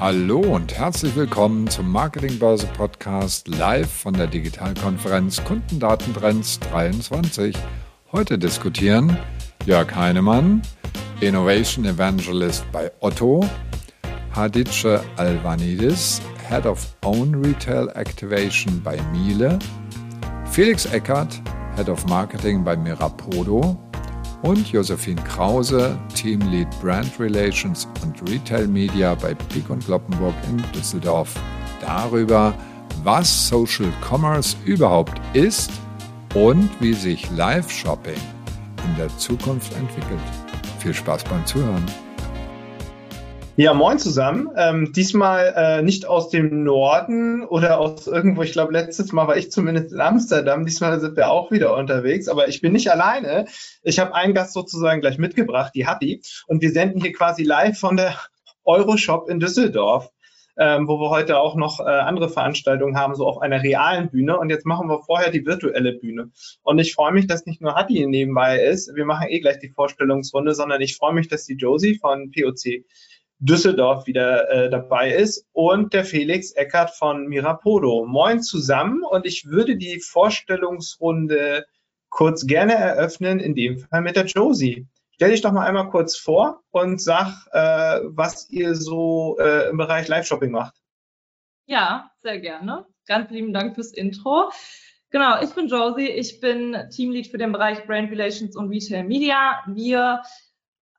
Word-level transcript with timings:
Hallo 0.00 0.38
und 0.38 0.78
herzlich 0.78 1.16
willkommen 1.16 1.66
zum 1.66 1.90
Marketingbörse 1.90 2.68
Podcast 2.68 3.48
live 3.48 3.90
von 3.90 4.14
der 4.14 4.28
Digitalkonferenz 4.28 5.42
Kundendatentrends 5.42 6.60
23. 6.60 7.52
Heute 8.12 8.38
diskutieren 8.38 9.18
Jörg 9.66 9.92
Heinemann, 9.96 10.62
Innovation 11.20 11.84
Evangelist 11.84 12.64
bei 12.70 12.92
Otto, 13.00 13.44
Hadice 14.30 15.00
Alvanidis, 15.16 16.22
Head 16.48 16.64
of 16.66 16.94
Own 17.04 17.34
Retail 17.44 17.88
Activation 17.96 18.80
bei 18.84 19.02
Miele, 19.10 19.58
Felix 20.48 20.86
Eckert, 20.86 21.42
Head 21.74 21.88
of 21.88 22.06
Marketing 22.06 22.62
bei 22.62 22.76
Mirapodo 22.76 23.76
und 24.42 24.70
Josephine 24.70 25.22
Krause, 25.22 25.98
Team 26.14 26.40
Lead 26.50 26.68
Brand 26.80 27.18
Relations 27.18 27.88
und 28.02 28.30
Retail 28.30 28.66
Media 28.66 29.14
bei 29.14 29.34
Peak 29.34 29.68
und 29.70 29.84
Kloppenburg 29.84 30.34
in 30.48 30.62
Düsseldorf. 30.72 31.34
Darüber, 31.80 32.54
was 33.02 33.48
Social 33.48 33.92
Commerce 34.08 34.56
überhaupt 34.64 35.20
ist 35.34 35.70
und 36.34 36.68
wie 36.80 36.94
sich 36.94 37.30
Live-Shopping 37.30 38.20
in 38.86 38.96
der 38.96 39.08
Zukunft 39.18 39.72
entwickelt. 39.74 40.20
Viel 40.78 40.94
Spaß 40.94 41.24
beim 41.24 41.44
Zuhören. 41.46 41.84
Ja, 43.60 43.74
moin 43.74 43.98
zusammen. 43.98 44.50
Ähm, 44.54 44.92
diesmal 44.92 45.52
äh, 45.56 45.82
nicht 45.82 46.06
aus 46.06 46.28
dem 46.28 46.62
Norden 46.62 47.44
oder 47.44 47.80
aus 47.80 48.06
irgendwo, 48.06 48.42
ich 48.42 48.52
glaube, 48.52 48.72
letztes 48.72 49.10
Mal 49.10 49.26
war 49.26 49.36
ich 49.36 49.50
zumindest 49.50 49.92
in 49.92 50.00
Amsterdam. 50.00 50.64
Diesmal 50.64 51.00
sind 51.00 51.16
wir 51.16 51.28
auch 51.28 51.50
wieder 51.50 51.76
unterwegs, 51.76 52.28
aber 52.28 52.46
ich 52.46 52.60
bin 52.60 52.70
nicht 52.70 52.92
alleine. 52.92 53.46
Ich 53.82 53.98
habe 53.98 54.14
einen 54.14 54.32
Gast 54.32 54.52
sozusagen 54.52 55.00
gleich 55.00 55.18
mitgebracht, 55.18 55.72
die 55.74 55.88
Hatti. 55.88 56.22
Und 56.46 56.62
wir 56.62 56.70
senden 56.70 57.00
hier 57.00 57.12
quasi 57.12 57.42
live 57.42 57.76
von 57.76 57.96
der 57.96 58.14
Euroshop 58.64 59.28
in 59.28 59.40
Düsseldorf, 59.40 60.08
ähm, 60.56 60.86
wo 60.86 61.00
wir 61.00 61.10
heute 61.10 61.36
auch 61.40 61.56
noch 61.56 61.80
äh, 61.80 61.82
andere 61.82 62.28
Veranstaltungen 62.28 62.96
haben, 62.96 63.16
so 63.16 63.26
auf 63.26 63.42
einer 63.42 63.60
realen 63.60 64.08
Bühne. 64.08 64.38
Und 64.38 64.50
jetzt 64.50 64.66
machen 64.66 64.88
wir 64.88 65.02
vorher 65.02 65.32
die 65.32 65.44
virtuelle 65.44 65.94
Bühne. 65.94 66.30
Und 66.62 66.78
ich 66.78 66.94
freue 66.94 67.10
mich, 67.10 67.26
dass 67.26 67.44
nicht 67.44 67.60
nur 67.60 67.74
Hatti 67.74 68.06
nebenbei 68.06 68.60
ist. 68.62 68.94
Wir 68.94 69.04
machen 69.04 69.26
eh 69.30 69.40
gleich 69.40 69.58
die 69.58 69.70
Vorstellungsrunde, 69.70 70.54
sondern 70.54 70.80
ich 70.80 70.94
freue 70.94 71.12
mich, 71.12 71.26
dass 71.26 71.44
die 71.44 71.56
Josie 71.56 71.98
von 71.98 72.30
POC 72.30 72.84
Düsseldorf 73.40 74.06
wieder 74.06 74.50
äh, 74.50 74.70
dabei 74.70 75.12
ist 75.12 75.46
und 75.52 75.92
der 75.92 76.04
Felix 76.04 76.52
Eckert 76.52 76.90
von 76.90 77.26
Mirapodo. 77.28 78.04
Moin 78.06 78.42
zusammen 78.42 79.02
und 79.04 79.26
ich 79.26 79.46
würde 79.46 79.76
die 79.76 80.00
Vorstellungsrunde 80.00 81.64
kurz 82.08 82.46
gerne 82.46 82.74
eröffnen, 82.74 83.38
in 83.38 83.54
dem 83.54 83.78
Fall 83.78 84.02
mit 84.02 84.16
der 84.16 84.26
Josie. 84.26 84.86
Stell 85.12 85.30
dich 85.30 85.40
doch 85.40 85.52
mal 85.52 85.66
einmal 85.66 85.90
kurz 85.90 86.16
vor 86.16 86.62
und 86.70 87.00
sag, 87.00 87.46
äh, 87.52 88.00
was 88.04 88.48
ihr 88.50 88.74
so 88.74 89.36
äh, 89.38 89.68
im 89.68 89.76
Bereich 89.76 90.08
Live-Shopping 90.08 90.50
macht. 90.50 90.74
Ja, 91.66 92.10
sehr 92.22 92.40
gerne. 92.40 92.86
Ganz 93.06 93.30
lieben 93.30 93.52
Dank 93.52 93.74
fürs 93.74 93.92
Intro. 93.92 94.50
Genau, 95.10 95.40
ich 95.42 95.50
bin 95.50 95.68
Josie, 95.68 96.08
ich 96.08 96.40
bin 96.40 96.76
Teamlead 96.90 97.28
für 97.28 97.38
den 97.38 97.52
Bereich 97.52 97.86
Brand 97.86 98.10
Relations 98.10 98.56
und 98.56 98.68
Retail 98.68 99.04
Media. 99.04 99.62
Wir 99.66 100.22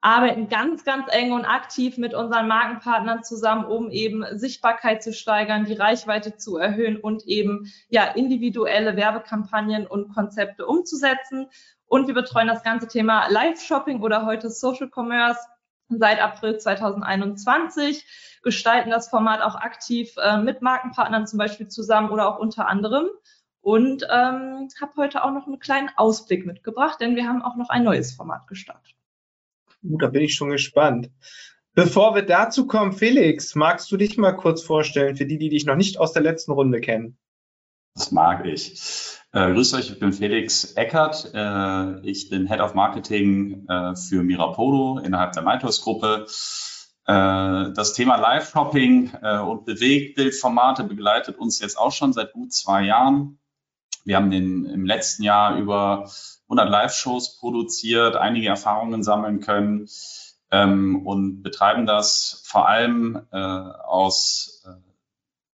arbeiten 0.02 0.48
ganz, 0.48 0.86
ganz 0.86 1.08
eng 1.12 1.34
und 1.34 1.46
aktiv 1.46 1.98
mit 1.98 2.14
unseren 2.14 2.48
Markenpartnern 2.48 3.24
zusammen, 3.24 3.66
um 3.66 3.92
eben 3.92 4.24
Sichtbarkeit 4.38 5.04
zu 5.04 5.14
steigern, 5.14 5.66
die 5.66 5.74
Reichweite 5.74 6.38
zu 6.38 6.58
erhöhen 6.58 6.98
und 6.98 7.24
eben 7.26 7.72
ja 7.90 8.06
individuelle 8.06 8.96
Werbekampagnen 8.96 9.86
und 9.86 10.14
Konzepte 10.14 10.66
umzusetzen. 10.66 11.48
Und 11.86 12.08
wir 12.08 12.14
betreuen 12.14 12.48
das 12.48 12.64
ganze 12.64 12.88
Thema 12.88 13.28
Live-Shopping 13.30 14.02
oder 14.02 14.26
heute 14.26 14.50
Social 14.50 14.90
Commerce 14.94 15.40
seit 15.90 16.22
April 16.22 16.58
2021, 16.58 18.06
gestalten 18.44 18.92
das 18.92 19.10
Format 19.10 19.42
auch 19.42 19.56
aktiv 19.56 20.16
äh, 20.18 20.38
mit 20.38 20.62
Markenpartnern 20.62 21.28
zum 21.28 21.40
Beispiel 21.40 21.68
zusammen 21.68 22.12
oder 22.12 22.28
auch 22.28 22.40
unter 22.40 22.68
anderem. 22.68 23.08
Und 23.62 24.04
ähm, 24.04 24.70
habe 24.80 24.94
heute 24.96 25.24
auch 25.24 25.32
noch 25.32 25.46
einen 25.46 25.60
kleinen 25.60 25.90
Ausblick 25.98 26.46
mitgebracht, 26.46 27.02
denn 27.02 27.18
wir 27.18 27.28
haben 27.28 27.42
auch 27.42 27.58
noch 27.58 27.70
ein 27.70 27.84
neues 27.84 28.14
Format 28.14 28.48
gestartet. 28.48 28.99
Uh, 29.84 29.98
da 29.98 30.08
bin 30.08 30.24
ich 30.24 30.36
schon 30.36 30.50
gespannt. 30.50 31.10
Bevor 31.74 32.16
wir 32.16 32.24
dazu 32.24 32.68
kommen, 32.68 32.92
Felix, 32.92 33.56
magst 33.56 33.92
du 33.92 33.98
dich 33.98 34.18
mal 34.18 34.34
kurz 34.34 34.62
vorstellen 34.62 35.16
für 35.16 35.26
die, 35.26 35.38
die 35.38 35.50
dich 35.50 35.66
noch 35.66 35.76
nicht 35.76 36.00
aus 36.00 36.14
der 36.14 36.24
letzten 36.24 36.52
Runde 36.52 36.82
kennen? 36.82 37.18
Das 37.96 38.12
mag 38.12 38.46
ich. 38.46 38.80
Äh, 39.32 39.54
grüßt 39.54 39.76
euch, 39.76 39.92
ich 39.92 40.00
bin 40.00 40.12
Felix 40.12 40.74
Eckert. 40.74 41.32
Äh, 41.34 42.02
ich 42.02 42.30
bin 42.30 42.48
Head 42.48 42.62
of 42.62 42.74
Marketing 42.74 43.68
äh, 43.68 43.96
für 43.96 44.24
Mirapodo 44.24 45.00
innerhalb 45.00 45.34
der 45.34 45.44
Mytos-Gruppe. 45.44 46.26
Äh, 47.06 47.74
das 47.74 47.94
Thema 47.94 48.18
Live-Shopping 48.18 49.12
äh, 49.22 49.40
und 49.40 49.66
Bewegtbildformate 49.66 50.84
begleitet 50.84 51.38
uns 51.38 51.60
jetzt 51.60 51.78
auch 51.78 51.92
schon 51.92 52.14
seit 52.14 52.34
gut 52.34 52.54
zwei 52.54 52.84
Jahren. 52.84 53.40
Wir 54.06 54.16
haben 54.16 54.32
den, 54.32 54.66
im 54.66 54.86
letzten 54.86 55.24
Jahr 55.24 55.58
über 55.58 56.10
100 56.50 56.70
Live-Shows 56.70 57.40
produziert, 57.40 58.16
einige 58.16 58.48
Erfahrungen 58.48 59.04
sammeln 59.04 59.40
können 59.40 59.88
ähm, 60.52 61.06
und 61.06 61.44
betreiben 61.44 61.86
das 61.86 62.44
vor 62.46 62.68
allem 62.68 63.22
äh, 63.32 63.38
aus 63.38 64.64
äh, 64.66 64.72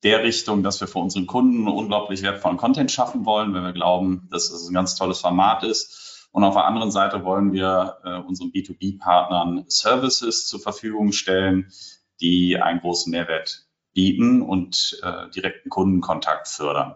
der 0.04 0.24
Richtung, 0.24 0.64
dass 0.64 0.82
wir 0.82 0.88
für 0.88 1.00
unseren 1.00 1.28
Kunden 1.28 1.68
unglaublich 1.68 2.24
wertvollen 2.24 2.58
Content 2.58 2.92
schaffen 2.92 3.26
wollen, 3.26 3.54
wenn 3.54 3.64
wir 3.64 3.74
glauben, 3.74 4.28
dass 4.32 4.50
es 4.50 4.68
ein 4.68 4.74
ganz 4.74 4.96
tolles 4.96 5.20
Format 5.20 5.64
ist. 5.64 6.28
Und 6.32 6.44
auf 6.44 6.56
der 6.56 6.66
anderen 6.66 6.92
Seite 6.92 7.24
wollen 7.24 7.54
wir 7.54 7.98
äh, 8.04 8.18
unseren 8.18 8.52
B2B-Partnern 8.52 9.66
Services 9.68 10.48
zur 10.48 10.60
Verfügung 10.60 11.12
stellen, 11.12 11.72
die 12.20 12.58
einen 12.58 12.80
großen 12.80 13.12
Mehrwert 13.12 13.68
bieten 13.94 14.42
und 14.42 15.00
äh, 15.04 15.30
direkten 15.30 15.70
Kundenkontakt 15.70 16.48
fördern. 16.48 16.96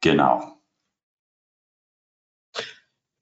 Genau. 0.00 0.58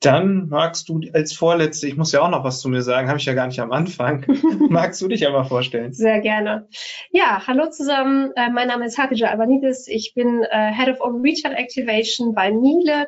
Dann 0.03 0.49
magst 0.49 0.89
du 0.89 1.01
als 1.13 1.33
Vorletzte, 1.33 1.87
ich 1.87 1.97
muss 1.97 2.11
ja 2.11 2.23
auch 2.23 2.29
noch 2.29 2.43
was 2.43 2.61
zu 2.61 2.69
mir 2.69 2.83
sagen, 2.83 3.09
habe 3.09 3.19
ich 3.19 3.25
ja 3.25 3.35
gar 3.35 3.47
nicht 3.47 3.61
am 3.61 3.71
Anfang. 3.71 4.25
magst 4.69 5.01
du 5.01 5.07
dich 5.07 5.25
einmal 5.25 5.45
vorstellen? 5.45 5.93
Sehr 5.93 6.21
gerne. 6.21 6.69
Ja, 7.13 7.47
hallo 7.47 7.71
zusammen. 7.71 8.33
Äh, 8.35 8.51
mein 8.51 8.67
Name 8.67 8.85
ist 8.85 8.99
Hatija 8.99 9.29
Albanidis. 9.29 9.87
Ich 9.87 10.13
bin 10.15 10.43
äh, 10.43 10.73
Head 10.73 10.89
of 10.89 11.01
Open 11.01 11.23
Retail 11.23 11.55
Activation 11.55 12.35
bei 12.35 12.51
Miele. 12.51 13.07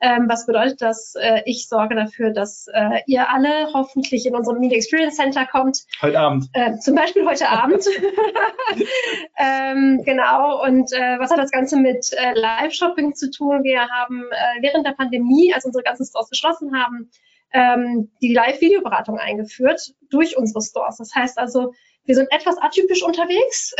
Ähm, 0.00 0.28
was 0.28 0.44
bedeutet 0.46 0.82
das? 0.82 1.14
Äh, 1.14 1.42
ich 1.46 1.68
sorge 1.68 1.94
dafür, 1.94 2.30
dass 2.30 2.66
äh, 2.72 3.00
ihr 3.06 3.30
alle 3.30 3.72
hoffentlich 3.72 4.26
in 4.26 4.34
unserem 4.36 4.58
Media 4.58 4.76
Experience 4.76 5.16
Center 5.16 5.46
kommt. 5.46 5.84
Heute 6.02 6.20
Abend. 6.20 6.46
Äh, 6.52 6.78
zum 6.78 6.94
Beispiel 6.94 7.26
heute 7.26 7.48
Abend. 7.48 7.84
ähm, 9.38 10.02
genau. 10.04 10.62
Und 10.62 10.92
äh, 10.92 11.18
was 11.18 11.30
hat 11.30 11.38
das 11.38 11.50
Ganze 11.50 11.78
mit 11.78 12.12
äh, 12.12 12.38
Live-Shopping 12.38 13.14
zu 13.14 13.30
tun? 13.30 13.62
Wir 13.62 13.88
haben 13.88 14.24
äh, 14.30 14.62
während 14.62 14.86
der 14.86 14.92
Pandemie, 14.92 15.54
als 15.54 15.64
unsere 15.64 15.82
ganzen 15.82 16.04
Stores 16.04 16.28
geschlossen 16.28 16.76
haben, 16.76 17.10
ähm, 17.52 18.10
die 18.20 18.34
Live-Videoberatung 18.34 19.18
eingeführt 19.18 19.94
durch 20.10 20.36
unsere 20.36 20.62
Stores. 20.62 20.98
Das 20.98 21.14
heißt 21.14 21.38
also, 21.38 21.72
wir 22.06 22.14
sind 22.14 22.30
etwas 22.30 22.56
atypisch 22.58 23.02
unterwegs. 23.02 23.74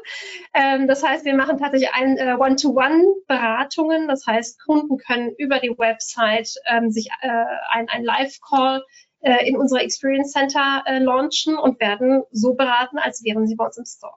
ähm, 0.54 0.86
das 0.86 1.02
heißt, 1.02 1.24
wir 1.24 1.34
machen 1.34 1.58
tatsächlich 1.58 1.90
ein 1.92 2.16
äh, 2.18 2.36
One-to-One-Beratungen. 2.38 4.06
Das 4.06 4.26
heißt, 4.26 4.62
Kunden 4.64 4.98
können 4.98 5.34
über 5.38 5.58
die 5.58 5.76
Website 5.76 6.54
ähm, 6.66 6.90
sich 6.90 7.08
äh, 7.22 7.44
ein, 7.70 7.88
ein 7.88 8.04
Live-Call 8.04 8.84
äh, 9.20 9.48
in 9.48 9.56
unser 9.56 9.82
Experience 9.82 10.32
Center 10.32 10.82
äh, 10.86 10.98
launchen 10.98 11.56
und 11.56 11.80
werden 11.80 12.22
so 12.30 12.54
beraten, 12.54 12.98
als 12.98 13.24
wären 13.24 13.46
sie 13.46 13.56
bei 13.56 13.64
uns 13.64 13.78
im 13.78 13.86
Store. 13.86 14.14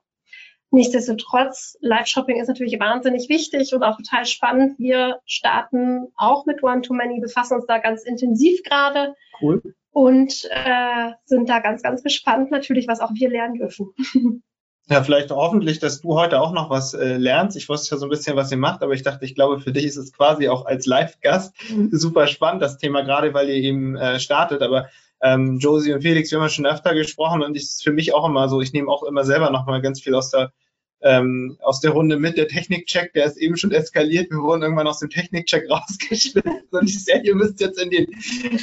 Nichtsdestotrotz, 0.72 1.78
Live-Shopping 1.82 2.42
ist 2.42 2.48
natürlich 2.48 2.80
wahnsinnig 2.80 3.30
wichtig 3.30 3.74
und 3.74 3.84
auch 3.84 3.96
total 3.96 4.26
spannend. 4.26 4.80
Wir 4.80 5.20
starten 5.26 6.08
auch 6.18 6.46
mit 6.46 6.64
One-to-Many, 6.64 7.22
befassen 7.22 7.56
uns 7.56 7.68
da 7.68 7.78
ganz 7.78 8.04
intensiv 8.04 8.64
gerade. 8.64 9.16
Cool 9.40 9.62
und 9.94 10.50
äh, 10.52 11.12
sind 11.26 11.48
da 11.48 11.60
ganz, 11.60 11.82
ganz 11.82 12.04
gespannt 12.04 12.52
natürlich, 12.52 12.88
was 12.88 13.00
auch 13.00 13.12
wir 13.14 13.30
lernen 13.30 13.56
dürfen. 13.56 13.94
Ja, 14.90 15.02
vielleicht 15.02 15.32
hoffentlich, 15.32 15.80
dass 15.80 16.02
du 16.02 16.16
heute 16.16 16.42
auch 16.42 16.52
noch 16.52 16.70
was 16.70 16.94
äh, 16.94 17.16
lernst. 17.16 17.56
Ich 17.56 17.70
wusste 17.70 17.96
ja 17.96 17.98
so 17.98 18.06
ein 18.06 18.10
bisschen, 18.10 18.36
was 18.36 18.52
ihr 18.52 18.58
macht, 18.58 18.84
aber 18.84 18.92
ich 18.92 19.02
dachte, 19.02 19.24
ich 19.24 19.34
glaube, 19.34 19.62
für 19.62 19.72
dich 19.72 19.86
ist 19.86 19.96
es 19.96 20.12
quasi 20.12 20.50
auch 20.50 20.66
als 20.66 20.86
Live-Gast 20.86 21.56
super 21.92 22.28
spannend, 22.28 22.62
das 22.62 22.80
Thema, 22.80 23.02
gerade 23.04 23.34
weil 23.34 23.48
ihr 23.48 23.56
eben 23.56 23.96
äh, 23.96 24.20
startet. 24.20 24.62
Aber 24.62 24.90
ähm, 25.22 25.58
Josie 25.60 25.94
und 25.94 26.02
Felix, 26.02 26.32
wir 26.32 26.40
haben 26.40 26.46
ja 26.48 26.50
schon 26.50 26.66
öfter 26.66 26.94
gesprochen 26.94 27.44
und 27.44 27.56
ist 27.56 27.82
für 27.82 27.94
mich 27.94 28.14
auch 28.14 28.28
immer 28.28 28.50
so, 28.50 28.60
ich 28.60 28.74
nehme 28.74 28.92
auch 28.92 29.04
immer 29.04 29.24
selber 29.24 29.52
noch 29.52 29.66
mal 29.66 29.82
ganz 29.82 30.02
viel 30.02 30.16
aus 30.16 30.32
der 30.32 30.52
ähm, 31.04 31.58
aus 31.62 31.82
der 31.82 31.92
Runde 31.92 32.18
mit. 32.18 32.38
Der 32.38 32.48
Technikcheck, 32.48 33.14
der 33.14 33.26
ist 33.26 33.38
eben 33.38 33.58
schon 33.58 33.72
eskaliert. 33.72 34.32
Wir 34.32 34.40
wurden 34.40 34.64
irgendwann 34.64 34.88
aus 34.88 35.00
dem 35.00 35.10
Technikcheck 35.10 35.66
rausgeschmissen. 35.70 36.64
Und 36.72 36.90
ich 36.90 37.04
sehe, 37.04 37.22
ihr 37.24 37.36
müsst 37.36 37.60
jetzt 37.60 37.80
in 37.80 37.90
die, 37.90 38.08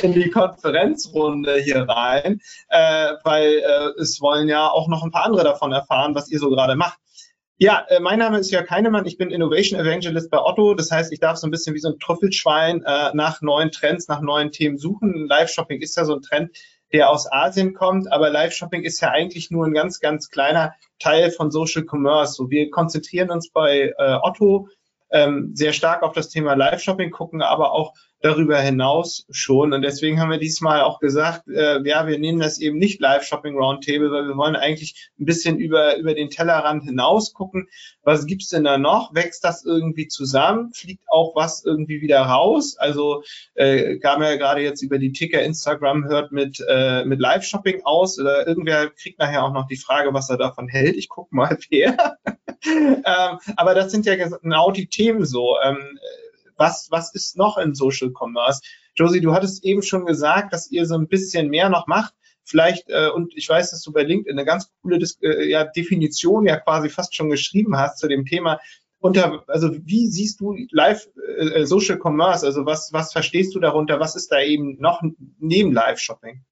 in 0.02 0.12
die 0.12 0.30
Konferenzrunde 0.30 1.56
hier 1.60 1.82
rein, 1.82 2.40
äh, 2.68 3.12
weil 3.24 3.58
äh, 3.58 4.00
es 4.00 4.20
wollen 4.20 4.48
ja 4.48 4.68
auch 4.68 4.88
noch 4.88 5.04
ein 5.04 5.10
paar 5.10 5.26
andere 5.26 5.44
davon 5.44 5.72
erfahren, 5.72 6.14
was 6.14 6.30
ihr 6.30 6.38
so 6.38 6.50
gerade 6.50 6.76
macht. 6.76 6.98
Ja, 7.62 7.84
äh, 7.88 8.00
mein 8.00 8.18
Name 8.18 8.38
ist 8.38 8.50
Jörg 8.50 8.70
Heinemann. 8.70 9.04
Ich 9.04 9.18
bin 9.18 9.30
Innovation 9.30 9.78
Evangelist 9.78 10.30
bei 10.30 10.38
Otto. 10.38 10.72
Das 10.72 10.90
heißt, 10.90 11.12
ich 11.12 11.20
darf 11.20 11.36
so 11.36 11.46
ein 11.46 11.50
bisschen 11.50 11.74
wie 11.74 11.78
so 11.78 11.90
ein 11.90 11.98
Trüffelschwein 11.98 12.82
äh, 12.84 13.10
nach 13.12 13.42
neuen 13.42 13.70
Trends, 13.70 14.08
nach 14.08 14.22
neuen 14.22 14.50
Themen 14.50 14.78
suchen. 14.78 15.26
Live-Shopping 15.26 15.82
ist 15.82 15.94
ja 15.94 16.06
so 16.06 16.14
ein 16.14 16.22
Trend, 16.22 16.56
der 16.92 17.10
aus 17.10 17.30
Asien 17.30 17.74
kommt, 17.74 18.10
aber 18.12 18.30
Live-Shopping 18.30 18.82
ist 18.82 19.00
ja 19.00 19.10
eigentlich 19.10 19.50
nur 19.50 19.66
ein 19.66 19.74
ganz, 19.74 20.00
ganz 20.00 20.28
kleiner 20.28 20.74
Teil 20.98 21.30
von 21.30 21.50
Social 21.50 21.84
Commerce. 21.88 22.34
So, 22.34 22.50
wir 22.50 22.70
konzentrieren 22.70 23.30
uns 23.30 23.50
bei 23.50 23.92
äh, 23.96 24.18
Otto 24.22 24.68
ähm, 25.10 25.52
sehr 25.54 25.72
stark 25.72 26.02
auf 26.02 26.12
das 26.12 26.28
Thema 26.28 26.54
Live-Shopping, 26.54 27.10
gucken 27.10 27.42
aber 27.42 27.72
auch 27.72 27.94
darüber 28.20 28.60
hinaus 28.60 29.26
schon. 29.30 29.72
Und 29.72 29.82
deswegen 29.82 30.20
haben 30.20 30.30
wir 30.30 30.38
diesmal 30.38 30.82
auch 30.82 31.00
gesagt, 31.00 31.48
äh, 31.48 31.80
ja, 31.88 32.06
wir 32.06 32.18
nehmen 32.18 32.38
das 32.38 32.60
eben 32.60 32.78
nicht 32.78 33.00
Live-Shopping 33.00 33.56
Roundtable, 33.56 34.10
weil 34.10 34.28
wir 34.28 34.36
wollen 34.36 34.56
eigentlich 34.56 35.10
ein 35.18 35.24
bisschen 35.24 35.58
über, 35.58 35.96
über 35.96 36.14
den 36.14 36.28
Tellerrand 36.28 36.84
hinaus 36.84 37.32
gucken. 37.32 37.68
Was 38.02 38.26
gibt's 38.26 38.48
denn 38.48 38.64
da 38.64 38.76
noch? 38.76 39.14
Wächst 39.14 39.42
das 39.42 39.64
irgendwie 39.64 40.06
zusammen? 40.06 40.72
Fliegt 40.74 41.04
auch 41.08 41.34
was 41.34 41.64
irgendwie 41.64 42.02
wieder 42.02 42.20
raus? 42.20 42.76
Also 42.78 43.22
äh, 43.54 43.98
kam 43.98 44.22
ja 44.22 44.36
gerade 44.36 44.60
jetzt 44.60 44.82
über 44.82 44.98
die 44.98 45.12
Ticker 45.12 45.42
Instagram 45.42 46.04
hört 46.04 46.30
mit, 46.30 46.62
äh, 46.68 47.04
mit 47.06 47.20
Live-Shopping 47.20 47.82
aus. 47.84 48.18
Oder 48.18 48.46
irgendwer 48.46 48.90
kriegt 48.90 49.18
nachher 49.18 49.44
auch 49.44 49.52
noch 49.52 49.66
die 49.66 49.76
Frage, 49.76 50.12
was 50.12 50.28
er 50.28 50.36
davon 50.36 50.68
hält. 50.68 50.96
Ich 50.96 51.08
guck 51.08 51.32
mal 51.32 51.56
wer. 51.70 52.18
ähm, 52.66 53.38
aber 53.56 53.74
das 53.74 53.90
sind 53.90 54.04
ja 54.04 54.14
genau 54.16 54.70
die 54.70 54.88
Themen 54.88 55.24
so. 55.24 55.56
Ähm, 55.64 55.98
was, 56.60 56.88
was 56.90 57.12
ist 57.14 57.36
noch 57.36 57.58
in 57.58 57.74
Social 57.74 58.12
Commerce? 58.12 58.60
Josie, 58.94 59.20
du 59.20 59.32
hattest 59.32 59.64
eben 59.64 59.82
schon 59.82 60.04
gesagt, 60.04 60.52
dass 60.52 60.70
ihr 60.70 60.86
so 60.86 60.94
ein 60.94 61.08
bisschen 61.08 61.48
mehr 61.48 61.70
noch 61.70 61.86
macht. 61.88 62.14
Vielleicht, 62.44 62.88
äh, 62.90 63.08
und 63.08 63.32
ich 63.36 63.48
weiß, 63.48 63.70
dass 63.70 63.82
du 63.82 63.92
bei 63.92 64.02
LinkedIn 64.02 64.38
eine 64.38 64.44
ganz 64.44 64.70
coole 64.82 64.98
Dis 64.98 65.18
äh, 65.22 65.48
ja, 65.48 65.64
Definition 65.64 66.46
ja 66.46 66.58
quasi 66.58 66.88
fast 66.88 67.14
schon 67.14 67.30
geschrieben 67.30 67.76
hast 67.76 67.98
zu 67.98 68.08
dem 68.08 68.24
Thema. 68.24 68.60
Unter, 68.98 69.44
also 69.48 69.74
wie 69.84 70.08
siehst 70.08 70.40
du 70.40 70.54
Live 70.70 71.08
äh, 71.38 71.64
Social 71.64 71.98
Commerce? 71.98 72.44
Also 72.44 72.66
was, 72.66 72.92
was 72.92 73.12
verstehst 73.12 73.54
du 73.54 73.60
darunter? 73.60 73.98
Was 73.98 74.14
ist 74.14 74.30
da 74.30 74.40
eben 74.40 74.78
noch 74.78 75.00
neben 75.38 75.72
Live-Shopping? 75.72 76.44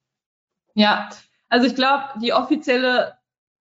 Ja, 0.74 1.10
also 1.50 1.66
ich 1.66 1.74
glaube, 1.74 2.04
die 2.22 2.32
offizielle 2.32 3.17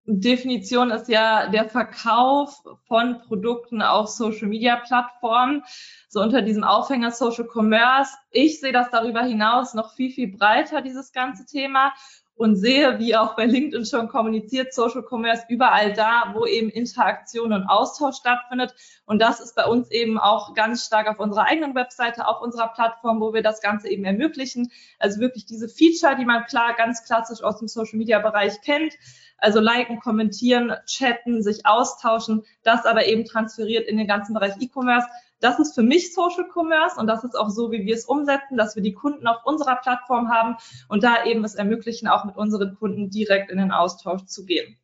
Definition 0.06 0.90
ist 0.90 1.08
ja 1.08 1.48
der 1.48 1.68
Verkauf 1.68 2.62
von 2.86 3.20
Produkten 3.26 3.82
auf 3.82 4.08
Social 4.08 4.46
Media 4.46 4.76
Plattformen, 4.76 5.62
so 6.08 6.20
unter 6.20 6.42
diesem 6.42 6.62
Aufhänger 6.62 7.10
Social 7.10 7.48
Commerce. 7.52 8.12
Ich 8.30 8.60
sehe 8.60 8.72
das 8.72 8.90
darüber 8.90 9.22
hinaus 9.22 9.74
noch 9.74 9.94
viel, 9.94 10.10
viel 10.10 10.28
breiter, 10.36 10.80
dieses 10.80 11.12
ganze 11.12 11.44
Thema 11.44 11.92
und 12.36 12.56
sehe, 12.56 12.98
wie 12.98 13.16
auch 13.16 13.34
bei 13.34 13.46
LinkedIn 13.46 13.86
schon 13.86 14.08
kommuniziert, 14.08 14.74
Social 14.74 15.02
Commerce 15.02 15.44
überall 15.48 15.94
da, 15.94 16.32
wo 16.34 16.44
eben 16.44 16.68
Interaktion 16.68 17.52
und 17.52 17.64
Austausch 17.64 18.16
stattfindet. 18.16 18.74
Und 19.06 19.20
das 19.20 19.40
ist 19.40 19.56
bei 19.56 19.64
uns 19.64 19.90
eben 19.90 20.18
auch 20.18 20.54
ganz 20.54 20.84
stark 20.84 21.08
auf 21.08 21.18
unserer 21.18 21.46
eigenen 21.46 21.74
Webseite, 21.74 22.28
auf 22.28 22.42
unserer 22.42 22.68
Plattform, 22.68 23.20
wo 23.20 23.32
wir 23.32 23.42
das 23.42 23.62
Ganze 23.62 23.88
eben 23.88 24.04
ermöglichen. 24.04 24.70
Also 24.98 25.20
wirklich 25.20 25.46
diese 25.46 25.68
Feature, 25.68 26.16
die 26.16 26.26
man 26.26 26.44
klar 26.44 26.74
ganz 26.76 27.04
klassisch 27.04 27.42
aus 27.42 27.58
dem 27.58 27.68
Social 27.68 27.98
Media 27.98 28.18
Bereich 28.18 28.60
kennt 28.60 28.92
also 29.38 29.60
liken, 29.60 30.00
kommentieren, 30.00 30.72
chatten, 30.86 31.42
sich 31.42 31.66
austauschen, 31.66 32.44
das 32.62 32.86
aber 32.86 33.06
eben 33.06 33.24
transferiert 33.24 33.86
in 33.88 33.98
den 33.98 34.06
ganzen 34.06 34.34
Bereich 34.34 34.54
E-Commerce. 34.60 35.06
Das 35.40 35.58
ist 35.58 35.74
für 35.74 35.82
mich 35.82 36.14
Social 36.14 36.48
Commerce 36.52 36.98
und 36.98 37.06
das 37.06 37.22
ist 37.22 37.34
auch 37.34 37.50
so, 37.50 37.70
wie 37.70 37.84
wir 37.84 37.94
es 37.94 38.06
umsetzen, 38.06 38.56
dass 38.56 38.74
wir 38.74 38.82
die 38.82 38.94
Kunden 38.94 39.26
auf 39.26 39.44
unserer 39.44 39.76
Plattform 39.76 40.30
haben 40.30 40.56
und 40.88 41.02
da 41.02 41.24
eben 41.24 41.44
es 41.44 41.54
ermöglichen, 41.54 42.08
auch 42.08 42.24
mit 42.24 42.36
unseren 42.36 42.74
Kunden 42.74 43.10
direkt 43.10 43.50
in 43.50 43.58
den 43.58 43.70
Austausch 43.70 44.24
zu 44.24 44.46
gehen. 44.46 44.78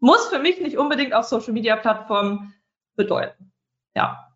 Muss 0.00 0.28
für 0.28 0.38
mich 0.38 0.60
nicht 0.60 0.76
unbedingt 0.76 1.14
auf 1.14 1.24
Social 1.24 1.52
Media 1.52 1.76
Plattformen 1.76 2.54
bedeuten. 2.96 3.52
Ja. 3.96 4.33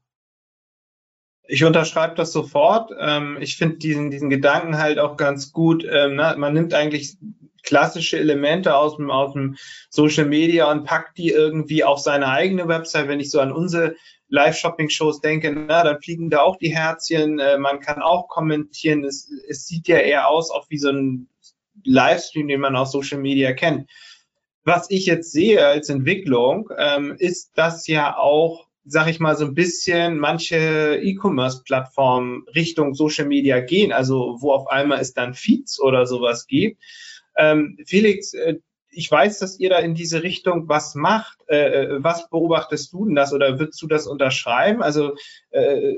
Ich 1.50 1.64
unterschreibe 1.64 2.14
das 2.14 2.30
sofort. 2.30 2.92
Ähm, 3.00 3.38
ich 3.40 3.56
finde 3.56 3.78
diesen, 3.78 4.10
diesen 4.10 4.28
Gedanken 4.28 4.76
halt 4.76 4.98
auch 4.98 5.16
ganz 5.16 5.50
gut. 5.50 5.84
Ähm, 5.90 6.16
man 6.16 6.52
nimmt 6.52 6.74
eigentlich 6.74 7.16
klassische 7.62 8.18
Elemente 8.18 8.76
aus 8.76 8.96
dem, 8.96 9.10
aus 9.10 9.32
dem 9.32 9.56
Social 9.88 10.26
Media 10.26 10.70
und 10.70 10.84
packt 10.84 11.16
die 11.16 11.30
irgendwie 11.30 11.84
auf 11.84 12.00
seine 12.00 12.28
eigene 12.28 12.68
Website. 12.68 13.08
Wenn 13.08 13.18
ich 13.18 13.30
so 13.30 13.40
an 13.40 13.50
unsere 13.50 13.96
Live-Shopping-Shows 14.28 15.22
denke, 15.22 15.50
na, 15.50 15.82
dann 15.82 16.02
fliegen 16.02 16.28
da 16.28 16.40
auch 16.40 16.56
die 16.58 16.74
Herzchen, 16.74 17.38
äh, 17.38 17.56
man 17.56 17.80
kann 17.80 18.02
auch 18.02 18.28
kommentieren. 18.28 19.04
Es, 19.04 19.30
es 19.48 19.66
sieht 19.66 19.88
ja 19.88 19.96
eher 19.96 20.28
aus, 20.28 20.50
auch 20.50 20.66
wie 20.68 20.78
so 20.78 20.90
ein 20.90 21.28
Livestream, 21.82 22.48
den 22.48 22.60
man 22.60 22.76
aus 22.76 22.92
Social 22.92 23.18
Media 23.18 23.54
kennt. 23.54 23.88
Was 24.64 24.90
ich 24.90 25.06
jetzt 25.06 25.32
sehe 25.32 25.66
als 25.66 25.88
Entwicklung, 25.88 26.68
ähm, 26.76 27.16
ist, 27.18 27.56
dass 27.56 27.86
ja 27.86 28.18
auch 28.18 28.67
sag 28.88 29.08
ich 29.08 29.20
mal, 29.20 29.37
so 29.37 29.44
ein 29.44 29.55
bisschen 29.55 30.19
manche 30.19 31.00
E-Commerce-Plattformen 31.02 32.44
Richtung 32.55 32.94
Social 32.94 33.26
Media 33.26 33.61
gehen, 33.61 33.93
also 33.93 34.37
wo 34.40 34.52
auf 34.52 34.69
einmal 34.69 35.00
es 35.00 35.12
dann 35.14 35.35
Feeds 35.35 35.81
oder 35.81 36.06
sowas 36.06 36.46
gibt, 36.46 36.82
ähm, 37.37 37.79
Felix, 37.87 38.35
äh, 38.35 38.56
ich 38.90 39.11
weiß, 39.11 39.38
dass 39.38 39.61
ihr 39.61 39.70
da 39.70 39.79
in 39.79 39.94
diese 39.94 40.23
Richtung 40.23 40.69
was 40.69 40.94
macht. 40.94 41.38
Äh, 41.46 41.85
äh, 41.85 42.02
was 42.02 42.29
beobachtest 42.31 42.93
du 42.93 43.06
denn 43.06 43.14
das 43.14 43.32
oder 43.32 43.58
würdest 43.58 43.81
du 43.81 43.87
das 43.87 44.06
unterschreiben? 44.06 44.82
Also 44.82 45.14
äh, 45.50 45.94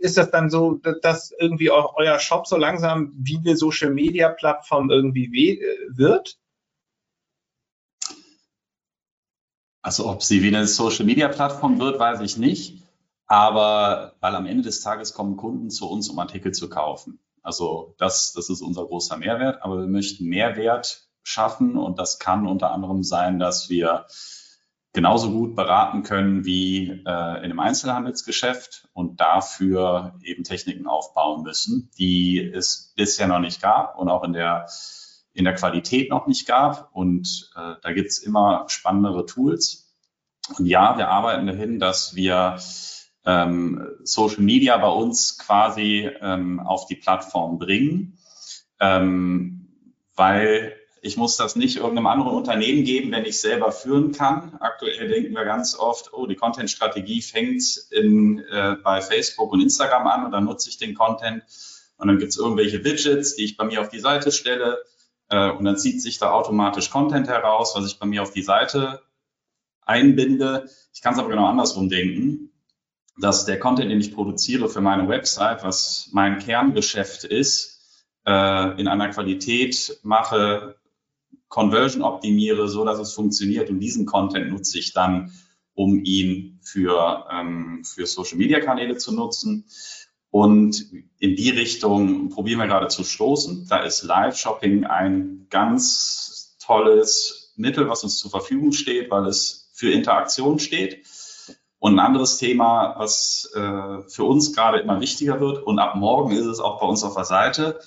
ist 0.00 0.18
das 0.18 0.30
dann 0.30 0.50
so, 0.50 0.80
dass 1.02 1.32
irgendwie 1.38 1.70
euer 1.70 2.18
Shop 2.18 2.46
so 2.46 2.56
langsam 2.56 3.12
wie 3.16 3.38
eine 3.38 3.56
Social 3.56 3.90
Media 3.90 4.30
Plattform 4.30 4.90
irgendwie 4.90 5.60
äh, 5.60 5.76
wird? 5.90 6.38
Also 9.84 10.08
ob 10.08 10.22
sie 10.22 10.42
wie 10.42 10.48
eine 10.48 10.66
Social 10.66 11.04
Media 11.04 11.28
Plattform 11.28 11.78
wird, 11.78 11.98
weiß 12.00 12.22
ich 12.22 12.38
nicht. 12.38 12.82
Aber 13.26 14.14
weil 14.20 14.34
am 14.34 14.46
Ende 14.46 14.62
des 14.62 14.80
Tages 14.80 15.12
kommen 15.12 15.36
Kunden 15.36 15.68
zu 15.68 15.88
uns, 15.90 16.08
um 16.08 16.18
Artikel 16.18 16.52
zu 16.52 16.70
kaufen. 16.70 17.18
Also 17.42 17.94
das, 17.98 18.32
das 18.32 18.48
ist 18.48 18.62
unser 18.62 18.86
großer 18.86 19.18
Mehrwert, 19.18 19.62
aber 19.62 19.78
wir 19.78 19.86
möchten 19.86 20.24
Mehrwert 20.24 21.06
schaffen 21.22 21.76
und 21.76 21.98
das 21.98 22.18
kann 22.18 22.46
unter 22.46 22.70
anderem 22.70 23.02
sein, 23.02 23.38
dass 23.38 23.68
wir 23.68 24.06
genauso 24.94 25.30
gut 25.30 25.54
beraten 25.54 26.02
können 26.02 26.46
wie 26.46 26.88
äh, 26.88 26.92
in 26.94 27.04
einem 27.04 27.60
Einzelhandelsgeschäft 27.60 28.88
und 28.94 29.20
dafür 29.20 30.14
eben 30.22 30.44
Techniken 30.44 30.86
aufbauen 30.86 31.42
müssen, 31.42 31.90
die 31.98 32.38
es 32.38 32.94
bisher 32.96 33.26
noch 33.26 33.40
nicht 33.40 33.60
gab 33.60 33.98
und 33.98 34.08
auch 34.08 34.24
in 34.24 34.32
der, 34.32 34.66
in 35.34 35.44
der 35.44 35.54
Qualität 35.54 36.10
noch 36.10 36.26
nicht 36.26 36.46
gab. 36.46 36.90
Und 36.92 37.50
äh, 37.56 37.74
da 37.82 37.92
gibt's 37.92 38.18
immer 38.18 38.64
spannendere 38.68 39.26
Tools. 39.26 39.94
Und 40.56 40.66
ja, 40.66 40.96
wir 40.96 41.08
arbeiten 41.08 41.46
dahin, 41.46 41.78
dass 41.78 42.14
wir 42.14 42.58
ähm, 43.26 43.88
Social 44.04 44.42
Media 44.42 44.76
bei 44.76 44.88
uns 44.88 45.38
quasi 45.38 46.10
ähm, 46.20 46.60
auf 46.60 46.86
die 46.86 46.96
Plattform 46.96 47.58
bringen, 47.58 48.18
ähm, 48.80 49.68
weil 50.14 50.76
ich 51.00 51.16
muss 51.16 51.36
das 51.36 51.54
nicht 51.54 51.76
irgendeinem 51.76 52.06
anderen 52.06 52.34
Unternehmen 52.34 52.84
geben, 52.84 53.12
wenn 53.12 53.26
ich 53.26 53.38
selber 53.38 53.72
führen 53.72 54.12
kann. 54.12 54.56
Aktuell 54.60 55.08
denken 55.08 55.34
wir 55.34 55.44
ganz 55.44 55.78
oft, 55.78 56.12
oh, 56.14 56.26
die 56.26 56.34
Content-Strategie 56.34 57.20
fängt 57.20 57.62
in, 57.90 58.38
äh, 58.38 58.76
bei 58.82 59.00
Facebook 59.02 59.52
und 59.52 59.60
Instagram 59.60 60.06
an 60.06 60.24
und 60.26 60.32
dann 60.32 60.44
nutze 60.44 60.70
ich 60.70 60.78
den 60.78 60.94
Content 60.94 61.42
und 61.98 62.08
dann 62.08 62.18
gibt 62.18 62.30
es 62.30 62.38
irgendwelche 62.38 62.84
Widgets, 62.84 63.36
die 63.36 63.44
ich 63.44 63.56
bei 63.56 63.64
mir 63.64 63.80
auf 63.80 63.88
die 63.88 64.00
Seite 64.00 64.32
stelle 64.32 64.78
äh, 65.28 65.50
und 65.50 65.64
dann 65.64 65.76
zieht 65.76 66.02
sich 66.02 66.18
da 66.18 66.32
automatisch 66.32 66.90
Content 66.90 67.28
heraus, 67.28 67.74
was 67.76 67.86
ich 67.86 67.98
bei 67.98 68.06
mir 68.06 68.22
auf 68.22 68.32
die 68.32 68.42
Seite 68.42 69.02
einbinde. 69.82 70.68
Ich 70.92 71.02
kann 71.02 71.14
es 71.14 71.18
aber 71.18 71.28
genau 71.28 71.46
andersrum 71.46 71.88
denken 71.88 72.50
dass 73.18 73.44
der 73.44 73.58
Content, 73.58 73.90
den 73.90 74.00
ich 74.00 74.14
produziere 74.14 74.68
für 74.68 74.80
meine 74.80 75.08
Website, 75.08 75.62
was 75.62 76.08
mein 76.12 76.38
Kerngeschäft 76.38 77.24
ist, 77.24 77.80
äh, 78.26 78.80
in 78.80 78.88
einer 78.88 79.10
Qualität 79.10 79.98
mache, 80.02 80.76
Conversion 81.48 82.02
optimiere, 82.02 82.68
so 82.68 82.84
dass 82.84 82.98
es 82.98 83.12
funktioniert. 83.12 83.70
Und 83.70 83.78
diesen 83.78 84.06
Content 84.06 84.50
nutze 84.50 84.78
ich 84.78 84.92
dann, 84.92 85.32
um 85.74 86.02
ihn 86.04 86.58
für, 86.62 87.26
ähm, 87.30 87.84
für 87.84 88.06
Social 88.06 88.38
Media 88.38 88.60
Kanäle 88.60 88.96
zu 88.96 89.12
nutzen. 89.12 89.66
Und 90.34 90.84
in 91.20 91.36
die 91.36 91.50
Richtung 91.50 92.28
probieren 92.30 92.58
wir 92.58 92.66
gerade 92.66 92.88
zu 92.88 93.04
stoßen. 93.04 93.68
Da 93.68 93.84
ist 93.84 94.02
Live-Shopping 94.02 94.84
ein 94.84 95.46
ganz 95.48 96.56
tolles 96.60 97.52
Mittel, 97.54 97.88
was 97.88 98.02
uns 98.02 98.18
zur 98.18 98.32
Verfügung 98.32 98.72
steht, 98.72 99.12
weil 99.12 99.26
es 99.26 99.70
für 99.74 99.92
Interaktion 99.92 100.58
steht. 100.58 101.06
Und 101.78 101.94
ein 101.94 102.04
anderes 102.04 102.38
Thema, 102.38 102.96
was 102.98 103.48
äh, 103.54 104.08
für 104.08 104.24
uns 104.24 104.52
gerade 104.52 104.80
immer 104.80 105.00
wichtiger 105.00 105.38
wird, 105.38 105.62
und 105.62 105.78
ab 105.78 105.94
morgen 105.94 106.32
ist 106.32 106.46
es 106.46 106.58
auch 106.58 106.80
bei 106.80 106.86
uns 106.88 107.04
auf 107.04 107.14
der 107.14 107.26
Seite, 107.26 107.78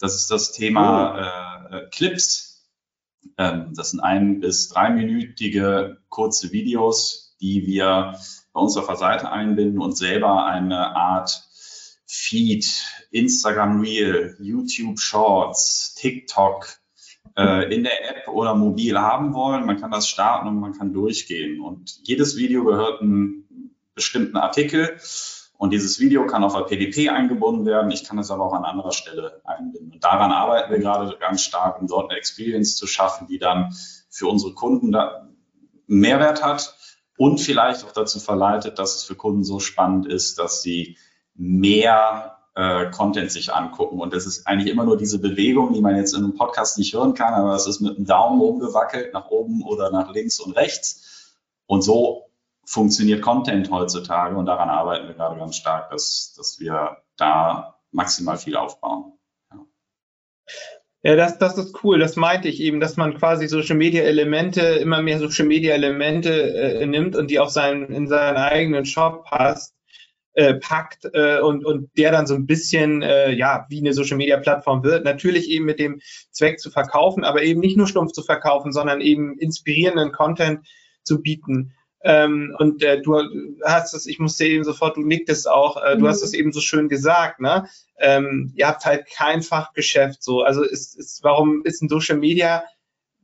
das 0.00 0.16
ist 0.16 0.32
das 0.32 0.50
Thema 0.50 1.68
oh. 1.70 1.74
äh, 1.76 1.88
Clips. 1.90 2.66
Ähm, 3.38 3.72
das 3.76 3.92
sind 3.92 4.00
ein- 4.00 4.40
bis 4.40 4.68
dreiminütige 4.68 5.98
kurze 6.08 6.50
Videos, 6.50 7.36
die 7.40 7.68
wir 7.68 8.18
bei 8.52 8.60
uns 8.60 8.76
auf 8.76 8.88
der 8.88 8.96
Seite 8.96 9.30
einbinden 9.30 9.80
und 9.80 9.96
selber 9.96 10.44
eine 10.44 10.96
Art 10.96 11.44
Feed, 12.06 12.66
Instagram 13.10 13.80
Reel, 13.80 14.36
YouTube 14.40 14.98
Shorts, 14.98 15.94
TikTok, 15.94 16.66
äh, 17.36 17.74
in 17.74 17.84
der 17.84 18.10
App 18.10 18.28
oder 18.28 18.54
mobil 18.54 18.98
haben 18.98 19.34
wollen. 19.34 19.66
Man 19.66 19.80
kann 19.80 19.90
das 19.90 20.08
starten 20.08 20.48
und 20.48 20.60
man 20.60 20.72
kann 20.72 20.92
durchgehen. 20.92 21.60
Und 21.60 21.98
jedes 22.02 22.36
Video 22.36 22.64
gehört 22.64 23.00
einem 23.00 23.44
bestimmten 23.94 24.36
Artikel. 24.36 24.98
Und 25.56 25.72
dieses 25.72 26.00
Video 26.00 26.26
kann 26.26 26.44
auf 26.44 26.54
der 26.54 26.64
PDP 26.64 27.08
eingebunden 27.08 27.64
werden. 27.64 27.90
Ich 27.90 28.04
kann 28.04 28.18
es 28.18 28.30
aber 28.30 28.44
auch 28.44 28.52
an 28.52 28.64
anderer 28.64 28.92
Stelle 28.92 29.40
einbinden. 29.44 29.92
Und 29.92 30.04
daran 30.04 30.32
arbeiten 30.32 30.72
wir 30.72 30.78
gerade 30.78 31.16
ganz 31.18 31.42
stark, 31.42 31.80
um 31.80 31.86
dort 31.86 32.10
eine 32.10 32.18
Experience 32.18 32.76
zu 32.76 32.86
schaffen, 32.86 33.28
die 33.28 33.38
dann 33.38 33.74
für 34.10 34.26
unsere 34.26 34.52
Kunden 34.52 34.92
da 34.92 35.28
Mehrwert 35.86 36.42
hat 36.42 36.76
und 37.16 37.38
vielleicht 37.38 37.84
auch 37.84 37.92
dazu 37.92 38.18
verleitet, 38.18 38.78
dass 38.78 38.96
es 38.96 39.04
für 39.04 39.14
Kunden 39.14 39.44
so 39.44 39.60
spannend 39.60 40.06
ist, 40.06 40.38
dass 40.38 40.62
sie 40.62 40.96
mehr 41.34 42.38
äh, 42.54 42.90
Content 42.90 43.30
sich 43.30 43.52
angucken. 43.52 44.00
Und 44.00 44.14
das 44.14 44.26
ist 44.26 44.46
eigentlich 44.46 44.72
immer 44.72 44.84
nur 44.84 44.96
diese 44.96 45.18
Bewegung, 45.18 45.72
die 45.72 45.80
man 45.80 45.96
jetzt 45.96 46.14
in 46.14 46.22
einem 46.22 46.34
Podcast 46.34 46.78
nicht 46.78 46.94
hören 46.94 47.14
kann, 47.14 47.34
aber 47.34 47.54
es 47.54 47.66
ist 47.66 47.80
mit 47.80 47.96
dem 47.96 48.06
Daumen 48.06 48.40
rumgewackelt, 48.40 49.12
nach 49.12 49.26
oben 49.26 49.62
oder 49.62 49.90
nach 49.90 50.12
links 50.12 50.40
und 50.40 50.52
rechts. 50.52 51.36
Und 51.66 51.82
so 51.82 52.30
funktioniert 52.66 53.22
Content 53.22 53.70
heutzutage 53.70 54.36
und 54.36 54.46
daran 54.46 54.70
arbeiten 54.70 55.08
wir 55.08 55.14
gerade 55.14 55.38
ganz 55.38 55.56
stark, 55.56 55.90
dass, 55.90 56.34
dass 56.36 56.58
wir 56.60 56.98
da 57.16 57.74
maximal 57.90 58.38
viel 58.38 58.56
aufbauen. 58.56 59.12
Ja. 61.02 61.16
Das, 61.16 61.38
das 61.38 61.58
ist 61.58 61.84
cool. 61.84 61.98
Das 61.98 62.16
meinte 62.16 62.48
ich 62.48 62.60
eben, 62.60 62.80
dass 62.80 62.96
man 62.96 63.18
quasi 63.18 63.46
Social 63.46 63.76
Media 63.76 64.02
Elemente, 64.02 64.60
immer 64.60 65.02
mehr 65.02 65.18
Social 65.18 65.44
Media 65.46 65.74
Elemente 65.74 66.54
äh, 66.54 66.86
nimmt 66.86 67.16
und 67.16 67.30
die 67.30 67.38
auf 67.38 67.50
seinen, 67.50 67.92
in 67.92 68.08
seinen 68.08 68.36
eigenen 68.36 68.86
Shop 68.86 69.24
passt, 69.24 69.74
äh, 70.34 70.54
packt 70.54 71.08
äh, 71.12 71.40
und, 71.40 71.64
und 71.64 71.90
der 71.96 72.12
dann 72.12 72.26
so 72.26 72.34
ein 72.34 72.46
bisschen, 72.46 73.02
äh, 73.02 73.32
ja, 73.32 73.66
wie 73.68 73.78
eine 73.78 73.92
Social 73.92 74.16
Media 74.16 74.36
Plattform 74.36 74.82
wird. 74.82 75.04
Natürlich 75.04 75.48
eben 75.48 75.64
mit 75.64 75.78
dem 75.78 76.00
Zweck 76.30 76.58
zu 76.58 76.70
verkaufen, 76.70 77.24
aber 77.24 77.42
eben 77.42 77.60
nicht 77.60 77.76
nur 77.76 77.86
stumpf 77.86 78.12
zu 78.12 78.22
verkaufen, 78.22 78.72
sondern 78.72 79.00
eben 79.00 79.38
inspirierenden 79.38 80.12
Content 80.12 80.66
zu 81.02 81.22
bieten. 81.22 81.72
Ähm, 82.02 82.54
und 82.58 82.82
äh, 82.82 83.00
du 83.00 83.18
hast 83.64 83.94
es, 83.94 84.06
ich 84.06 84.18
musste 84.18 84.44
eben 84.44 84.62
sofort, 84.62 84.96
du 84.96 85.02
nicktest 85.02 85.48
auch, 85.48 85.82
äh, 85.82 85.94
mhm. 85.94 86.00
du 86.00 86.08
hast 86.08 86.22
es 86.22 86.34
eben 86.34 86.52
so 86.52 86.60
schön 86.60 86.88
gesagt, 86.88 87.40
ne? 87.40 87.66
Ähm, 87.98 88.52
ihr 88.56 88.68
habt 88.68 88.84
halt 88.84 89.06
kein 89.06 89.40
Fachgeschäft 89.40 90.22
so. 90.22 90.42
Also 90.42 90.62
ist, 90.62 90.98
ist, 90.98 91.22
warum 91.22 91.62
ist 91.64 91.80
ein 91.80 91.88
Social 91.88 92.18
Media 92.18 92.64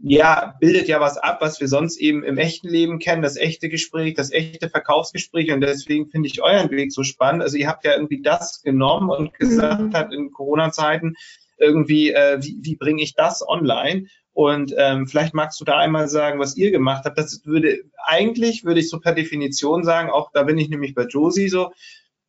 ja, 0.03 0.55
bildet 0.61 0.89
ja 0.89 1.01
was 1.01 1.19
ab, 1.19 1.39
was 1.41 1.61
wir 1.61 1.69
sonst 1.69 1.99
eben 1.99 2.25
im 2.25 2.39
echten 2.39 2.69
Leben 2.69 2.99
kennen, 2.99 3.23
das 3.23 3.37
echte 3.37 3.69
Gespräch, 3.69 4.15
das 4.15 4.33
echte 4.33 4.71
Verkaufsgespräch. 4.71 5.53
Und 5.53 5.61
deswegen 5.61 6.09
finde 6.09 6.29
ich 6.29 6.43
euren 6.43 6.71
Weg 6.71 6.93
so 6.93 7.03
spannend. 7.03 7.43
Also 7.43 7.57
ihr 7.57 7.69
habt 7.69 7.85
ja 7.85 7.93
irgendwie 7.93 8.23
das 8.23 8.63
genommen 8.63 9.11
und 9.11 9.35
gesagt 9.35 9.81
mhm. 9.81 9.93
hat 9.93 10.13
in 10.13 10.33
Corona-Zeiten 10.33 11.17
irgendwie, 11.59 12.13
äh, 12.13 12.39
wie, 12.43 12.59
wie 12.63 12.77
bringe 12.77 13.03
ich 13.03 13.15
das 13.15 13.47
online? 13.47 14.07
Und 14.33 14.75
ähm, 14.79 15.07
vielleicht 15.07 15.35
magst 15.35 15.61
du 15.61 15.65
da 15.65 15.77
einmal 15.77 16.09
sagen, 16.09 16.39
was 16.39 16.57
ihr 16.57 16.71
gemacht 16.71 17.05
habt. 17.05 17.19
Das 17.19 17.43
würde 17.45 17.81
eigentlich, 18.07 18.65
würde 18.65 18.81
ich 18.81 18.89
so 18.89 19.01
per 19.01 19.13
Definition 19.13 19.85
sagen, 19.85 20.09
auch 20.09 20.31
da 20.33 20.45
bin 20.45 20.57
ich 20.57 20.71
nämlich 20.71 20.95
bei 20.95 21.05
Josie 21.05 21.49
so, 21.49 21.73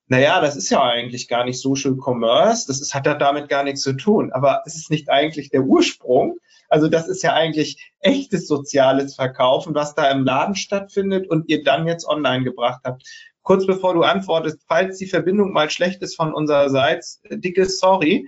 naja, 0.07 0.41
das 0.41 0.57
ist 0.57 0.69
ja 0.69 0.83
eigentlich 0.83 1.29
gar 1.29 1.45
nicht 1.45 1.61
Social 1.61 1.95
Commerce, 1.95 2.67
das 2.67 2.81
ist, 2.81 2.93
hat 2.93 3.05
da 3.05 3.13
damit 3.13 3.47
gar 3.47 3.63
nichts 3.63 3.79
zu 3.79 3.93
tun. 3.93 4.33
Aber 4.33 4.61
es 4.65 4.75
ist 4.75 4.91
nicht 4.91 5.09
eigentlich 5.09 5.51
der 5.51 5.61
Ursprung. 5.61 6.37
Also 6.71 6.87
das 6.87 7.09
ist 7.09 7.21
ja 7.21 7.33
eigentlich 7.33 7.91
echtes 7.99 8.47
soziales 8.47 9.15
Verkaufen, 9.15 9.75
was 9.75 9.93
da 9.93 10.09
im 10.09 10.23
Laden 10.23 10.55
stattfindet 10.55 11.27
und 11.29 11.49
ihr 11.49 11.63
dann 11.63 11.85
jetzt 11.85 12.07
online 12.07 12.45
gebracht 12.45 12.79
habt. 12.85 13.03
Kurz 13.41 13.67
bevor 13.67 13.93
du 13.93 14.03
antwortest, 14.03 14.63
falls 14.69 14.97
die 14.97 15.07
Verbindung 15.07 15.51
mal 15.51 15.69
schlecht 15.69 16.01
ist 16.01 16.15
von 16.15 16.33
unserer 16.33 16.69
Seite, 16.69 17.05
dickes 17.29 17.77
Sorry. 17.77 18.25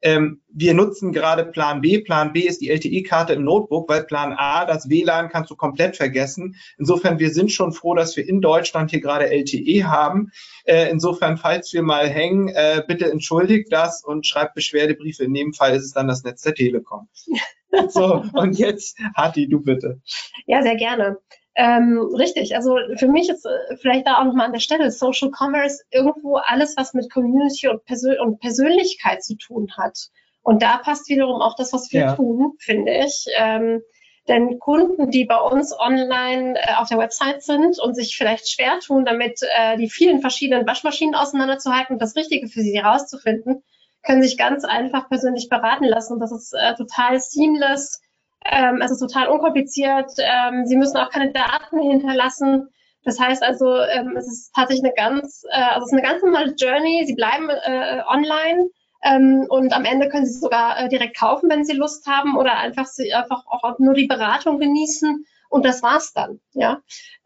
Ähm, 0.00 0.40
wir 0.48 0.72
nutzen 0.72 1.12
gerade 1.12 1.44
Plan 1.44 1.82
B. 1.82 1.98
Plan 1.98 2.32
B 2.32 2.40
ist 2.40 2.62
die 2.62 2.70
LTE-Karte 2.70 3.34
im 3.34 3.44
Notebook, 3.44 3.88
weil 3.88 4.04
Plan 4.04 4.32
A, 4.32 4.64
das 4.64 4.88
WLAN 4.88 5.28
kannst 5.28 5.50
du 5.50 5.56
komplett 5.56 5.96
vergessen. 5.96 6.56
Insofern, 6.78 7.18
wir 7.18 7.30
sind 7.30 7.52
schon 7.52 7.72
froh, 7.72 7.94
dass 7.94 8.16
wir 8.16 8.26
in 8.26 8.40
Deutschland 8.40 8.90
hier 8.90 9.00
gerade 9.00 9.30
LTE 9.30 9.84
haben. 9.84 10.30
Äh, 10.64 10.90
insofern, 10.90 11.36
falls 11.36 11.72
wir 11.74 11.82
mal 11.82 12.08
hängen, 12.08 12.48
äh, 12.48 12.82
bitte 12.86 13.10
entschuldigt 13.10 13.72
das 13.72 14.02
und 14.04 14.26
schreibt 14.26 14.54
Beschwerdebriefe. 14.54 15.24
In 15.24 15.34
dem 15.34 15.52
Fall 15.52 15.74
ist 15.74 15.84
es 15.84 15.92
dann 15.92 16.08
das 16.08 16.22
Netz 16.22 16.42
der 16.42 16.54
Telekom. 16.54 17.08
so, 17.88 18.24
und 18.32 18.58
jetzt, 18.58 18.98
Hati, 19.16 19.48
du 19.48 19.60
bitte. 19.60 20.00
Ja, 20.46 20.62
sehr 20.62 20.76
gerne. 20.76 21.18
Ähm, 21.56 21.98
richtig, 22.18 22.56
also 22.56 22.76
für 22.96 23.06
mich 23.06 23.28
ist 23.28 23.46
äh, 23.46 23.76
vielleicht 23.76 24.08
da 24.08 24.18
auch 24.18 24.24
nochmal 24.24 24.46
an 24.46 24.52
der 24.52 24.60
Stelle 24.60 24.90
Social 24.90 25.30
Commerce 25.30 25.84
irgendwo 25.90 26.36
alles, 26.36 26.76
was 26.76 26.94
mit 26.94 27.12
Community 27.12 27.68
und, 27.68 27.84
Persön 27.84 28.18
und 28.18 28.40
Persönlichkeit 28.40 29.22
zu 29.22 29.36
tun 29.36 29.68
hat. 29.76 29.96
Und 30.42 30.62
da 30.62 30.78
passt 30.78 31.08
wiederum 31.08 31.40
auch 31.40 31.54
das, 31.54 31.72
was 31.72 31.92
wir 31.92 32.00
ja. 32.00 32.16
tun, 32.16 32.54
finde 32.58 32.92
ich. 33.04 33.26
Ähm, 33.38 33.82
denn 34.26 34.58
Kunden, 34.58 35.10
die 35.10 35.26
bei 35.26 35.38
uns 35.38 35.78
online 35.78 36.58
äh, 36.58 36.74
auf 36.76 36.88
der 36.88 36.98
Website 36.98 37.42
sind 37.42 37.78
und 37.78 37.94
sich 37.94 38.16
vielleicht 38.16 38.48
schwer 38.48 38.80
tun, 38.80 39.04
damit 39.04 39.40
äh, 39.56 39.76
die 39.76 39.88
vielen 39.88 40.20
verschiedenen 40.20 40.66
Waschmaschinen 40.66 41.14
auseinanderzuhalten 41.14 41.94
und 41.94 42.02
das 42.02 42.16
Richtige 42.16 42.48
für 42.48 42.62
sie 42.62 42.76
herauszufinden, 42.76 43.62
können 44.04 44.22
sich 44.22 44.36
ganz 44.36 44.64
einfach 44.64 45.08
persönlich 45.08 45.48
beraten 45.48 45.84
lassen. 45.84 46.20
Das 46.20 46.32
ist 46.32 46.54
äh, 46.54 46.74
total 46.74 47.20
seamless 47.20 48.00
ähm, 48.44 48.80
es 48.82 48.90
ist 48.90 49.00
total 49.00 49.28
unkompliziert. 49.28 50.10
Ähm, 50.18 50.66
sie 50.66 50.76
müssen 50.76 50.96
auch 50.98 51.10
keine 51.10 51.32
Daten 51.32 51.80
hinterlassen. 51.80 52.68
Das 53.02 53.18
heißt 53.18 53.42
also, 53.42 53.78
ähm, 53.80 54.16
es 54.16 54.26
ist 54.26 54.52
tatsächlich 54.54 54.84
eine 54.84 54.94
ganz, 54.94 55.44
äh, 55.50 55.62
also 55.62 55.84
es 55.84 55.92
ist 55.92 55.98
eine 55.98 56.02
ganz 56.02 56.22
normale 56.22 56.54
Journey. 56.56 57.04
Sie 57.06 57.14
bleiben 57.14 57.48
äh, 57.48 58.02
online 58.06 58.68
ähm, 59.02 59.46
und 59.48 59.72
am 59.72 59.84
Ende 59.84 60.08
können 60.08 60.26
Sie 60.26 60.38
sogar 60.38 60.78
äh, 60.78 60.88
direkt 60.88 61.18
kaufen, 61.18 61.50
wenn 61.50 61.64
Sie 61.64 61.74
Lust 61.74 62.06
haben, 62.06 62.36
oder 62.36 62.56
einfach 62.56 62.86
sie 62.86 63.12
einfach 63.12 63.44
auch 63.46 63.78
nur 63.78 63.94
die 63.94 64.06
Beratung 64.06 64.58
genießen. 64.58 65.26
Und 65.50 65.64
das 65.64 65.82
war's 65.82 66.12
dann, 66.12 66.40
ja. 66.52 66.80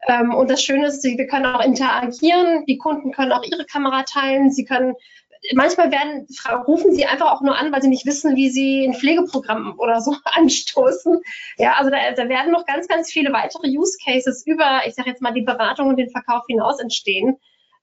Ähm, 0.07 0.33
und 0.35 0.49
das 0.51 0.61
Schöne 0.61 0.87
ist, 0.87 1.03
wir 1.03 1.27
können 1.27 1.45
auch 1.45 1.63
interagieren. 1.63 2.65
Die 2.65 2.77
Kunden 2.77 3.11
können 3.11 3.31
auch 3.31 3.43
ihre 3.43 3.65
Kamera 3.65 4.03
teilen. 4.03 4.51
Sie 4.51 4.65
können 4.65 4.93
manchmal 5.53 5.91
werden, 5.91 6.27
rufen 6.67 6.93
sie 6.93 7.05
einfach 7.05 7.31
auch 7.31 7.41
nur 7.41 7.57
an, 7.57 7.71
weil 7.71 7.81
sie 7.81 7.87
nicht 7.87 8.05
wissen, 8.05 8.35
wie 8.35 8.49
sie 8.49 8.85
ein 8.85 8.93
Pflegeprogramm 8.93 9.75
oder 9.77 10.01
so 10.01 10.15
anstoßen. 10.25 11.21
Ja, 11.57 11.73
also 11.73 11.89
da, 11.89 11.97
da 12.15 12.29
werden 12.29 12.51
noch 12.51 12.65
ganz, 12.65 12.87
ganz 12.87 13.11
viele 13.11 13.31
weitere 13.31 13.67
Use 13.67 13.97
Cases 14.03 14.45
über, 14.45 14.81
ich 14.85 14.95
sage 14.95 15.09
jetzt 15.09 15.21
mal, 15.21 15.33
die 15.33 15.41
Beratung 15.41 15.87
und 15.87 15.97
den 15.97 16.09
Verkauf 16.09 16.43
hinaus 16.47 16.79
entstehen. 16.79 17.37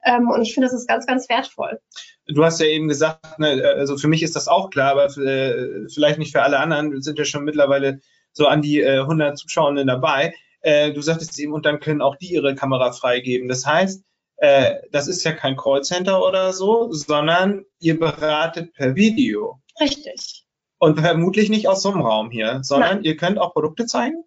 Ähm, 0.04 0.28
und 0.28 0.42
ich 0.42 0.54
finde, 0.54 0.68
das 0.68 0.75
ist 0.75 0.86
ganz, 0.86 1.06
ganz 1.06 1.28
wertvoll. 1.28 1.80
Du 2.26 2.44
hast 2.44 2.60
ja 2.60 2.66
eben 2.66 2.88
gesagt, 2.88 3.38
ne, 3.38 3.75
also 3.76 3.96
für 3.96 4.08
mich 4.08 4.22
ist 4.22 4.36
das 4.36 4.48
auch 4.48 4.70
klar, 4.70 4.92
aber 4.92 5.10
für, 5.10 5.25
äh, 5.25 5.88
vielleicht 5.92 6.18
nicht 6.18 6.32
für 6.32 6.42
alle 6.42 6.58
anderen, 6.58 7.00
sind 7.02 7.18
ja 7.18 7.25
schon 7.25 7.44
mittlerweile 7.44 8.00
so 8.32 8.46
an 8.46 8.62
die 8.62 8.80
äh, 8.80 9.00
100 9.00 9.38
Zuschauenden 9.38 9.86
dabei. 9.86 10.34
Äh, 10.60 10.92
du 10.92 11.00
sagtest 11.00 11.38
eben, 11.38 11.52
und 11.52 11.66
dann 11.66 11.80
können 11.80 12.02
auch 12.02 12.16
die 12.16 12.32
ihre 12.32 12.54
Kamera 12.54 12.92
freigeben. 12.92 13.48
Das 13.48 13.66
heißt, 13.66 14.04
äh, 14.38 14.76
das 14.93 15.09
ist 15.09 15.25
ja 15.25 15.33
kein 15.33 15.57
Callcenter 15.57 16.23
oder 16.25 16.52
so, 16.52 16.93
sondern 16.93 17.64
ihr 17.81 17.99
beratet 17.99 18.75
per 18.75 18.95
Video. 18.95 19.61
Richtig. 19.81 20.47
Und 20.78 21.00
vermutlich 21.00 21.49
nicht 21.49 21.69
aus 21.69 21.83
so 21.83 21.90
einem 21.90 22.02
Raum 22.02 22.31
hier, 22.31 22.61
sondern 22.62 22.97
Nein. 22.97 23.05
ihr 23.05 23.16
könnt 23.16 23.38
auch 23.38 23.55
Produkte 23.55 23.87
zeigen? 23.87 24.25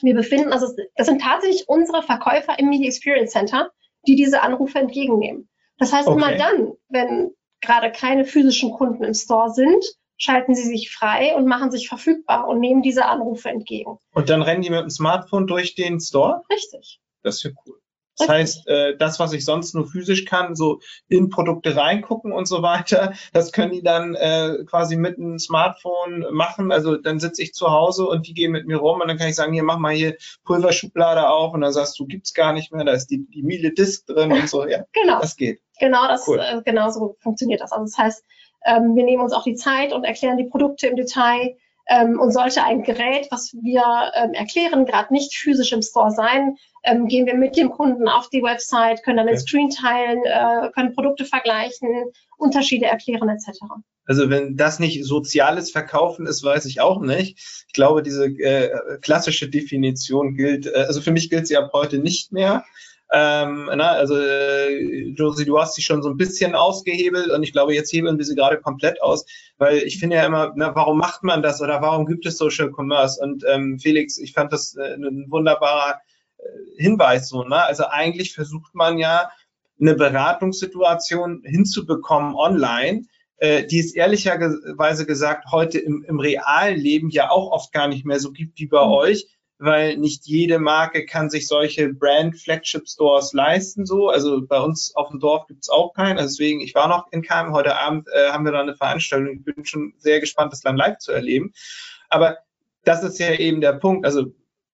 Wir 0.00 0.14
befinden, 0.14 0.52
also 0.52 0.66
das 0.96 1.06
sind 1.06 1.20
tatsächlich 1.20 1.68
unsere 1.68 2.02
Verkäufer 2.02 2.58
im 2.58 2.68
Media 2.68 2.88
Experience 2.88 3.32
Center, 3.32 3.70
die 4.06 4.16
diese 4.16 4.42
Anrufe 4.42 4.80
entgegennehmen. 4.80 5.48
Das 5.78 5.92
heißt, 5.92 6.08
okay. 6.08 6.16
immer 6.16 6.36
dann, 6.36 6.72
wenn 6.88 7.30
gerade 7.60 7.92
keine 7.92 8.24
physischen 8.24 8.72
Kunden 8.72 9.04
im 9.04 9.14
Store 9.14 9.50
sind, 9.50 9.84
schalten 10.16 10.54
sie 10.54 10.64
sich 10.64 10.92
frei 10.92 11.34
und 11.34 11.46
machen 11.46 11.70
sich 11.70 11.88
verfügbar 11.88 12.48
und 12.48 12.60
nehmen 12.60 12.82
diese 12.82 13.06
Anrufe 13.06 13.48
entgegen. 13.48 13.98
Und 14.12 14.28
dann 14.28 14.42
rennen 14.42 14.62
die 14.62 14.70
mit 14.70 14.80
dem 14.80 14.90
Smartphone 14.90 15.46
durch 15.46 15.74
den 15.74 16.00
Store? 16.00 16.42
Richtig. 16.50 17.00
Das 17.22 17.36
ist 17.36 17.44
ja 17.44 17.50
cool. 17.66 17.81
Das 18.18 18.28
heißt, 18.28 18.68
äh, 18.68 18.96
das, 18.96 19.18
was 19.18 19.32
ich 19.32 19.44
sonst 19.44 19.74
nur 19.74 19.86
physisch 19.86 20.24
kann, 20.24 20.54
so 20.54 20.80
in 21.08 21.30
Produkte 21.30 21.76
reingucken 21.76 22.32
und 22.32 22.46
so 22.46 22.62
weiter, 22.62 23.14
das 23.32 23.52
können 23.52 23.72
die 23.72 23.82
dann 23.82 24.14
äh, 24.14 24.64
quasi 24.66 24.96
mit 24.96 25.18
einem 25.18 25.38
Smartphone 25.38 26.26
machen. 26.30 26.72
Also 26.72 26.96
dann 26.96 27.20
sitze 27.20 27.42
ich 27.42 27.54
zu 27.54 27.70
Hause 27.70 28.06
und 28.06 28.26
die 28.26 28.34
gehen 28.34 28.52
mit 28.52 28.66
mir 28.66 28.76
rum 28.76 29.00
und 29.00 29.08
dann 29.08 29.16
kann 29.16 29.28
ich 29.28 29.34
sagen, 29.34 29.52
hier 29.52 29.64
mach 29.64 29.78
mal 29.78 29.94
hier 29.94 30.16
Pulverschublade 30.44 31.28
auf 31.28 31.54
und 31.54 31.62
dann 31.62 31.72
sagst 31.72 31.98
du, 31.98 32.06
gibt's 32.06 32.34
gar 32.34 32.52
nicht 32.52 32.72
mehr, 32.72 32.84
da 32.84 32.92
ist 32.92 33.08
die, 33.08 33.26
die 33.28 33.42
Miele 33.42 33.72
Disk 33.72 34.06
drin 34.06 34.32
und 34.32 34.48
so. 34.48 34.66
Ja, 34.66 34.84
genau. 34.92 35.20
Das 35.20 35.36
geht. 35.36 35.60
Genau, 35.80 36.06
das, 36.06 36.28
cool. 36.28 36.38
äh, 36.38 36.62
genau 36.64 36.90
so 36.90 37.16
funktioniert 37.20 37.60
das. 37.60 37.72
Also 37.72 37.84
das 37.84 37.98
heißt, 37.98 38.24
ähm, 38.64 38.94
wir 38.94 39.04
nehmen 39.04 39.22
uns 39.22 39.32
auch 39.32 39.44
die 39.44 39.56
Zeit 39.56 39.92
und 39.92 40.04
erklären 40.04 40.36
die 40.36 40.44
Produkte 40.44 40.86
im 40.86 40.96
Detail. 40.96 41.56
Ähm, 41.88 42.20
und 42.20 42.30
sollte 42.30 42.62
ein 42.62 42.84
Gerät, 42.84 43.26
was 43.32 43.52
wir 43.60 43.82
ähm, 44.14 44.34
erklären, 44.34 44.86
gerade 44.86 45.12
nicht 45.12 45.34
physisch 45.34 45.72
im 45.72 45.82
Store 45.82 46.12
sein, 46.12 46.56
ähm, 46.84 47.06
gehen 47.06 47.26
wir 47.26 47.34
mit 47.34 47.56
dem 47.56 47.70
Kunden 47.70 48.08
auf 48.08 48.28
die 48.30 48.42
Website, 48.42 49.02
können 49.02 49.18
dann 49.18 49.26
den 49.26 49.38
Screen 49.38 49.70
teilen, 49.70 50.22
äh, 50.24 50.70
können 50.72 50.94
Produkte 50.94 51.24
vergleichen, 51.24 51.88
Unterschiede 52.38 52.86
erklären 52.86 53.28
etc. 53.28 53.60
Also 54.04 54.30
wenn 54.30 54.56
das 54.56 54.78
nicht 54.78 55.04
soziales 55.04 55.70
Verkaufen 55.70 56.26
ist, 56.26 56.42
weiß 56.42 56.64
ich 56.66 56.80
auch 56.80 57.00
nicht. 57.00 57.38
Ich 57.68 57.72
glaube, 57.72 58.02
diese 58.02 58.26
äh, 58.26 58.98
klassische 59.00 59.48
Definition 59.48 60.34
gilt, 60.34 60.66
äh, 60.66 60.84
also 60.86 61.00
für 61.00 61.12
mich 61.12 61.30
gilt 61.30 61.46
sie 61.46 61.56
ab 61.56 61.70
heute 61.72 61.98
nicht 61.98 62.32
mehr. 62.32 62.64
Ähm, 63.14 63.70
na, 63.74 63.90
also 63.90 64.16
äh, 64.16 65.10
Josie, 65.10 65.44
du 65.44 65.60
hast 65.60 65.74
sie 65.74 65.82
schon 65.82 66.02
so 66.02 66.08
ein 66.08 66.16
bisschen 66.16 66.54
ausgehebelt 66.54 67.30
und 67.30 67.42
ich 67.42 67.52
glaube, 67.52 67.74
jetzt 67.74 67.92
hebeln 67.92 68.16
wir 68.16 68.24
sie 68.24 68.34
gerade 68.34 68.58
komplett 68.58 69.02
aus, 69.02 69.26
weil 69.58 69.78
ich 69.82 69.98
finde 69.98 70.16
ja 70.16 70.24
immer, 70.24 70.52
na, 70.56 70.74
warum 70.74 70.96
macht 70.96 71.22
man 71.22 71.42
das 71.42 71.60
oder 71.60 71.82
warum 71.82 72.06
gibt 72.06 72.24
es 72.24 72.38
Social 72.38 72.70
Commerce? 72.70 73.22
Und 73.22 73.44
ähm, 73.46 73.78
Felix, 73.78 74.16
ich 74.16 74.32
fand 74.32 74.50
das 74.50 74.74
äh, 74.76 74.94
ein 74.94 75.26
wunderbarer 75.28 76.00
Hinweis 76.76 77.28
so, 77.28 77.44
ne? 77.44 77.62
Also 77.64 77.84
eigentlich 77.86 78.34
versucht 78.34 78.74
man 78.74 78.98
ja 78.98 79.30
eine 79.80 79.94
Beratungssituation 79.94 81.42
hinzubekommen 81.44 82.34
online, 82.34 83.06
äh, 83.38 83.64
die 83.66 83.80
es 83.80 83.94
ehrlicherweise 83.94 85.06
gesagt 85.06 85.46
heute 85.50 85.78
im, 85.78 86.04
im 86.06 86.20
realen 86.20 86.78
Leben 86.78 87.10
ja 87.10 87.30
auch 87.30 87.50
oft 87.50 87.72
gar 87.72 87.88
nicht 87.88 88.06
mehr 88.06 88.20
so 88.20 88.30
gibt 88.30 88.58
wie 88.58 88.66
bei 88.66 88.84
mhm. 88.84 88.92
euch, 88.92 89.26
weil 89.58 89.96
nicht 89.96 90.26
jede 90.26 90.58
Marke 90.58 91.06
kann 91.06 91.30
sich 91.30 91.46
solche 91.46 91.92
Brand-Flagship-Stores 91.92 93.32
leisten. 93.32 93.86
So, 93.86 94.08
also 94.08 94.44
bei 94.44 94.60
uns 94.60 94.94
auf 94.94 95.10
dem 95.10 95.20
Dorf 95.20 95.46
gibt 95.46 95.62
es 95.62 95.68
auch 95.68 95.92
keinen. 95.92 96.18
Also 96.18 96.30
deswegen, 96.30 96.60
ich 96.60 96.74
war 96.74 96.88
noch 96.88 97.06
in 97.12 97.22
Keim. 97.22 97.52
Heute 97.52 97.76
Abend 97.76 98.08
äh, 98.12 98.30
haben 98.30 98.44
wir 98.44 98.52
da 98.52 98.60
eine 98.60 98.74
Veranstaltung. 98.74 99.36
Ich 99.36 99.44
bin 99.44 99.64
schon 99.64 99.94
sehr 99.98 100.20
gespannt, 100.20 100.52
das 100.52 100.62
dann 100.62 100.76
live 100.76 100.98
zu 100.98 101.12
erleben. 101.12 101.52
Aber 102.08 102.38
das 102.84 103.04
ist 103.04 103.18
ja 103.18 103.32
eben 103.32 103.60
der 103.60 103.74
Punkt. 103.74 104.04
Also 104.04 104.32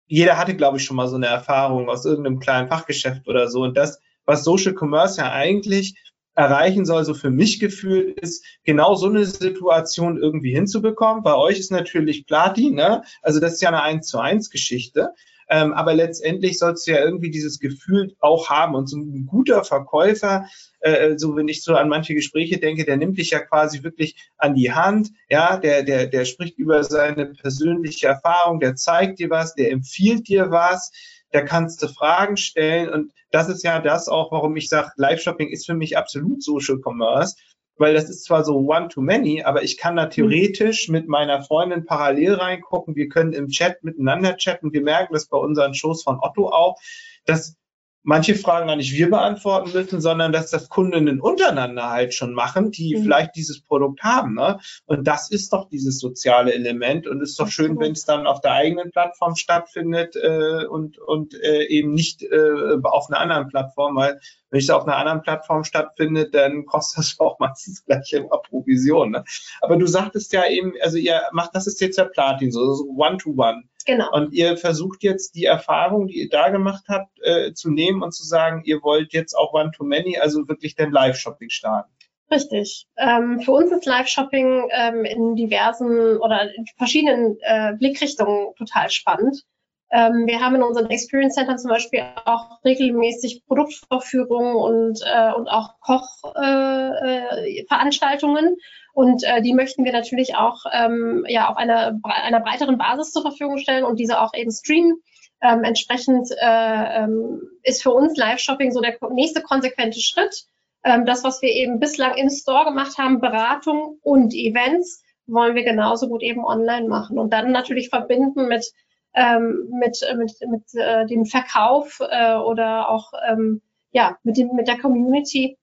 jeder 0.06 0.37
hatte, 0.37 0.54
glaube 0.56 0.78
ich, 0.78 0.84
schon 0.84 0.96
mal 0.96 1.08
so 1.08 1.16
eine 1.16 1.26
Erfahrung 1.26 1.88
aus 1.88 2.04
irgendeinem 2.04 2.38
kleinen 2.38 2.68
Fachgeschäft 2.68 3.26
oder 3.28 3.49
so. 3.49 3.62
Und 3.62 3.76
das, 3.76 4.00
was 4.25 4.44
Social 4.44 4.75
Commerce 4.78 5.20
ja 5.20 5.32
eigentlich 5.32 5.94
erreichen 6.34 6.84
soll, 6.84 7.04
so 7.04 7.14
für 7.14 7.30
mich 7.30 7.61
gefühlt 7.61 8.18
ist, 8.20 8.44
genau 8.64 8.94
so 8.94 9.08
eine 9.08 9.25
Situation 9.25 10.18
irgendwie 10.18 10.52
hinzubekommen. 10.52 11.23
Bei 11.23 11.34
euch 11.34 11.58
ist 11.58 11.70
natürlich 11.70 12.26
Platin, 12.26 12.75
ne? 12.75 13.02
Also 13.23 13.40
das 13.40 13.54
ist 13.54 13.62
ja 13.62 13.68
eine 13.68 13.82
1 13.82 14.06
zu 14.06 14.18
1 14.18 14.50
Geschichte. 14.50 15.11
Ähm, 15.49 15.73
aber 15.73 15.95
letztendlich 15.95 16.59
sollst 16.59 16.87
du 16.87 16.93
ja 16.93 17.05
irgendwie 17.05 17.31
dieses 17.31 17.59
Gefühl 17.59 18.15
auch 18.21 18.51
haben. 18.51 18.75
Und 18.75 18.89
so 18.89 18.97
ein 18.97 19.27
guter 19.27 19.65
Verkäufer, 19.65 20.47
äh, 20.81 21.17
so 21.17 21.37
wenn 21.37 21.49
ich 21.49 21.63
so 21.63 21.75
an 21.75 21.89
manche 21.89 22.15
Gespräche 22.15 22.59
denke, 22.59 22.85
der 22.85 22.97
nimmt 22.97 23.19
dich 23.19 23.31
ja 23.31 23.41
quasi 23.41 23.83
wirklich 23.83 24.17
an 24.39 24.55
die 24.55 24.73
Hand, 24.73 25.11
ja, 25.29 25.57
der, 25.57 25.83
der, 25.83 26.07
der 26.07 26.25
spricht 26.25 26.59
über 26.59 26.85
seine 26.85 27.27
persönliche 27.27 28.09
Erfahrung, 28.09 28.61
der 28.61 28.77
zeigt 28.77 29.19
dir 29.19 29.31
was, 29.31 29.55
der 29.55 29.71
empfiehlt 29.71 30.29
dir 30.29 30.51
was, 30.51 30.93
da 31.31 31.43
kannst 31.43 31.83
du 31.83 31.89
Fragen 31.89 32.37
stellen. 32.37 32.89
Und 32.89 33.13
das 33.31 33.49
ist 33.49 33.65
ja 33.65 33.81
das 33.81 34.09
auch, 34.09 34.31
warum 34.31 34.57
ich 34.57 34.69
sage, 34.69 34.93
Live-Shopping 34.97 35.49
ist 35.49 35.67
für 35.67 35.75
mich 35.75 35.99
absolut 35.99 36.43
Social 36.43 36.79
Commerce, 36.79 37.37
weil 37.76 37.95
das 37.95 38.09
ist 38.09 38.25
zwar 38.25 38.45
so 38.45 38.59
one-to-many, 38.59 39.43
aber 39.43 39.62
ich 39.62 39.76
kann 39.78 39.97
da 39.97 40.07
theoretisch 40.07 40.88
mit 40.88 41.09
meiner 41.09 41.43
Freundin 41.43 41.85
parallel 41.85 42.35
reingucken. 42.35 42.95
Wir 42.95 43.09
können 43.09 43.33
im 43.33 43.49
Chat 43.49 43.83
miteinander 43.83 44.37
chatten. 44.37 44.73
Wir 44.73 44.83
merken 44.83 45.12
das 45.12 45.26
bei 45.26 45.38
unseren 45.38 45.75
Shows 45.75 46.02
von 46.02 46.19
Otto 46.21 46.49
auch, 46.49 46.76
dass 47.25 47.57
manche 48.04 48.34
Fragen 48.34 48.68
gar 48.68 48.76
nicht 48.76 48.92
wir 48.92 49.11
beantworten 49.11 49.73
müssen, 49.73 50.00
sondern 50.00 50.30
dass 50.30 50.50
das 50.50 50.68
Kundinnen 50.68 51.20
untereinander 51.20 51.90
halt 51.90 52.14
schon 52.14 52.34
machen, 52.34 52.70
die 52.70 52.94
mhm. 52.94 53.02
vielleicht 53.02 53.34
dieses 53.34 53.62
Produkt 53.62 54.02
haben. 54.02 54.34
Ne? 54.34 54.61
Und 54.87 55.08
das 55.08 55.30
ist 55.30 55.52
doch 55.52 55.68
dieses 55.68 55.99
soziale 55.99 56.52
Element 56.54 57.08
und 57.08 57.23
ist 57.23 57.40
doch 57.40 57.49
schön, 57.49 57.80
wenn 57.80 57.92
es 57.92 58.04
dann 58.04 58.26
auf 58.26 58.40
der 58.42 58.52
eigenen 58.52 58.92
Plattform 58.92 59.34
stattfindet 59.34 60.16
äh, 60.16 60.66
und, 60.66 60.99
und 60.99 61.34
äh, 61.34 61.64
eben 61.64 61.94
nicht 61.94 62.23
äh, 62.23 62.76
auf 62.82 63.08
einer 63.08 63.20
anderen 63.20 63.49
Plattform, 63.49 63.96
weil 63.96 64.20
wenn 64.50 64.61
es 64.61 64.70
auf 64.70 64.87
einer 64.87 64.96
anderen 64.96 65.23
Plattform 65.23 65.64
stattfindet, 65.64 66.34
dann 66.34 66.66
kostet 66.66 66.99
das 66.99 67.16
auch 67.18 67.38
meistens 67.38 67.84
gleich 67.87 68.12
immer 68.12 68.38
Provision. 68.38 69.12
Ne? 69.12 69.25
Aber 69.62 69.76
du 69.76 69.87
sagtest 69.87 70.32
ja 70.32 70.46
eben, 70.46 70.75
also 70.82 70.99
ihr 70.99 71.23
macht, 71.32 71.54
das 71.54 71.66
ist 71.66 71.80
jetzt 71.80 71.99
der 71.99 72.04
Platin, 72.04 72.52
so, 72.52 72.75
so 72.75 72.84
One-to-One. 72.96 73.64
Genau. 73.87 74.11
Und 74.12 74.33
ihr 74.33 74.57
versucht 74.57 75.03
jetzt 75.03 75.35
die 75.35 75.45
Erfahrung, 75.45 76.07
die 76.07 76.23
ihr 76.23 76.29
da 76.29 76.49
gemacht 76.49 76.85
habt, 76.88 77.19
äh, 77.23 77.53
zu 77.53 77.71
nehmen 77.71 78.03
und 78.03 78.12
zu 78.12 78.25
sagen, 78.25 78.62
ihr 78.64 78.83
wollt 78.83 79.12
jetzt 79.12 79.35
auch 79.35 79.53
One-to-Many, 79.53 80.19
also 80.19 80.49
wirklich 80.49 80.75
den 80.75 80.91
Live-Shopping 80.91 81.50
starten. 81.50 81.91
Richtig. 82.31 82.87
Ähm, 82.97 83.41
für 83.41 83.53
uns 83.53 83.71
ist 83.71 83.85
Live-Shopping 83.85 84.71
ähm, 84.73 85.05
in 85.05 85.37
diversen 85.37 86.17
oder 86.17 86.55
in 86.55 86.64
verschiedenen 86.79 87.37
äh, 87.43 87.75
Blickrichtungen 87.75 88.55
total 88.57 88.91
spannend. 88.91 89.45
Ähm, 89.91 90.26
wir 90.26 90.41
haben 90.41 90.55
in 90.57 90.62
unseren 90.62 90.88
Experience 90.91 91.35
Centern 91.35 91.59
zum 91.59 91.69
Beispiel 91.71 92.03
auch 92.25 92.64
regelmäßig 92.64 93.45
Produktvorführungen 93.47 94.57
und, 94.57 95.00
äh, 95.05 95.33
und 95.33 95.49
auch 95.49 95.79
Kochveranstaltungen. 95.81 98.45
Äh, 98.45 98.49
äh 98.49 98.55
und 98.95 99.25
äh, 99.25 99.43
die 99.43 99.53
möchten 99.55 99.85
wir 99.85 99.93
natürlich 99.93 100.37
auch 100.37 100.65
ähm, 100.73 101.25
ja, 101.29 101.49
auf 101.49 101.57
einer, 101.57 101.99
einer 102.05 102.41
breiteren 102.41 102.79
Basis 102.79 103.13
zur 103.13 103.23
Verfügung 103.23 103.59
stellen 103.59 103.85
und 103.85 103.99
diese 103.99 104.21
auch 104.21 104.33
eben 104.35 104.51
streamen. 104.51 105.03
Ähm, 105.43 105.65
entsprechend 105.65 106.30
äh, 106.41 107.02
ähm, 107.02 107.43
ist 107.65 107.83
für 107.83 107.91
uns 107.91 108.17
Live-Shopping 108.17 108.71
so 108.71 108.80
der 108.80 108.97
nächste 109.11 109.43
konsequente 109.43 110.00
Schritt. 110.00 110.45
Ähm, 110.85 111.04
das, 111.04 111.25
was 111.25 111.43
wir 111.43 111.50
eben 111.50 111.80
bislang 111.80 112.17
im 112.17 112.30
Store 112.30 112.65
gemacht 112.65 112.97
haben, 112.97 113.21
Beratung 113.21 113.99
und 114.02 114.33
Events, 114.33 115.02
wollen 115.26 115.57
wir 115.57 115.65
genauso 115.65 116.09
gut 116.09 116.23
eben 116.23 116.45
online 116.45 116.87
machen 116.89 117.19
und 117.19 117.33
dann 117.33 117.50
natürlich 117.50 117.89
verbinden 117.89 118.47
mit 118.47 118.73
ähm, 119.15 119.71
mit, 119.71 119.99
mit, 120.17 120.33
mit 120.49 120.63
äh, 120.75 121.07
dem 121.07 121.25
Verkauf 121.25 122.00
äh, 122.00 122.35
oder 122.35 122.89
auch 122.89 123.13
ähm, 123.28 123.61
ja, 123.93 124.19
mit, 124.23 124.37
dem, 124.37 124.54
mit 124.54 124.67
der 124.69 124.78
Community. 124.78 125.57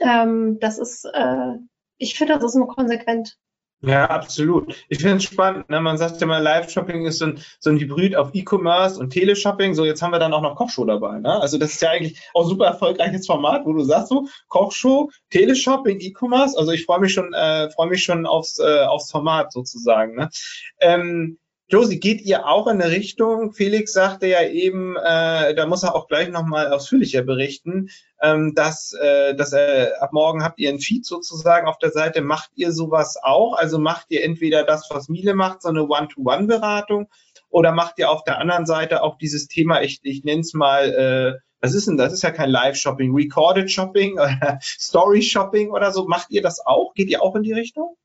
Ähm, 0.00 0.58
das 0.60 0.78
ist, 0.78 1.04
äh, 1.06 1.54
ich 2.00 2.14
finde, 2.16 2.34
das 2.34 2.44
ist 2.44 2.54
nur 2.56 2.68
konsequent. 2.68 3.36
Ja, 3.82 4.10
absolut. 4.10 4.74
Ich 4.90 4.98
finde 4.98 5.16
es 5.16 5.24
spannend. 5.24 5.70
Ne? 5.70 5.80
Man 5.80 5.96
sagt 5.96 6.20
ja 6.20 6.26
mal, 6.26 6.42
Live-Shopping 6.42 7.06
ist 7.06 7.18
so 7.18 7.26
ein, 7.26 7.40
so 7.60 7.70
ein 7.70 7.78
Hybrid 7.78 8.14
auf 8.14 8.30
E-Commerce 8.34 9.00
und 9.00 9.10
Teleshopping. 9.10 9.74
So, 9.74 9.86
jetzt 9.86 10.02
haben 10.02 10.12
wir 10.12 10.18
dann 10.18 10.34
auch 10.34 10.42
noch 10.42 10.56
Kochshow 10.56 10.84
dabei. 10.84 11.18
Ne? 11.18 11.40
Also 11.40 11.56
das 11.56 11.72
ist 11.72 11.82
ja 11.82 11.90
eigentlich 11.90 12.20
auch 12.34 12.46
super 12.46 12.66
erfolgreiches 12.66 13.26
Format, 13.26 13.64
wo 13.64 13.72
du 13.72 13.82
sagst 13.82 14.08
so, 14.08 14.28
Kochshow, 14.48 15.10
Teleshopping, 15.30 15.98
E-Commerce. 16.00 16.58
Also 16.58 16.72
ich 16.72 16.84
freue 16.84 17.00
mich 17.00 17.14
schon, 17.14 17.32
äh, 17.32 17.70
freue 17.70 17.88
mich 17.88 18.04
schon 18.04 18.26
aufs, 18.26 18.58
äh, 18.58 18.84
aufs 18.84 19.10
Format 19.10 19.50
sozusagen. 19.50 20.14
Ne? 20.14 20.28
Ähm, 20.80 21.38
Josie, 21.70 22.00
geht 22.00 22.22
ihr 22.22 22.48
auch 22.48 22.66
in 22.66 22.82
eine 22.82 22.90
Richtung? 22.90 23.52
Felix 23.52 23.92
sagte 23.92 24.26
ja 24.26 24.42
eben, 24.42 24.96
äh, 24.96 25.54
da 25.54 25.66
muss 25.66 25.84
er 25.84 25.94
auch 25.94 26.08
gleich 26.08 26.28
nochmal 26.28 26.72
ausführlicher 26.72 27.22
berichten, 27.22 27.90
ähm, 28.20 28.56
dass, 28.56 28.92
äh, 28.92 29.36
dass 29.36 29.52
äh, 29.52 29.90
ab 30.00 30.12
morgen 30.12 30.42
habt 30.42 30.58
ihr 30.58 30.68
einen 30.68 30.80
Feed 30.80 31.06
sozusagen 31.06 31.68
auf 31.68 31.78
der 31.78 31.92
Seite. 31.92 32.22
Macht 32.22 32.50
ihr 32.56 32.72
sowas 32.72 33.18
auch? 33.22 33.54
Also 33.54 33.78
macht 33.78 34.06
ihr 34.08 34.24
entweder 34.24 34.64
das, 34.64 34.88
was 34.90 35.08
Miele 35.08 35.34
macht, 35.34 35.62
so 35.62 35.68
eine 35.68 35.86
One-to-One-Beratung, 35.86 37.08
oder 37.50 37.70
macht 37.70 38.00
ihr 38.00 38.10
auf 38.10 38.24
der 38.24 38.38
anderen 38.38 38.66
Seite 38.66 39.04
auch 39.04 39.16
dieses 39.16 39.46
Thema, 39.46 39.80
ich, 39.80 40.00
ich 40.02 40.24
nenne 40.24 40.40
es 40.40 40.54
mal, 40.54 40.90
äh, 40.90 41.38
was 41.60 41.74
ist 41.74 41.86
denn 41.86 41.96
das? 41.96 42.12
ist 42.12 42.22
ja 42.22 42.32
kein 42.32 42.50
Live-Shopping, 42.50 43.14
Recorded 43.14 43.70
Shopping 43.70 44.14
oder 44.14 44.58
Story-Shopping 44.60 45.70
oder 45.70 45.92
so. 45.92 46.08
Macht 46.08 46.30
ihr 46.30 46.42
das 46.42 46.66
auch? 46.66 46.94
Geht 46.94 47.10
ihr 47.10 47.22
auch 47.22 47.36
in 47.36 47.44
die 47.44 47.52
Richtung? 47.52 47.96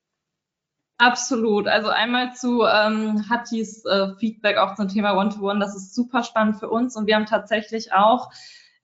Absolut. 0.97 1.67
Also 1.67 1.89
einmal 1.89 2.33
zu 2.33 2.63
ähm, 2.63 3.29
Hattis 3.29 3.83
äh, 3.85 4.15
Feedback 4.17 4.57
auch 4.57 4.75
zum 4.75 4.87
Thema 4.87 5.17
One-to-One. 5.17 5.55
-One. 5.55 5.59
Das 5.59 5.75
ist 5.75 5.93
super 5.93 6.23
spannend 6.23 6.59
für 6.59 6.69
uns 6.69 6.95
und 6.95 7.05
wir 7.05 7.15
haben 7.15 7.25
tatsächlich 7.25 7.91
auch 7.91 8.31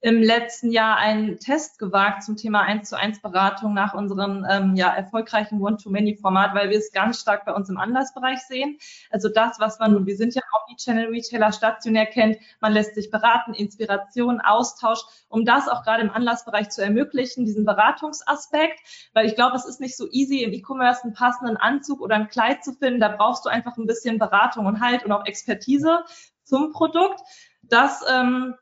im 0.04 0.24
letzten 0.24 0.72
Jahr 0.72 0.98
einen 0.98 1.38
Test 1.40 1.78
gewagt 1.78 2.24
zum 2.24 2.36
Thema 2.36 2.62
1 2.62 2.90
zu 2.90 2.98
1 2.98 3.22
Beratung 3.22 3.76
nach 3.76 3.94
unserem 3.94 4.46
ähm, 4.50 4.76
ja, 4.76 4.92
erfolgreichen 4.92 5.62
One-to-Many-Format, 5.62 6.56
weil 6.56 6.72
wir 6.72 6.80
es 6.80 6.92
ganz 6.92 7.20
stark 7.20 7.46
bei 7.46 7.54
uns 7.54 7.70
im 7.70 7.78
Anlassbereich 7.78 8.40
sehen. 8.40 8.80
Also 9.12 9.30
das, 9.30 9.60
was 9.60 9.78
man, 9.78 9.96
und 9.96 10.08
wir 10.08 10.18
sind 10.18 10.34
ja 10.34 10.42
auch 10.54 10.66
die 10.72 10.76
Channel 10.76 11.10
Retailer 11.10 11.52
stationär 11.52 12.08
kennt, 12.08 12.38
man 12.62 12.74
lässt 12.74 12.96
sich 12.96 13.12
beraten, 13.12 13.54
Inspiration, 13.54 14.42
Austausch, 14.42 15.02
um 15.30 15.46
das 15.46 15.68
auch 15.68 15.84
gerade 15.84 16.02
im 16.02 16.10
Anlassbereich 16.10 16.70
zu 16.70 16.82
ermöglichen, 16.84 17.46
diesen 17.46 17.64
Beratungsaspekt, 17.64 18.80
weil 19.14 19.28
ich 19.28 19.36
glaube, 19.36 19.56
es 19.56 19.66
ist 19.66 19.82
nicht 19.82 19.96
so 19.96 20.08
easy, 20.10 20.42
im 20.42 20.52
E-Commerce 20.52 21.04
einen 21.04 21.14
passenden 21.14 21.58
Anzug 21.58 22.02
oder 22.02 22.16
ein 22.16 22.28
Kleid 22.28 22.64
zu 22.64 22.74
finden. 22.74 23.00
Da 23.00 23.10
brauchst 23.10 23.46
du 23.46 23.50
einfach 23.50 23.78
ein 23.78 23.86
bisschen 23.86 24.18
Beratung 24.18 24.66
und 24.66 24.82
Halt 24.82 25.06
und 25.06 25.12
auch 25.12 25.28
Expertise 25.28 26.04
zum 26.44 26.72
Produkt. 26.72 27.20
Das 27.62 28.04
ähm, 28.12 28.56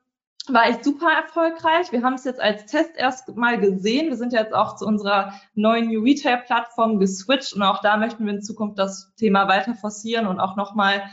war 0.53 0.67
echt 0.67 0.83
super 0.83 1.09
erfolgreich. 1.11 1.91
Wir 1.91 2.03
haben 2.03 2.13
es 2.13 2.23
jetzt 2.23 2.39
als 2.39 2.65
Test 2.65 2.91
erst 2.95 3.35
mal 3.35 3.59
gesehen. 3.59 4.09
Wir 4.09 4.17
sind 4.17 4.33
jetzt 4.33 4.53
auch 4.53 4.75
zu 4.75 4.85
unserer 4.85 5.33
neuen 5.55 5.87
New 5.87 6.01
Retail 6.01 6.37
Plattform 6.45 6.99
geswitcht 6.99 7.53
und 7.53 7.63
auch 7.63 7.81
da 7.81 7.97
möchten 7.97 8.25
wir 8.25 8.33
in 8.33 8.41
Zukunft 8.41 8.79
das 8.79 9.13
Thema 9.17 9.47
weiter 9.47 9.75
forcieren 9.75 10.27
und 10.27 10.39
auch 10.39 10.55
nochmal 10.55 11.03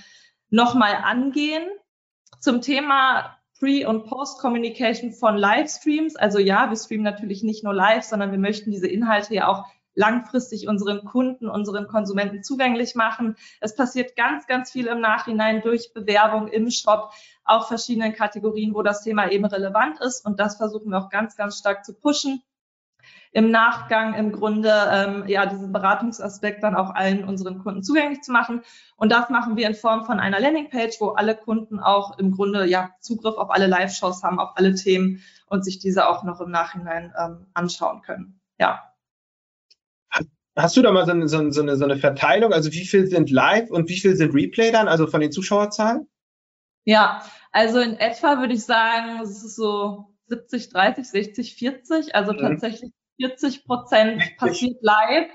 noch 0.50 0.74
mal 0.74 0.94
angehen. 0.94 1.64
Zum 2.40 2.60
Thema 2.60 3.36
Pre- 3.58 3.88
und 3.88 4.06
Post-Communication 4.06 5.12
von 5.12 5.36
Livestreams. 5.36 6.16
Also 6.16 6.38
ja, 6.38 6.68
wir 6.68 6.76
streamen 6.76 7.04
natürlich 7.04 7.42
nicht 7.42 7.64
nur 7.64 7.74
live, 7.74 8.04
sondern 8.04 8.30
wir 8.30 8.38
möchten 8.38 8.70
diese 8.70 8.86
Inhalte 8.86 9.34
ja 9.34 9.48
auch 9.48 9.64
langfristig 9.96 10.68
unseren 10.68 11.04
Kunden, 11.04 11.48
unseren 11.48 11.88
Konsumenten 11.88 12.44
zugänglich 12.44 12.94
machen. 12.94 13.36
Es 13.60 13.74
passiert 13.74 14.14
ganz, 14.14 14.46
ganz 14.46 14.70
viel 14.70 14.86
im 14.86 15.00
Nachhinein 15.00 15.62
durch 15.62 15.92
Bewerbung 15.92 16.46
im 16.48 16.70
Shop, 16.70 17.12
auch 17.44 17.66
verschiedenen 17.66 18.12
Kategorien, 18.12 18.74
wo 18.74 18.82
das 18.82 19.02
Thema 19.02 19.30
eben 19.30 19.46
relevant 19.46 20.00
ist. 20.00 20.24
Und 20.24 20.38
das 20.38 20.56
versuchen 20.56 20.90
wir 20.90 20.98
auch 20.98 21.10
ganz, 21.10 21.36
ganz 21.36 21.58
stark 21.58 21.84
zu 21.84 21.94
pushen. 21.94 22.42
Im 23.32 23.50
Nachgang 23.50 24.14
im 24.14 24.32
Grunde 24.32 24.72
ähm, 24.90 25.24
ja 25.26 25.46
diesen 25.46 25.72
Beratungsaspekt 25.72 26.62
dann 26.62 26.74
auch 26.74 26.94
allen 26.94 27.24
unseren 27.24 27.58
Kunden 27.58 27.82
zugänglich 27.82 28.22
zu 28.22 28.32
machen. 28.32 28.62
Und 28.96 29.12
das 29.12 29.30
machen 29.30 29.56
wir 29.56 29.66
in 29.66 29.74
Form 29.74 30.06
von 30.06 30.20
einer 30.20 30.40
Landingpage, 30.40 31.00
wo 31.00 31.10
alle 31.10 31.36
Kunden 31.36 31.78
auch 31.78 32.18
im 32.18 32.32
Grunde 32.32 32.66
ja 32.66 32.90
Zugriff 33.00 33.36
auf 33.36 33.50
alle 33.50 33.66
Live-Shows 33.66 34.22
haben, 34.22 34.40
auf 34.40 34.56
alle 34.56 34.74
Themen 34.74 35.22
und 35.48 35.64
sich 35.64 35.78
diese 35.78 36.08
auch 36.08 36.24
noch 36.24 36.40
im 36.40 36.50
Nachhinein 36.50 37.12
ähm, 37.18 37.46
anschauen 37.54 38.02
können. 38.02 38.40
Ja. 38.58 38.95
Hast 40.56 40.76
du 40.76 40.82
da 40.82 40.90
mal 40.90 41.04
so 41.04 41.12
eine, 41.12 41.28
so, 41.28 41.38
eine, 41.38 41.76
so 41.76 41.84
eine 41.84 41.96
Verteilung? 41.98 42.52
Also 42.52 42.72
wie 42.72 42.86
viel 42.86 43.06
sind 43.06 43.30
live 43.30 43.70
und 43.70 43.88
wie 43.90 44.00
viel 44.00 44.16
sind 44.16 44.34
Replay 44.34 44.72
dann, 44.72 44.88
also 44.88 45.06
von 45.06 45.20
den 45.20 45.30
Zuschauerzahlen? 45.30 46.08
Ja, 46.84 47.22
also 47.52 47.80
in 47.80 47.96
etwa 47.98 48.38
würde 48.38 48.54
ich 48.54 48.64
sagen, 48.64 49.20
es 49.22 49.42
ist 49.42 49.56
so 49.56 50.14
70, 50.28 50.70
30, 50.70 51.08
60, 51.08 51.54
40. 51.56 52.14
Also 52.14 52.32
mhm. 52.32 52.38
tatsächlich 52.38 52.92
40 53.20 53.64
Prozent 53.64 54.22
passiert 54.38 54.76
live 54.80 55.30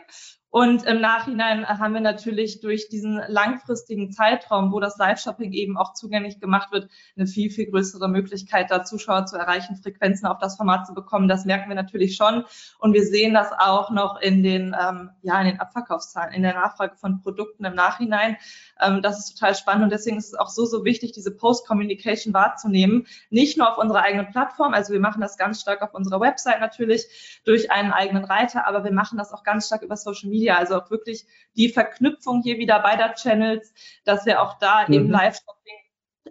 und 0.52 0.84
im 0.84 1.00
Nachhinein 1.00 1.66
haben 1.66 1.94
wir 1.94 2.02
natürlich 2.02 2.60
durch 2.60 2.90
diesen 2.90 3.22
langfristigen 3.30 4.12
Zeitraum, 4.12 4.74
wo 4.74 4.82
das 4.82 4.98
Live-Shopping 4.98 5.54
eben 5.54 5.78
auch 5.78 5.94
zugänglich 5.94 6.42
gemacht 6.42 6.74
wird, 6.74 6.90
eine 7.16 7.26
viel, 7.26 7.50
viel 7.50 7.72
größere 7.72 8.10
Möglichkeit, 8.10 8.70
da 8.70 8.84
Zuschauer 8.84 9.26
zu 9.28 9.38
erreichen, 9.38 9.78
Frequenzen 9.78 10.26
auf 10.26 10.40
das 10.40 10.58
Format 10.58 10.86
zu 10.86 10.94
bekommen. 10.94 11.30
Das 11.30 11.46
merken 11.46 11.70
wir 11.70 11.76
natürlich 11.78 12.18
schon. 12.18 12.44
Und 12.80 12.94
wir 12.94 13.06
sehen 13.06 13.34
das 13.34 13.54
auch 13.58 13.92
noch 13.92 14.20
in 14.20 14.44
den, 14.44 14.76
ähm, 14.78 15.12
ja, 15.22 15.40
in 15.40 15.48
den 15.48 15.60
Abverkaufszahlen, 15.62 16.34
in 16.34 16.44
der 16.44 16.54
Nachfrage 16.54 16.98
von 16.98 17.22
Produkten 17.22 17.64
im 17.64 17.74
Nachhinein. 17.74 18.36
Ähm, 18.82 19.02
das 19.02 19.20
ist 19.20 19.40
total 19.40 19.56
spannend. 19.56 19.86
Und 19.86 19.94
deswegen 19.94 20.18
ist 20.18 20.34
es 20.34 20.36
auch 20.36 20.50
so, 20.50 20.66
so 20.66 20.84
wichtig, 20.84 21.14
diese 21.14 21.32
Post-Communication 21.32 22.34
wahrzunehmen. 22.34 23.08
Nicht 23.30 23.58
nur 23.58 23.72
auf 23.72 23.78
unserer 23.78 24.02
eigenen 24.02 24.30
Plattform. 24.32 24.74
Also 24.74 24.92
wir 24.92 25.00
machen 25.00 25.22
das 25.22 25.38
ganz 25.38 25.62
stark 25.62 25.82
auf 25.82 25.94
unserer 25.94 26.20
Website 26.20 26.60
natürlich 26.60 27.42
durch 27.46 27.72
einen 27.72 27.94
eigenen 27.94 28.26
Reiter, 28.26 28.68
aber 28.68 28.84
wir 28.84 28.92
machen 28.92 29.18
das 29.18 29.32
auch 29.32 29.44
ganz 29.44 29.68
stark 29.68 29.82
über 29.84 29.96
Social 29.96 30.30
Media 30.30 30.41
Media, 30.42 30.58
also 30.58 30.76
auch 30.76 30.90
wirklich 30.90 31.26
die 31.56 31.70
Verknüpfung 31.70 32.42
hier 32.42 32.58
wieder 32.58 32.80
beider 32.80 33.14
Channels, 33.14 33.74
dass 34.04 34.26
wir 34.26 34.42
auch 34.42 34.58
da 34.60 34.86
mhm. 34.88 34.94
eben 34.94 35.10
Live-Shopping 35.10 35.74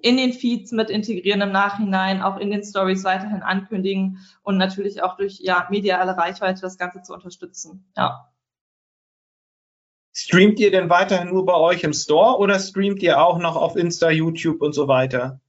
in 0.03 0.17
den 0.17 0.33
Feeds 0.33 0.73
mit 0.73 0.89
integrieren 0.89 1.43
im 1.43 1.53
Nachhinein, 1.53 2.23
auch 2.23 2.39
in 2.39 2.51
den 2.51 2.65
Stories 2.65 3.05
weiterhin 3.05 3.43
ankündigen 3.43 4.19
und 4.43 4.57
natürlich 4.57 5.03
auch 5.03 5.17
durch 5.17 5.41
ja, 5.41 5.67
mediale 5.71 6.17
Reichweite 6.17 6.61
das 6.63 6.79
Ganze 6.79 7.03
zu 7.03 7.13
unterstützen. 7.13 7.85
Ja. 7.97 8.27
Streamt 10.13 10.59
ihr 10.59 10.71
denn 10.71 10.91
weiterhin 10.91 11.29
nur 11.29 11.45
bei 11.45 11.55
euch 11.55 11.85
im 11.85 11.93
Store 11.93 12.39
oder 12.39 12.59
streamt 12.59 13.03
ihr 13.03 13.21
auch 13.21 13.39
noch 13.39 13.57
auf 13.57 13.77
Insta, 13.77 14.11
YouTube 14.11 14.61
und 14.61 14.73
so 14.73 14.89
weiter? 14.89 15.41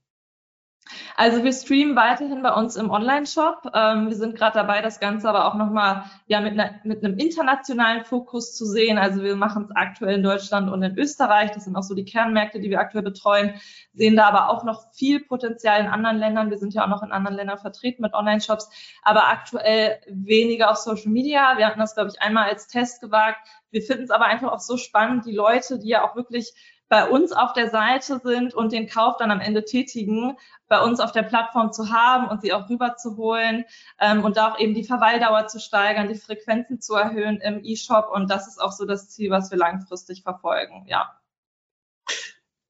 Also 1.16 1.44
wir 1.44 1.52
streamen 1.52 1.96
weiterhin 1.96 2.42
bei 2.42 2.52
uns 2.52 2.76
im 2.76 2.90
Online-Shop. 2.90 3.70
Ähm, 3.74 4.08
wir 4.08 4.16
sind 4.16 4.36
gerade 4.36 4.54
dabei, 4.54 4.82
das 4.82 5.00
Ganze 5.00 5.28
aber 5.28 5.46
auch 5.46 5.54
nochmal 5.54 6.04
ja, 6.26 6.40
mit, 6.40 6.56
mit 6.84 7.04
einem 7.04 7.18
internationalen 7.18 8.04
Fokus 8.04 8.56
zu 8.56 8.66
sehen. 8.66 8.98
Also 8.98 9.22
wir 9.22 9.36
machen 9.36 9.66
es 9.68 9.76
aktuell 9.76 10.16
in 10.16 10.22
Deutschland 10.22 10.70
und 10.70 10.82
in 10.82 10.98
Österreich. 10.98 11.52
Das 11.52 11.64
sind 11.64 11.76
auch 11.76 11.82
so 11.82 11.94
die 11.94 12.04
Kernmärkte, 12.04 12.60
die 12.60 12.70
wir 12.70 12.80
aktuell 12.80 13.04
betreuen. 13.04 13.54
Sehen 13.94 14.16
da 14.16 14.28
aber 14.28 14.48
auch 14.48 14.64
noch 14.64 14.92
viel 14.92 15.20
Potenzial 15.20 15.80
in 15.80 15.86
anderen 15.86 16.18
Ländern. 16.18 16.50
Wir 16.50 16.58
sind 16.58 16.74
ja 16.74 16.84
auch 16.84 16.88
noch 16.88 17.02
in 17.02 17.12
anderen 17.12 17.36
Ländern 17.36 17.58
vertreten 17.58 18.02
mit 18.02 18.14
Online-Shops, 18.14 18.70
aber 19.02 19.28
aktuell 19.28 20.00
weniger 20.08 20.70
auf 20.70 20.76
Social 20.76 21.10
Media. 21.10 21.56
Wir 21.56 21.66
hatten 21.66 21.80
das, 21.80 21.94
glaube 21.94 22.10
ich, 22.10 22.20
einmal 22.22 22.48
als 22.48 22.66
Test 22.68 23.00
gewagt. 23.00 23.38
Wir 23.70 23.82
finden 23.82 24.04
es 24.04 24.10
aber 24.10 24.26
einfach 24.26 24.52
auch 24.52 24.60
so 24.60 24.76
spannend, 24.76 25.24
die 25.26 25.34
Leute, 25.34 25.78
die 25.78 25.88
ja 25.88 26.06
auch 26.06 26.14
wirklich 26.14 26.52
bei 26.92 27.08
uns 27.08 27.32
auf 27.32 27.54
der 27.54 27.70
Seite 27.70 28.20
sind 28.22 28.52
und 28.52 28.70
den 28.70 28.86
Kauf 28.86 29.16
dann 29.16 29.30
am 29.30 29.40
Ende 29.40 29.64
tätigen, 29.64 30.36
bei 30.68 30.78
uns 30.78 31.00
auf 31.00 31.10
der 31.10 31.22
Plattform 31.22 31.72
zu 31.72 31.90
haben 31.90 32.28
und 32.28 32.42
sie 32.42 32.52
auch 32.52 32.68
rüberzuholen 32.68 33.64
ähm, 33.98 34.22
und 34.22 34.36
da 34.36 34.52
auch 34.52 34.58
eben 34.58 34.74
die 34.74 34.84
Verweildauer 34.84 35.46
zu 35.46 35.58
steigern, 35.58 36.10
die 36.10 36.18
Frequenzen 36.18 36.82
zu 36.82 36.92
erhöhen 36.94 37.40
im 37.40 37.64
E-Shop. 37.64 38.10
Und 38.12 38.30
das 38.30 38.46
ist 38.46 38.60
auch 38.60 38.72
so 38.72 38.84
das 38.84 39.08
Ziel, 39.08 39.30
was 39.30 39.50
wir 39.50 39.56
langfristig 39.56 40.22
verfolgen. 40.22 40.84
Ja. 40.86 41.18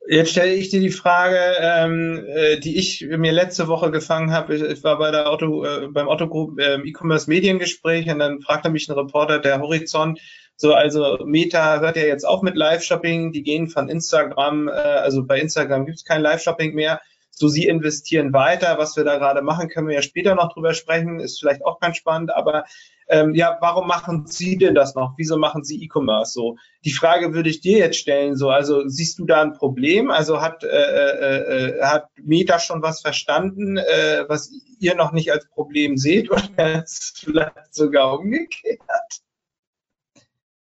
Jetzt 0.09 0.31
stelle 0.31 0.55
ich 0.55 0.69
dir 0.69 0.81
die 0.81 0.91
Frage, 0.91 1.41
ähm, 1.59 2.25
äh, 2.29 2.61
die 2.61 2.77
ich 2.77 3.05
mir 3.05 3.33
letzte 3.33 3.67
Woche 3.67 3.91
gefangen 3.91 4.31
habe. 4.31 4.55
Ich 4.55 4.85
war 4.85 4.99
bei 4.99 5.11
der 5.11 5.29
Auto, 5.29 5.65
äh, 5.65 5.89
beim 5.89 6.07
Otto 6.07 6.29
Group 6.29 6.61
äh, 6.61 6.77
E-Commerce 6.77 7.29
Mediengespräch 7.29 8.09
und 8.09 8.21
dann 8.21 8.41
fragte 8.41 8.71
mich 8.71 8.89
ein 8.89 8.97
Reporter 8.97 9.41
der 9.41 9.61
Horizont, 9.61 10.21
so, 10.57 10.75
also 10.75 11.19
Meta 11.25 11.81
hört 11.81 11.97
ja 11.97 12.05
jetzt 12.05 12.25
auf 12.25 12.43
mit 12.43 12.57
Live-Shopping, 12.57 13.33
die 13.33 13.43
gehen 13.43 13.69
von 13.69 13.89
Instagram, 13.89 14.69
äh, 14.69 14.73
also 14.73 15.25
bei 15.25 15.41
Instagram 15.41 15.87
gibt 15.87 15.99
es 15.99 16.05
kein 16.05 16.23
Live-Shopping 16.23 16.75
mehr. 16.75 17.01
So, 17.35 17.49
sie 17.49 17.67
investieren 17.67 18.33
weiter. 18.33 18.79
Was 18.79 18.97
wir 18.97 19.05
da 19.05 19.17
gerade 19.17 19.43
machen, 19.43 19.69
können 19.69 19.89
wir 19.89 19.97
ja 19.97 20.03
später 20.03 20.35
noch 20.35 20.53
drüber 20.53 20.75
sprechen. 20.75 21.19
Ist 21.19 21.41
vielleicht 21.41 21.65
auch 21.65 21.81
ganz 21.81 21.97
spannend. 21.97 22.33
Aber 22.33 22.65
ähm, 23.09 23.35
ja, 23.35 23.57
warum 23.61 23.89
machen 23.89 24.27
Sie 24.27 24.59
denn 24.59 24.75
das 24.75 24.95
noch? 24.95 25.15
Wieso 25.17 25.39
machen 25.39 25.65
Sie 25.65 25.83
E-Commerce 25.83 26.33
so? 26.33 26.57
Die 26.85 26.93
Frage 26.93 27.35
würde 27.35 27.49
ich 27.49 27.61
dir 27.61 27.79
jetzt 27.79 27.99
stellen. 27.99 28.37
So, 28.37 28.51
also 28.51 28.87
siehst 28.87 29.19
du 29.19 29.25
da 29.25 29.43
ein 29.43 29.55
Problem? 29.55 30.11
Also 30.11 30.41
hat 30.41 30.63
äh, 30.63 30.69
äh, 30.69 31.79
äh 31.79 31.83
hat 31.83 32.07
Meta 32.23 32.59
schon 32.59 32.83
was 32.83 33.01
verstanden, 33.01 33.79
äh, 33.79 34.25
was 34.29 34.53
ihr 34.79 34.95
noch 34.95 35.13
nicht 35.13 35.33
als 35.33 35.49
Problem 35.49 35.97
seht 35.97 36.31
oder 36.31 36.85
ist 36.85 37.23
vielleicht 37.25 37.75
sogar 37.75 38.19
umgekehrt? 38.19 38.79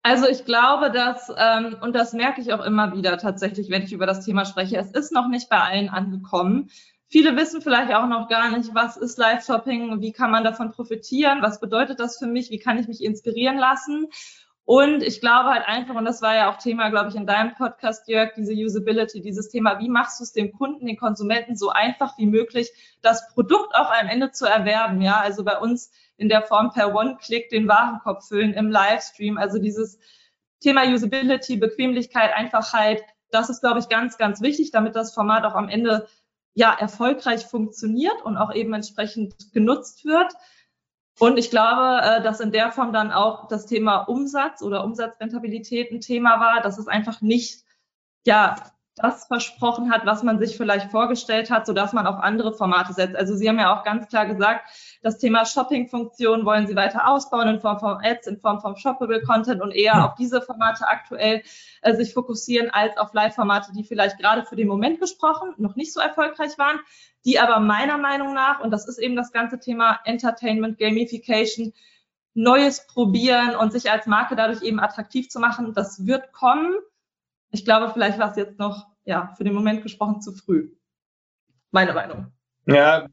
Also 0.09 0.27
ich 0.27 0.47
glaube, 0.47 0.91
dass, 0.91 1.31
ähm, 1.37 1.77
und 1.83 1.95
das 1.95 2.15
merke 2.15 2.41
ich 2.41 2.55
auch 2.55 2.65
immer 2.65 2.95
wieder 2.97 3.19
tatsächlich, 3.19 3.69
wenn 3.69 3.83
ich 3.83 3.93
über 3.93 4.07
das 4.07 4.25
Thema 4.25 4.47
spreche, 4.47 4.79
es 4.79 4.91
ist 4.93 5.13
noch 5.13 5.29
nicht 5.29 5.51
bei 5.51 5.61
allen 5.61 5.91
angekommen. 5.91 6.71
Viele 7.09 7.37
wissen 7.37 7.61
vielleicht 7.61 7.93
auch 7.93 8.07
noch 8.07 8.27
gar 8.31 8.57
nicht, 8.57 8.75
was 8.75 8.97
ist 8.97 9.19
Live-Shopping, 9.19 10.01
wie 10.01 10.13
kann 10.13 10.31
man 10.31 10.45
davon 10.45 10.73
profitieren, 10.73 11.43
was 11.43 11.61
bedeutet 11.61 12.01
das 12.01 12.17
für 12.17 12.27
mich, 12.27 12.51
wie 12.51 12.59
kann 12.59 12.79
ich 12.79 12.89
mich 12.89 13.05
inspirieren 13.05 13.59
lassen. 13.59 14.07
Und 14.65 15.03
ich 15.03 15.21
glaube 15.21 15.51
halt 15.51 15.69
einfach, 15.69 15.95
und 15.95 16.07
das 16.07 16.23
war 16.23 16.35
ja 16.35 16.51
auch 16.51 16.57
Thema, 16.57 16.89
glaube 16.89 17.11
ich, 17.11 17.15
in 17.15 17.27
deinem 17.27 17.55
Podcast, 17.55 18.09
Jörg, 18.09 18.33
diese 18.35 18.55
Usability, 18.55 19.21
dieses 19.21 19.51
Thema, 19.51 19.79
wie 19.79 19.91
machst 19.91 20.21
du 20.21 20.25
es 20.25 20.33
dem 20.33 20.53
Kunden, 20.53 20.87
den 20.87 20.97
Konsumenten 20.97 21.55
so 21.55 21.69
einfach 21.69 22.17
wie 22.17 22.27
möglich, 22.27 22.71
das 23.03 23.29
Produkt 23.35 23.75
auch 23.75 23.91
am 23.91 24.09
Ende 24.09 24.31
zu 24.31 24.47
erwerben. 24.47 25.03
Ja, 25.03 25.21
also 25.21 25.45
bei 25.45 25.59
uns 25.59 25.91
in 26.19 26.29
der 26.29 26.43
Form 26.43 26.71
per 26.73 26.95
One-Click 26.95 27.49
den 27.49 27.67
Warenkorb 27.69 28.23
füllen 28.23 28.53
im 28.53 28.71
Livestream. 28.71 29.39
Also 29.39 29.59
dieses 29.59 29.99
Thema 30.61 30.85
Usability, 30.85 31.57
Bequemlichkeit, 31.57 32.35
Einfachheit, 32.35 33.03
das 33.31 33.49
ist, 33.49 33.61
glaube 33.61 33.79
ich, 33.79 33.89
ganz, 33.89 34.19
ganz 34.19 34.43
wichtig, 34.43 34.71
damit 34.71 34.97
das 34.97 35.15
Format 35.15 35.45
auch 35.45 35.55
am 35.55 35.69
Ende 35.69 36.07
ja 36.55 36.75
erfolgreich 36.75 37.47
funktioniert 37.47 38.23
und 38.23 38.37
auch 38.37 38.53
eben 38.53 38.75
entsprechend 38.75 39.53
genutzt 39.53 40.05
wird. 40.05 40.33
Und 41.19 41.39
ich 41.39 41.51
glaube, 41.51 42.01
äh, 42.03 42.23
dass 42.23 42.41
in 42.41 42.53
der 42.53 42.73
Form 42.73 42.93
dann 42.93 43.13
auch 43.13 43.49
das 43.49 43.67
Thema 43.67 43.99
Umsatz 43.99 44.63
oder 44.63 44.85
Umsatzrentabilität 44.85 45.93
ein 45.93 46.01
Thema 46.01 46.41
war, 46.41 46.61
dass 46.61 46.79
es 46.79 46.89
einfach 46.89 47.21
nicht 47.21 47.65
ja 48.27 48.57
das 48.97 49.27
versprochen 49.27 49.93
hat, 49.93 50.07
was 50.07 50.23
man 50.23 50.39
sich 50.39 50.57
vielleicht 50.57 50.91
vorgestellt 50.91 51.51
hat, 51.51 51.67
sodass 51.67 51.93
man 51.93 52.07
auf 52.07 52.17
andere 52.17 52.53
Formate 52.53 52.93
setzt. 52.93 53.17
Also 53.17 53.37
Sie 53.37 53.49
haben 53.49 53.59
ja 53.59 53.79
auch 53.79 53.85
ganz 53.85 54.09
klar 54.09 54.27
gesagt, 54.27 54.69
das 55.03 55.19
Thema 55.19 55.45
Shopping-Funktion 55.45 56.45
wollen 56.45 56.67
Sie 56.67 56.77
weiter 56.77 57.09
ausbauen 57.09 57.49
in 57.49 57.61
Form 57.61 57.79
von 57.79 57.99
Ads, 58.03 58.27
in 58.27 58.39
Form 58.39 58.61
von 58.61 58.77
Shoppable 58.77 59.23
Content 59.23 59.63
und 59.63 59.73
eher 59.73 60.05
auf 60.05 60.15
diese 60.15 60.43
Formate 60.43 60.89
aktuell 60.89 61.43
äh, 61.83 61.95
sich 61.95 62.15
fokussieren 62.15 62.71
als 62.71 62.97
auf 62.97 63.13
Live-Formate, 63.15 63.73
die 63.73 63.85
vielleicht 63.85 64.19
gerade 64.19 64.45
für 64.45 64.57
den 64.57 64.69
Moment 64.69 65.01
gesprochen 65.01 65.55
noch 65.59 65.77
nicht 65.77 65.93
so 65.93 66.01
erfolgreich 66.01 66.59
waren, 66.59 66.81
die 67.25 67.39
aber 67.39 67.61
meiner 67.61 67.99
Meinung 67.99 68.35
nach, 68.35 68.61
und 68.61 68.71
das 68.71 68.89
ist 68.89 68.99
eben 68.99 69.17
das 69.17 69.33
ganze 69.33 69.59
Thema 69.59 70.01
Entertainment, 70.05 70.79
Gamification, 70.79 71.73
Neues 72.35 72.87
probieren 72.87 73.57
und 73.57 73.73
sich 73.73 73.91
als 73.91 74.07
Marke 74.07 74.37
dadurch 74.37 74.63
eben 74.63 74.79
attraktiv 74.79 75.29
zu 75.29 75.41
machen, 75.41 75.75
das 75.75 76.07
wird 76.07 76.33
kommen 76.33 76.75
ich 77.51 77.65
glaube, 77.65 77.91
vielleicht 77.93 78.19
war 78.19 78.31
es 78.31 78.37
jetzt 78.37 78.59
noch, 78.59 78.87
ja, 79.05 79.33
für 79.37 79.45
den 79.45 79.55
Moment 79.55 79.83
gesprochen 79.83 80.21
zu 80.21 80.33
früh. 80.33 80.71
Meine 81.71 81.93
Meinung. 81.93 82.33
Ja, 82.67 83.09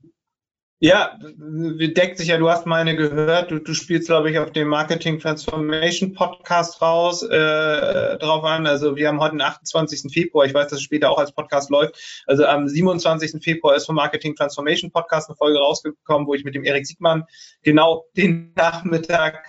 ja, 0.79 1.17
deckt 1.19 2.17
sich 2.17 2.27
ja, 2.27 2.37
du 2.37 2.49
hast 2.49 2.65
meine 2.65 2.97
gehört, 2.97 3.49
du, 3.49 3.59
du 3.59 3.73
spielst, 3.73 4.07
glaube 4.07 4.29
ich, 4.29 4.39
auf 4.39 4.51
dem 4.51 4.67
Marketing 4.67 5.19
Transformation 5.19 6.13
Podcast 6.13 6.81
raus, 6.81 7.23
äh, 7.23 8.17
drauf 8.17 8.43
an. 8.43 8.67
Also 8.67 8.97
wir 8.97 9.07
haben 9.07 9.21
heute 9.21 9.35
den 9.35 9.41
28. 9.41 10.11
Februar, 10.11 10.45
ich 10.45 10.53
weiß, 10.53 10.67
dass 10.67 10.79
es 10.79 10.83
später 10.83 11.09
auch 11.11 11.17
als 11.17 11.31
Podcast 11.31 11.69
läuft. 11.69 12.23
Also 12.27 12.45
am 12.45 12.67
27. 12.67 13.41
Februar 13.41 13.75
ist 13.75 13.85
vom 13.85 13.95
Marketing 13.95 14.35
Transformation 14.35 14.91
Podcast 14.91 15.29
eine 15.29 15.37
Folge 15.37 15.59
rausgekommen, 15.59 16.27
wo 16.27 16.33
ich 16.33 16.43
mit 16.43 16.55
dem 16.55 16.65
Erik 16.65 16.85
Siegmann 16.85 17.23
genau 17.63 18.05
den 18.17 18.51
Nachmittag 18.55 19.45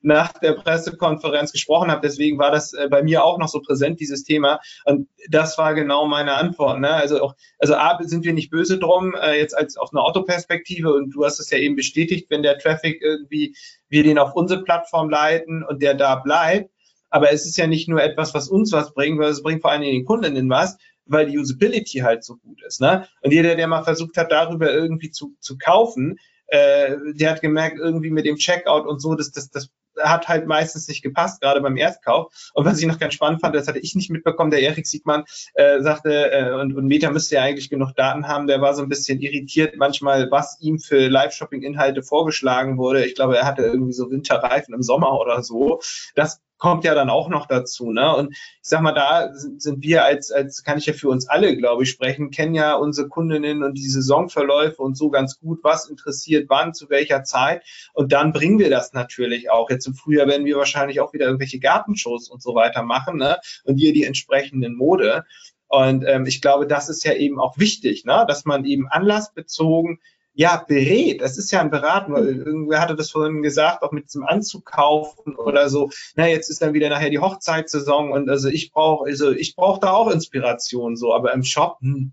nach 0.00 0.32
der 0.34 0.52
Pressekonferenz 0.52 1.50
gesprochen 1.50 1.90
habe. 1.90 2.02
Deswegen 2.06 2.38
war 2.38 2.52
das 2.52 2.72
äh, 2.72 2.86
bei 2.88 3.02
mir 3.02 3.24
auch 3.24 3.38
noch 3.38 3.48
so 3.48 3.60
präsent, 3.60 3.98
dieses 3.98 4.22
Thema. 4.22 4.60
Und 4.84 5.08
das 5.28 5.58
war 5.58 5.74
genau 5.74 6.06
meine 6.06 6.34
Antwort. 6.34 6.78
Ne? 6.78 6.88
Also 6.88 7.20
auch, 7.20 7.34
also 7.58 7.74
A, 7.74 7.98
sind 8.02 8.24
wir 8.24 8.32
nicht 8.32 8.50
böse 8.50 8.78
drum, 8.78 9.16
äh, 9.20 9.36
jetzt 9.38 9.58
als 9.58 9.76
auf 9.76 9.90
eine 9.92 10.02
Autoperspektive. 10.02 10.67
Und 10.84 11.10
du 11.10 11.24
hast 11.24 11.40
es 11.40 11.50
ja 11.50 11.58
eben 11.58 11.76
bestätigt, 11.76 12.26
wenn 12.30 12.42
der 12.42 12.58
Traffic 12.58 13.00
irgendwie, 13.02 13.56
wir 13.88 14.02
den 14.02 14.18
auf 14.18 14.34
unsere 14.34 14.62
Plattform 14.62 15.10
leiten 15.10 15.62
und 15.62 15.82
der 15.82 15.94
da 15.94 16.16
bleibt. 16.16 16.70
Aber 17.10 17.32
es 17.32 17.46
ist 17.46 17.56
ja 17.56 17.66
nicht 17.66 17.88
nur 17.88 18.02
etwas, 18.02 18.34
was 18.34 18.48
uns 18.48 18.72
was 18.72 18.92
bringt, 18.92 19.18
weil 19.18 19.30
es 19.30 19.42
bringt 19.42 19.62
vor 19.62 19.70
allen 19.70 19.80
Dingen 19.80 19.94
den 20.00 20.04
Kundinnen 20.04 20.50
was, 20.50 20.76
weil 21.06 21.26
die 21.26 21.38
Usability 21.38 22.00
halt 22.00 22.22
so 22.22 22.36
gut 22.36 22.62
ist. 22.66 22.80
Ne? 22.80 23.08
Und 23.22 23.32
jeder, 23.32 23.56
der 23.56 23.66
mal 23.66 23.82
versucht 23.82 24.16
hat, 24.16 24.30
darüber 24.30 24.72
irgendwie 24.72 25.10
zu, 25.10 25.34
zu 25.40 25.56
kaufen, 25.56 26.18
äh, 26.48 26.96
der 27.14 27.30
hat 27.30 27.40
gemerkt, 27.40 27.78
irgendwie 27.78 28.10
mit 28.10 28.26
dem 28.26 28.36
Checkout 28.36 28.86
und 28.86 29.00
so, 29.00 29.14
das, 29.14 29.32
das, 29.32 29.50
das 29.50 29.70
hat 30.02 30.28
halt 30.28 30.46
meistens 30.46 30.88
nicht 30.88 31.02
gepasst, 31.02 31.40
gerade 31.40 31.60
beim 31.60 31.76
Erstkauf. 31.76 32.32
Und 32.54 32.64
was 32.64 32.80
ich 32.80 32.86
noch 32.86 32.98
ganz 32.98 33.14
spannend 33.14 33.40
fand, 33.40 33.54
das 33.54 33.68
hatte 33.68 33.78
ich 33.78 33.94
nicht 33.94 34.10
mitbekommen, 34.10 34.50
der 34.50 34.62
Erik 34.62 34.86
Siegmann 34.86 35.24
äh, 35.54 35.80
sagte, 35.80 36.30
äh, 36.30 36.52
und, 36.52 36.76
und 36.76 36.86
Meta 36.86 37.10
müsste 37.10 37.36
ja 37.36 37.42
eigentlich 37.42 37.70
genug 37.70 37.94
Daten 37.94 38.28
haben, 38.28 38.46
der 38.46 38.60
war 38.60 38.74
so 38.74 38.82
ein 38.82 38.88
bisschen 38.88 39.20
irritiert 39.20 39.76
manchmal, 39.76 40.30
was 40.30 40.58
ihm 40.60 40.78
für 40.78 41.08
Live-Shopping-Inhalte 41.08 42.02
vorgeschlagen 42.02 42.78
wurde. 42.78 43.04
Ich 43.04 43.14
glaube, 43.14 43.36
er 43.36 43.46
hatte 43.46 43.62
irgendwie 43.62 43.92
so 43.92 44.10
Winterreifen 44.10 44.74
im 44.74 44.82
Sommer 44.82 45.18
oder 45.18 45.42
so. 45.42 45.80
Das 46.14 46.40
kommt 46.58 46.84
ja 46.84 46.94
dann 46.94 47.08
auch 47.08 47.28
noch 47.28 47.46
dazu. 47.46 47.92
Ne? 47.92 48.14
Und 48.14 48.34
ich 48.34 48.58
sag 48.62 48.82
mal, 48.82 48.92
da 48.92 49.32
sind 49.32 49.82
wir 49.82 50.04
als, 50.04 50.30
als 50.30 50.62
kann 50.64 50.78
ich 50.78 50.86
ja 50.86 50.92
für 50.92 51.08
uns 51.08 51.28
alle, 51.28 51.56
glaube 51.56 51.84
ich, 51.84 51.90
sprechen, 51.90 52.30
kennen 52.30 52.54
ja 52.54 52.74
unsere 52.74 53.08
Kundinnen 53.08 53.62
und 53.62 53.74
die 53.74 53.88
Saisonverläufe 53.88 54.82
und 54.82 54.96
so 54.96 55.10
ganz 55.10 55.38
gut, 55.38 55.60
was 55.62 55.88
interessiert 55.88 56.50
wann, 56.50 56.74
zu 56.74 56.90
welcher 56.90 57.24
Zeit. 57.24 57.62
Und 57.94 58.12
dann 58.12 58.32
bringen 58.32 58.58
wir 58.58 58.70
das 58.70 58.92
natürlich 58.92 59.50
auch. 59.50 59.70
Jetzt 59.70 59.86
im 59.86 59.94
Frühjahr 59.94 60.26
werden 60.26 60.44
wir 60.44 60.56
wahrscheinlich 60.56 61.00
auch 61.00 61.12
wieder 61.12 61.26
irgendwelche 61.26 61.60
Gartenshows 61.60 62.28
und 62.28 62.42
so 62.42 62.54
weiter 62.54 62.82
machen 62.82 63.16
ne? 63.18 63.38
und 63.64 63.76
hier 63.76 63.92
die 63.92 64.04
entsprechenden 64.04 64.74
Mode. 64.74 65.24
Und 65.68 66.04
ähm, 66.06 66.26
ich 66.26 66.40
glaube, 66.40 66.66
das 66.66 66.88
ist 66.88 67.04
ja 67.04 67.12
eben 67.12 67.38
auch 67.38 67.58
wichtig, 67.58 68.04
ne? 68.04 68.24
dass 68.26 68.44
man 68.44 68.64
eben 68.64 68.88
anlassbezogen 68.88 70.00
ja, 70.38 70.64
berät. 70.68 71.20
Das 71.20 71.36
ist 71.36 71.50
ja 71.50 71.60
ein 71.60 71.70
Beraten. 71.70 72.14
Irgendwer 72.14 72.80
hatte 72.80 72.94
das 72.94 73.10
vorhin 73.10 73.42
gesagt, 73.42 73.82
auch 73.82 73.90
mit 73.90 74.04
diesem 74.04 74.24
Anzug 74.24 74.64
kaufen 74.64 75.34
oder 75.34 75.68
so. 75.68 75.90
Na, 76.14 76.28
jetzt 76.28 76.48
ist 76.48 76.62
dann 76.62 76.74
wieder 76.74 76.88
nachher 76.88 77.10
die 77.10 77.18
Hochzeitssaison 77.18 78.12
und 78.12 78.30
also 78.30 78.48
ich 78.48 78.70
brauche, 78.70 79.06
also 79.06 79.32
ich 79.32 79.56
brauche 79.56 79.80
da 79.80 79.90
auch 79.90 80.08
Inspiration 80.08 80.94
so, 80.96 81.12
aber 81.12 81.34
im 81.34 81.42
Shop, 81.42 81.78
hm. 81.80 82.12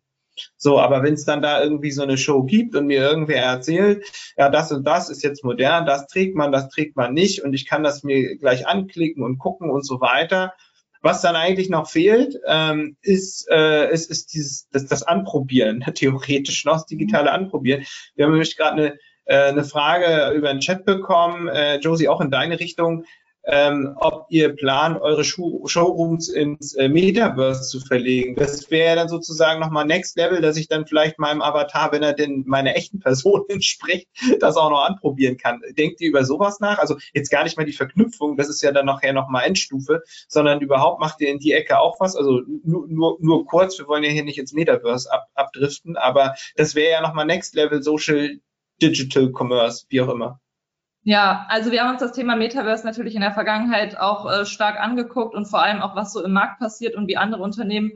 So, 0.58 0.80
aber 0.80 1.04
wenn 1.04 1.14
es 1.14 1.24
dann 1.24 1.44
da 1.44 1.64
irgendwie 1.64 1.92
so 1.92 2.02
eine 2.02 2.18
Show 2.18 2.44
gibt 2.44 2.76
und 2.76 2.88
mir 2.88 3.00
irgendwer 3.00 3.42
erzählt, 3.44 4.04
ja, 4.36 4.50
das 4.50 4.72
und 4.72 4.86
das 4.86 5.10
ist 5.10 5.24
jetzt 5.24 5.46
modern, 5.46 5.86
das 5.86 6.08
trägt 6.08 6.36
man, 6.36 6.52
das 6.52 6.68
trägt 6.70 6.98
man 6.98 7.14
nicht 7.14 7.44
und 7.44 7.54
ich 7.54 7.68
kann 7.68 7.84
das 7.84 8.04
mir 8.04 8.38
gleich 8.38 8.68
anklicken 8.68 9.24
und 9.24 9.38
gucken 9.38 9.70
und 9.70 9.86
so 9.86 10.02
weiter, 10.02 10.54
was 11.06 11.22
dann 11.22 11.36
eigentlich 11.36 11.70
noch 11.70 11.88
fehlt, 11.88 12.36
ähm, 12.48 12.98
ist, 13.04 13.48
äh, 13.52 13.94
ist, 13.94 14.10
ist 14.10 14.34
dieses, 14.34 14.68
das, 14.72 14.88
das 14.88 15.04
Anprobieren, 15.04 15.82
theoretisch 15.94 16.66
noch 16.66 16.74
das 16.74 16.88
digitale 16.88 17.32
Anprobieren. 17.32 17.86
Wir 18.16 18.26
haben 18.26 18.32
nämlich 18.32 18.58
gerade 18.58 18.76
eine, 18.76 19.00
äh, 19.26 19.50
eine 19.50 19.64
Frage 19.64 20.36
über 20.36 20.52
den 20.52 20.62
Chat 20.62 20.84
bekommen, 20.84 21.48
äh, 21.48 21.78
Josie, 21.78 22.10
auch 22.10 22.22
in 22.22 22.32
deine 22.32 22.60
Richtung 22.60 23.06
ähm, 23.48 23.96
ob 23.98 24.26
ihr 24.30 24.56
plant, 24.56 25.00
eure 25.02 25.24
Show 25.24 25.64
Showrooms 25.66 26.30
ins 26.30 26.74
äh, 26.76 26.90
Metaverse 26.90 27.64
zu 27.70 27.80
verlegen. 27.80 28.36
Das 28.36 28.70
wäre 28.72 28.96
dann 28.96 29.10
sozusagen 29.10 29.60
nochmal 29.60 29.86
Next 29.86 30.18
Level, 30.18 30.42
dass 30.42 30.58
ich 30.58 30.68
dann 30.68 30.88
vielleicht 30.88 31.20
meinem 31.20 31.42
Avatar, 31.42 31.92
wenn 31.92 32.04
er 32.04 32.14
denn 32.14 32.44
meiner 32.48 32.76
echten 32.76 33.00
Person 33.00 33.44
entspricht, 33.50 34.08
das 34.40 34.58
auch 34.58 34.70
noch 34.70 34.84
anprobieren 34.84 35.38
kann. 35.38 35.62
Denkt 35.78 36.02
ihr 36.02 36.10
über 36.10 36.26
sowas 36.26 36.60
nach? 36.60 36.80
Also 36.80 36.98
jetzt 37.14 37.30
gar 37.30 37.44
nicht 37.44 37.58
mal 37.58 37.66
die 37.66 37.74
Verknüpfung, 37.74 38.38
das 38.38 38.50
ist 38.50 38.62
ja 38.62 38.72
dann 38.72 38.88
nachher 38.88 39.14
nochmal 39.14 39.46
Endstufe, 39.46 40.02
sondern 40.28 40.62
überhaupt 40.62 41.00
macht 41.00 41.22
ihr 41.22 41.30
in 41.30 41.40
die 41.40 41.54
Ecke 41.54 41.80
auch 41.80 42.00
was? 42.00 42.16
Also 42.16 42.42
nur, 42.64 42.88
nur, 42.88 43.18
nur 43.20 43.46
kurz, 43.46 43.78
wir 43.78 43.88
wollen 43.88 44.04
ja 44.04 44.10
hier 44.10 44.24
nicht 44.24 44.40
ins 44.40 44.54
Metaverse 44.54 45.12
ab, 45.12 45.28
abdriften, 45.36 45.98
aber 45.98 46.36
das 46.56 46.76
wäre 46.76 46.92
ja 46.92 47.02
nochmal 47.02 47.26
Next 47.26 47.56
Level 47.56 47.84
Social 47.84 48.40
Digital 48.82 49.32
Commerce, 49.32 49.86
wie 49.90 50.02
auch 50.02 50.10
immer. 50.10 50.40
Ja, 51.08 51.46
also 51.50 51.72
wir 51.72 51.84
haben 51.84 51.92
uns 51.92 52.00
das 52.00 52.14
Thema 52.14 52.36
Metaverse 52.36 52.84
natürlich 52.84 53.14
in 53.14 53.22
der 53.22 53.32
Vergangenheit 53.32 53.96
auch 53.96 54.26
äh, 54.26 54.44
stark 54.44 54.80
angeguckt 54.80 55.36
und 55.36 55.46
vor 55.46 55.62
allem 55.62 55.80
auch, 55.84 55.96
was 55.96 56.12
so 56.12 56.24
im 56.24 56.34
Markt 56.34 56.60
passiert 56.60 56.96
und 56.96 57.08
wie 57.08 57.16
andere 57.16 57.44
Unternehmen 57.44 57.92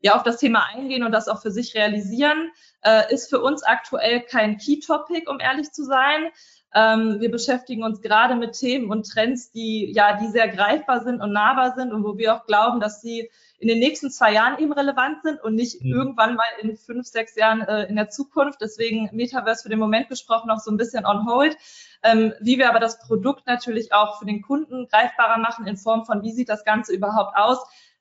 ja 0.00 0.16
auf 0.16 0.24
das 0.24 0.38
Thema 0.38 0.66
eingehen 0.74 1.04
und 1.04 1.12
das 1.12 1.28
auch 1.28 1.40
für 1.40 1.52
sich 1.52 1.76
realisieren. 1.76 2.50
Äh, 2.82 3.14
ist 3.14 3.30
für 3.30 3.40
uns 3.40 3.62
aktuell 3.62 4.22
kein 4.22 4.58
Key-Topic, 4.58 5.30
um 5.30 5.38
ehrlich 5.38 5.70
zu 5.70 5.84
sein. 5.84 6.30
Ähm, 6.74 7.20
wir 7.20 7.30
beschäftigen 7.30 7.84
uns 7.84 8.02
gerade 8.02 8.34
mit 8.34 8.54
Themen 8.54 8.90
und 8.90 9.08
Trends, 9.08 9.52
die 9.52 9.92
ja, 9.94 10.18
die 10.18 10.26
sehr 10.26 10.48
greifbar 10.48 11.04
sind 11.04 11.20
und 11.20 11.32
nahbar 11.32 11.74
sind 11.76 11.92
und 11.92 12.02
wo 12.02 12.18
wir 12.18 12.34
auch 12.34 12.46
glauben, 12.46 12.80
dass 12.80 13.00
sie 13.00 13.30
in 13.60 13.68
den 13.68 13.78
nächsten 13.78 14.10
zwei 14.10 14.32
Jahren 14.32 14.58
eben 14.58 14.72
relevant 14.72 15.22
sind 15.22 15.40
und 15.42 15.54
nicht 15.54 15.82
mhm. 15.82 15.92
irgendwann 15.92 16.34
mal 16.34 16.46
in 16.60 16.76
fünf, 16.76 17.06
sechs 17.06 17.36
Jahren 17.36 17.60
äh, 17.62 17.84
in 17.84 17.94
der 17.94 18.10
Zukunft. 18.10 18.60
Deswegen 18.60 19.10
Metaverse 19.12 19.62
für 19.62 19.68
den 19.68 19.78
Moment 19.78 20.08
besprochen 20.08 20.48
noch 20.48 20.58
so 20.58 20.72
ein 20.72 20.76
bisschen 20.76 21.06
on 21.06 21.24
hold. 21.26 21.56
Ähm, 22.02 22.32
wie 22.40 22.58
wir 22.58 22.68
aber 22.68 22.80
das 22.80 22.98
Produkt 23.00 23.46
natürlich 23.46 23.92
auch 23.92 24.18
für 24.18 24.26
den 24.26 24.42
Kunden 24.42 24.88
greifbarer 24.88 25.38
machen 25.38 25.66
in 25.66 25.76
Form 25.76 26.04
von, 26.04 26.22
wie 26.22 26.32
sieht 26.32 26.48
das 26.48 26.64
Ganze 26.64 26.94
überhaupt 26.94 27.36
aus, 27.36 27.58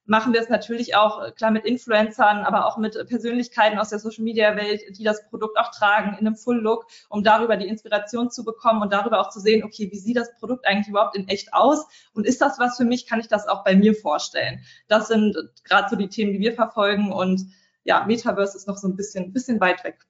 machen 0.07 0.33
wir 0.33 0.41
es 0.41 0.49
natürlich 0.49 0.95
auch 0.95 1.21
äh, 1.21 1.31
klar 1.31 1.51
mit 1.51 1.65
Influencern, 1.65 2.39
aber 2.39 2.65
auch 2.65 2.77
mit 2.77 2.93
Persönlichkeiten 3.07 3.77
aus 3.77 3.89
der 3.89 3.99
Social 3.99 4.23
Media 4.23 4.55
Welt, 4.55 4.81
die 4.97 5.03
das 5.03 5.27
Produkt 5.29 5.57
auch 5.57 5.71
tragen 5.71 6.17
in 6.17 6.25
einem 6.25 6.35
Full 6.35 6.59
Look, 6.59 6.87
um 7.09 7.23
darüber 7.23 7.57
die 7.57 7.67
Inspiration 7.67 8.31
zu 8.31 8.43
bekommen 8.43 8.81
und 8.81 8.93
darüber 8.93 9.19
auch 9.19 9.29
zu 9.29 9.39
sehen, 9.39 9.63
okay, 9.63 9.89
wie 9.91 9.99
sieht 9.99 10.17
das 10.17 10.33
Produkt 10.39 10.65
eigentlich 10.65 10.87
überhaupt 10.87 11.15
in 11.15 11.27
echt 11.27 11.53
aus 11.53 11.85
und 12.13 12.25
ist 12.25 12.41
das 12.41 12.57
was 12.57 12.77
für 12.77 12.85
mich, 12.85 13.05
kann 13.05 13.19
ich 13.19 13.27
das 13.27 13.47
auch 13.47 13.63
bei 13.63 13.75
mir 13.75 13.93
vorstellen? 13.93 14.61
Das 14.87 15.07
sind 15.09 15.35
gerade 15.63 15.89
so 15.89 15.95
die 15.95 16.09
Themen, 16.09 16.33
die 16.33 16.39
wir 16.39 16.53
verfolgen 16.53 17.11
und 17.11 17.41
ja, 17.83 18.05
Metaverse 18.05 18.57
ist 18.57 18.67
noch 18.67 18.77
so 18.77 18.87
ein 18.87 18.95
bisschen, 18.95 19.33
bisschen 19.33 19.59
weit 19.59 19.83
weg. 19.83 20.05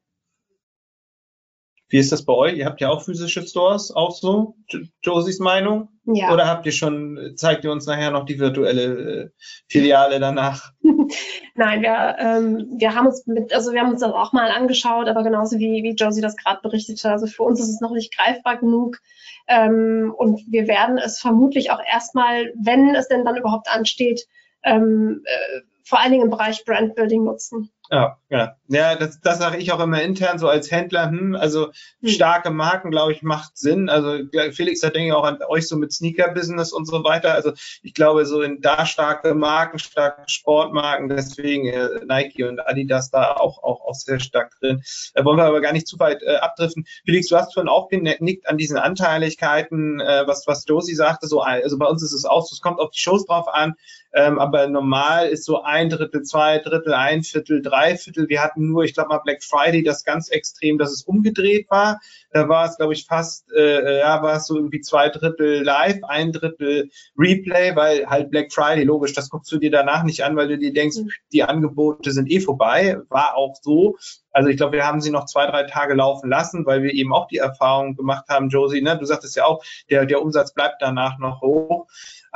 Wie 1.89 1.97
ist 1.97 2.11
das 2.11 2.25
bei 2.25 2.33
euch? 2.33 2.57
Ihr 2.57 2.65
habt 2.65 2.81
ja 2.81 2.89
auch 2.89 3.03
physische 3.03 3.47
Stores, 3.47 3.91
auch 3.91 4.11
so? 4.11 4.55
Josies 5.01 5.39
Meinung? 5.39 5.89
Ja. 6.03 6.33
Oder 6.33 6.47
habt 6.47 6.65
ihr 6.65 6.71
schon, 6.73 7.33
zeigt 7.35 7.63
ihr 7.63 7.71
uns 7.71 7.85
nachher 7.85 8.11
noch 8.11 8.25
die 8.25 8.39
virtuelle 8.39 8.83
äh, 8.83 9.29
Filiale 9.67 10.19
danach? 10.19 10.73
Nein, 11.55 11.81
wir, 11.81 12.15
ähm, 12.19 12.67
wir 12.77 12.93
haben 12.93 13.07
uns 13.07 13.25
mit, 13.25 13.53
also 13.53 13.71
wir 13.71 13.81
haben 13.81 13.91
uns 13.91 14.01
das 14.01 14.11
auch 14.11 14.33
mal 14.33 14.51
angeschaut, 14.51 15.07
aber 15.07 15.23
genauso 15.23 15.59
wie, 15.59 15.83
wie 15.83 15.95
Josie 15.95 16.21
das 16.21 16.35
gerade 16.35 16.61
berichtete, 16.61 17.09
also 17.09 17.25
für 17.25 17.43
uns 17.43 17.61
ist 17.61 17.69
es 17.69 17.81
noch 17.81 17.91
nicht 17.91 18.15
greifbar 18.15 18.57
genug. 18.57 18.99
Ähm, 19.47 20.13
und 20.17 20.41
wir 20.49 20.67
werden 20.67 20.97
es 20.97 21.19
vermutlich 21.19 21.71
auch 21.71 21.81
erstmal, 21.89 22.53
wenn 22.61 22.95
es 22.95 23.07
denn 23.07 23.23
dann 23.23 23.37
überhaupt 23.37 23.69
ansteht, 23.69 24.27
ähm, 24.63 25.23
äh, 25.23 25.61
vor 25.83 26.01
allen 26.01 26.11
Dingen 26.11 26.25
im 26.25 26.29
Bereich 26.29 26.65
Brandbuilding 26.65 27.23
nutzen. 27.23 27.71
Ja, 27.89 28.17
ja. 28.29 28.55
Ja, 28.69 28.95
das, 28.95 29.21
das 29.21 29.39
sage 29.39 29.57
ich 29.57 29.71
auch 29.71 29.79
immer 29.79 30.01
intern 30.01 30.39
so 30.39 30.49
als 30.49 30.69
Händler. 30.71 31.09
Hm, 31.09 31.35
also 31.35 31.71
hm. 32.01 32.09
starke 32.09 32.49
Marken, 32.49 32.91
glaube 32.91 33.13
ich, 33.13 33.23
macht 33.23 33.57
Sinn. 33.57 33.87
Also 33.87 34.17
Felix, 34.51 34.81
da 34.81 34.89
denke 34.89 35.07
ich 35.07 35.13
auch 35.13 35.23
an 35.23 35.39
euch 35.47 35.69
so 35.69 35.77
mit 35.77 35.93
Sneaker-Business 35.93 36.73
und 36.73 36.85
so 36.85 37.03
weiter. 37.05 37.33
Also 37.33 37.53
ich 37.81 37.93
glaube, 37.93 38.25
so 38.25 38.41
in 38.41 38.59
da 38.59 38.85
starke 38.85 39.33
Marken, 39.33 39.79
starke 39.79 40.23
Sportmarken, 40.27 41.07
deswegen 41.07 41.67
äh, 41.67 42.01
Nike 42.05 42.43
und 42.43 42.59
Adidas 42.59 43.09
da 43.09 43.33
auch, 43.37 43.63
auch, 43.63 43.79
auch 43.85 43.95
sehr 43.95 44.19
stark 44.19 44.51
drin. 44.59 44.83
Da 45.13 45.23
wollen 45.23 45.37
wir 45.37 45.45
aber 45.45 45.61
gar 45.61 45.71
nicht 45.71 45.87
zu 45.87 45.97
weit 45.99 46.21
äh, 46.23 46.35
abdriften. 46.35 46.85
Felix, 47.05 47.27
du 47.27 47.37
hast 47.37 47.53
vorhin 47.53 47.69
auch 47.69 47.87
genickt 47.87 48.49
an 48.49 48.57
diesen 48.57 48.77
Anteiligkeiten, 48.77 50.01
äh, 50.01 50.23
was, 50.25 50.45
was 50.45 50.65
Josie 50.67 50.95
sagte. 50.95 51.27
So, 51.27 51.39
also 51.39 51.77
bei 51.77 51.85
uns 51.85 52.03
ist 52.03 52.13
es 52.13 52.25
auch 52.25 52.45
so, 52.45 52.53
es 52.53 52.61
kommt 52.61 52.79
auf 52.79 52.91
die 52.91 52.99
Shows 52.99 53.25
drauf 53.25 53.47
an. 53.47 53.75
Ähm, 54.13 54.39
aber 54.39 54.67
normal 54.67 55.27
ist 55.27 55.45
so 55.45 55.61
ein 55.61 55.89
Drittel, 55.89 56.23
zwei 56.23 56.57
Drittel, 56.57 56.93
ein 56.93 57.23
Viertel, 57.23 57.61
drei 57.61 57.76
Viertel. 57.97 58.27
Wir 58.29 58.43
hatten 58.43 58.67
nur, 58.67 58.83
ich 58.83 58.93
glaube 58.93 59.09
mal 59.09 59.19
Black 59.19 59.43
Friday 59.43 59.83
das 59.83 60.03
ganz 60.03 60.29
extrem, 60.29 60.77
dass 60.77 60.91
es 60.91 61.03
umgedreht 61.03 61.69
war. 61.69 61.99
Da 62.31 62.49
war 62.49 62.65
es, 62.65 62.77
glaube 62.77 62.93
ich, 62.93 63.05
fast, 63.05 63.51
äh, 63.51 63.99
ja, 63.99 64.21
war 64.21 64.37
es 64.37 64.47
so 64.47 64.55
irgendwie 64.55 64.81
zwei 64.81 65.09
Drittel 65.09 65.63
live, 65.63 66.03
ein 66.03 66.31
Drittel 66.31 66.89
Replay, 67.17 67.75
weil 67.75 68.05
halt 68.07 68.31
Black 68.31 68.51
Friday, 68.51 68.83
logisch, 68.83 69.13
das 69.13 69.29
guckst 69.29 69.51
du 69.51 69.57
dir 69.57 69.71
danach 69.71 70.03
nicht 70.03 70.23
an, 70.23 70.35
weil 70.35 70.47
du 70.47 70.57
dir 70.57 70.73
denkst, 70.73 70.97
mhm. 70.97 71.09
die 71.31 71.43
Angebote 71.43 72.11
sind 72.11 72.29
eh 72.29 72.39
vorbei. 72.39 72.97
War 73.09 73.35
auch 73.35 73.55
so. 73.61 73.97
Also 74.37 74.49
ich 74.49 74.57
glaube, 74.57 74.73
wir 74.73 74.85
haben 74.85 75.01
sie 75.01 75.09
noch 75.09 75.25
zwei, 75.25 75.47
drei 75.47 75.63
Tage 75.63 75.95
laufen 75.95 76.29
lassen, 76.29 76.65
weil 76.65 76.83
wir 76.83 76.93
eben 76.93 77.11
auch 77.11 77.27
die 77.27 77.37
Erfahrung 77.37 77.95
gemacht 77.95 78.25
haben, 78.29 78.49
Josie, 78.49 78.83
ne? 78.83 78.95
du 78.95 79.05
sagtest 79.05 79.35
ja 79.35 79.45
auch, 79.45 79.63
der, 79.89 80.05
der 80.05 80.21
Umsatz 80.21 80.53
bleibt 80.53 80.75
danach 80.79 81.17
noch 81.17 81.41
hoch. 81.41 81.87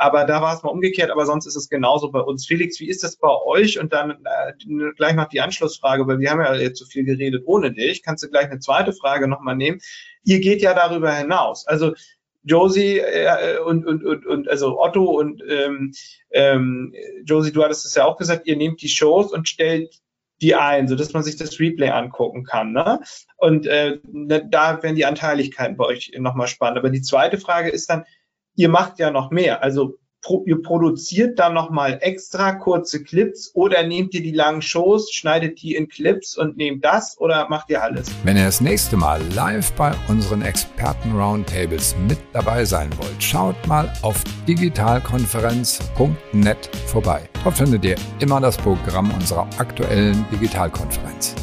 Aber 0.02 0.24
da 0.24 0.42
war 0.42 0.52
es 0.52 0.64
mal 0.64 0.70
umgekehrt, 0.70 1.12
aber 1.12 1.26
sonst 1.26 1.46
ist 1.46 1.54
es 1.54 1.68
genauso 1.68 2.10
bei 2.10 2.18
uns. 2.18 2.44
Felix, 2.44 2.80
wie 2.80 2.88
ist 2.88 3.04
das 3.04 3.14
bei 3.14 3.28
euch? 3.28 3.78
Und 3.78 3.92
dann 3.92 4.10
äh, 4.10 4.92
gleich 4.96 5.14
noch 5.14 5.28
die 5.28 5.40
Anschlussfrage, 5.40 6.08
weil 6.08 6.18
wir 6.18 6.28
haben 6.28 6.40
ja 6.40 6.56
jetzt 6.56 6.80
so 6.80 6.86
viel 6.86 7.04
geredet 7.04 7.44
ohne 7.46 7.70
dich. 7.72 8.02
Kannst 8.02 8.24
du 8.24 8.28
gleich 8.28 8.46
eine 8.46 8.58
zweite 8.58 8.92
Frage 8.92 9.28
nochmal 9.28 9.54
nehmen? 9.54 9.80
Ihr 10.24 10.40
geht 10.40 10.60
ja 10.60 10.74
darüber 10.74 11.12
hinaus. 11.14 11.68
Also 11.68 11.94
Josie 12.42 12.98
äh, 12.98 13.60
und, 13.60 13.86
und, 13.86 14.04
und, 14.04 14.26
und 14.26 14.48
also 14.48 14.80
Otto 14.80 15.04
und 15.04 15.40
ähm, 15.48 15.92
ähm, 16.32 16.92
Josie, 17.24 17.52
du 17.52 17.62
hattest 17.62 17.86
es 17.86 17.94
ja 17.94 18.04
auch 18.04 18.16
gesagt, 18.16 18.48
ihr 18.48 18.56
nehmt 18.56 18.82
die 18.82 18.88
Shows 18.88 19.32
und 19.32 19.48
stellt 19.48 20.00
die 20.40 20.56
ein, 20.56 20.88
so 20.88 20.96
dass 20.96 21.12
man 21.12 21.22
sich 21.22 21.36
das 21.36 21.60
Replay 21.60 21.90
angucken 21.90 22.42
kann. 22.42 22.72
Ne? 22.72 22.98
Und 23.36 23.68
äh, 23.68 24.00
da 24.02 24.82
werden 24.82 24.96
die 24.96 25.06
Anteiligkeiten 25.06 25.76
bei 25.76 25.84
euch 25.84 26.10
nochmal 26.18 26.48
spannend. 26.48 26.78
Aber 26.78 26.90
die 26.90 27.02
zweite 27.02 27.38
Frage 27.38 27.70
ist 27.70 27.88
dann, 27.88 28.04
ihr 28.54 28.68
macht 28.68 28.98
ja 28.98 29.10
noch 29.10 29.30
mehr. 29.30 29.62
Also 29.62 29.98
pro, 30.22 30.42
ihr 30.46 30.62
produziert 30.62 31.38
dann 31.38 31.52
nochmal 31.54 31.98
extra 32.00 32.52
kurze 32.52 33.02
Clips 33.02 33.50
oder 33.54 33.82
nehmt 33.82 34.14
ihr 34.14 34.22
die 34.22 34.32
langen 34.32 34.62
Shows, 34.62 35.12
schneidet 35.12 35.60
die 35.62 35.74
in 35.74 35.88
Clips 35.88 36.36
und 36.36 36.56
nehmt 36.56 36.84
das 36.84 37.18
oder 37.18 37.48
macht 37.48 37.68
ihr 37.70 37.82
alles? 37.82 38.08
Wenn 38.24 38.36
ihr 38.36 38.44
das 38.44 38.60
nächste 38.60 38.96
Mal 38.96 39.20
live 39.34 39.72
bei 39.72 39.92
unseren 40.08 40.42
Experten-Roundtables 40.42 41.96
mit 42.08 42.18
dabei 42.32 42.64
sein 42.64 42.90
wollt, 42.98 43.20
schaut 43.22 43.56
mal 43.66 43.92
auf 44.02 44.22
digitalkonferenz.net 44.46 46.70
vorbei. 46.86 47.28
Dort 47.44 47.58
findet 47.58 47.84
ihr 47.84 47.96
immer 48.20 48.40
das 48.40 48.56
Programm 48.56 49.12
unserer 49.12 49.48
aktuellen 49.58 50.24
Digitalkonferenz. 50.30 51.34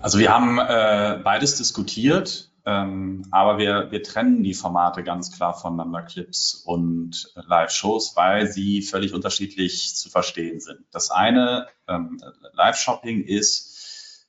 Also 0.00 0.18
wir 0.18 0.30
haben 0.32 0.58
äh, 0.58 1.18
beides 1.24 1.56
diskutiert. 1.56 2.50
Ähm, 2.66 3.24
aber 3.30 3.58
wir, 3.58 3.92
wir 3.92 4.02
trennen 4.02 4.42
die 4.42 4.52
Formate 4.52 5.04
ganz 5.04 5.30
klar 5.30 5.54
voneinander, 5.54 6.02
Clips 6.02 6.54
und 6.66 7.32
Live-Shows, 7.36 8.16
weil 8.16 8.48
sie 8.48 8.82
völlig 8.82 9.14
unterschiedlich 9.14 9.94
zu 9.94 10.10
verstehen 10.10 10.58
sind. 10.58 10.80
Das 10.90 11.12
eine, 11.12 11.68
ähm, 11.86 12.20
Live-Shopping 12.52 13.22
ist 13.22 14.26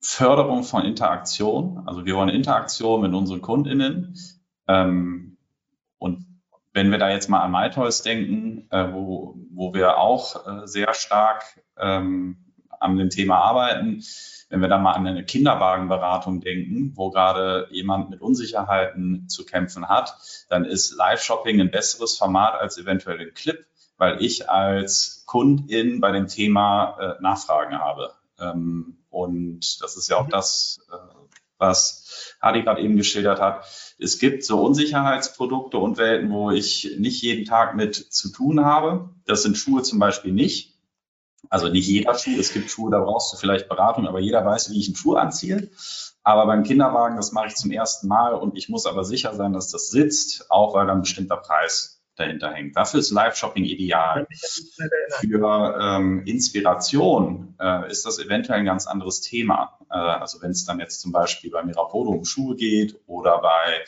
Förderung 0.00 0.64
von 0.64 0.86
Interaktion. 0.86 1.82
Also 1.86 2.06
wir 2.06 2.16
wollen 2.16 2.30
Interaktion 2.30 3.02
mit 3.02 3.12
unseren 3.12 3.42
KundInnen. 3.42 4.16
Ähm, 4.66 5.36
und 5.98 6.24
wenn 6.72 6.90
wir 6.90 6.98
da 6.98 7.10
jetzt 7.10 7.28
mal 7.28 7.42
an 7.42 7.50
MyToys 7.50 8.02
denken, 8.02 8.68
äh, 8.70 8.90
wo, 8.90 9.36
wo 9.50 9.74
wir 9.74 9.98
auch 9.98 10.46
äh, 10.46 10.66
sehr 10.66 10.94
stark 10.94 11.44
ähm, 11.76 12.38
an 12.80 12.96
dem 12.96 13.10
Thema 13.10 13.36
arbeiten, 13.36 14.02
wenn 14.48 14.60
wir 14.60 14.68
da 14.68 14.78
mal 14.78 14.92
an 14.92 15.06
eine 15.06 15.24
Kinderwagenberatung 15.24 16.40
denken, 16.40 16.92
wo 16.94 17.10
gerade 17.10 17.68
jemand 17.70 18.10
mit 18.10 18.20
Unsicherheiten 18.20 19.28
zu 19.28 19.44
kämpfen 19.44 19.88
hat, 19.88 20.16
dann 20.48 20.64
ist 20.64 20.96
Live-Shopping 20.96 21.60
ein 21.60 21.70
besseres 21.70 22.16
Format 22.16 22.60
als 22.60 22.78
eventuell 22.78 23.20
ein 23.20 23.34
Clip, 23.34 23.66
weil 23.98 24.22
ich 24.22 24.48
als 24.48 25.24
Kundin 25.26 26.00
bei 26.00 26.12
dem 26.12 26.28
Thema 26.28 26.96
äh, 26.98 27.22
Nachfragen 27.22 27.78
habe. 27.78 28.14
Ähm, 28.38 28.98
und 29.10 29.82
das 29.82 29.96
ist 29.96 30.08
ja 30.08 30.16
auch 30.16 30.26
mhm. 30.26 30.30
das, 30.30 30.80
äh, 30.90 30.96
was 31.58 32.36
Hadi 32.40 32.62
gerade 32.62 32.80
eben 32.80 32.96
geschildert 32.96 33.40
hat. 33.40 33.66
Es 33.98 34.18
gibt 34.18 34.44
so 34.44 34.62
Unsicherheitsprodukte 34.62 35.76
und 35.76 35.98
Welten, 35.98 36.30
wo 36.30 36.50
ich 36.50 36.96
nicht 36.98 37.20
jeden 37.22 37.44
Tag 37.44 37.74
mit 37.74 37.96
zu 37.96 38.30
tun 38.30 38.64
habe. 38.64 39.10
Das 39.26 39.42
sind 39.42 39.58
Schuhe 39.58 39.82
zum 39.82 39.98
Beispiel 39.98 40.32
nicht. 40.32 40.77
Also 41.50 41.68
nicht 41.68 41.86
jeder 41.86 42.14
Schuh. 42.14 42.38
Es 42.38 42.52
gibt 42.52 42.70
Schuhe, 42.70 42.90
da 42.90 43.00
brauchst 43.00 43.32
du 43.32 43.36
vielleicht 43.36 43.68
Beratung, 43.68 44.06
aber 44.06 44.20
jeder 44.20 44.44
weiß, 44.44 44.70
wie 44.70 44.80
ich 44.80 44.88
einen 44.88 44.96
Schuh 44.96 45.14
anziehe. 45.14 45.70
Aber 46.22 46.46
beim 46.46 46.62
Kinderwagen, 46.62 47.16
das 47.16 47.32
mache 47.32 47.46
ich 47.46 47.54
zum 47.54 47.70
ersten 47.70 48.08
Mal 48.08 48.34
und 48.34 48.56
ich 48.56 48.68
muss 48.68 48.86
aber 48.86 49.04
sicher 49.04 49.34
sein, 49.34 49.52
dass 49.52 49.70
das 49.70 49.88
sitzt, 49.88 50.50
auch 50.50 50.74
weil 50.74 50.86
dann 50.86 50.98
ein 50.98 51.02
bestimmter 51.02 51.36
Preis 51.36 52.02
dahinter 52.16 52.52
hängt. 52.52 52.76
Dafür 52.76 53.00
ist 53.00 53.10
Live-Shopping 53.10 53.64
ideal. 53.64 54.26
Für 55.20 55.78
ähm, 55.80 56.24
Inspiration 56.26 57.54
äh, 57.60 57.90
ist 57.90 58.04
das 58.04 58.18
eventuell 58.18 58.58
ein 58.58 58.64
ganz 58.64 58.86
anderes 58.86 59.20
Thema. 59.20 59.78
Äh, 59.90 59.96
also 59.96 60.42
wenn 60.42 60.50
es 60.50 60.64
dann 60.64 60.80
jetzt 60.80 61.00
zum 61.00 61.12
Beispiel 61.12 61.50
bei 61.50 61.62
Mirapodo 61.62 62.10
um 62.10 62.24
Schuhe 62.24 62.56
geht 62.56 63.00
oder 63.06 63.38
bei 63.40 63.84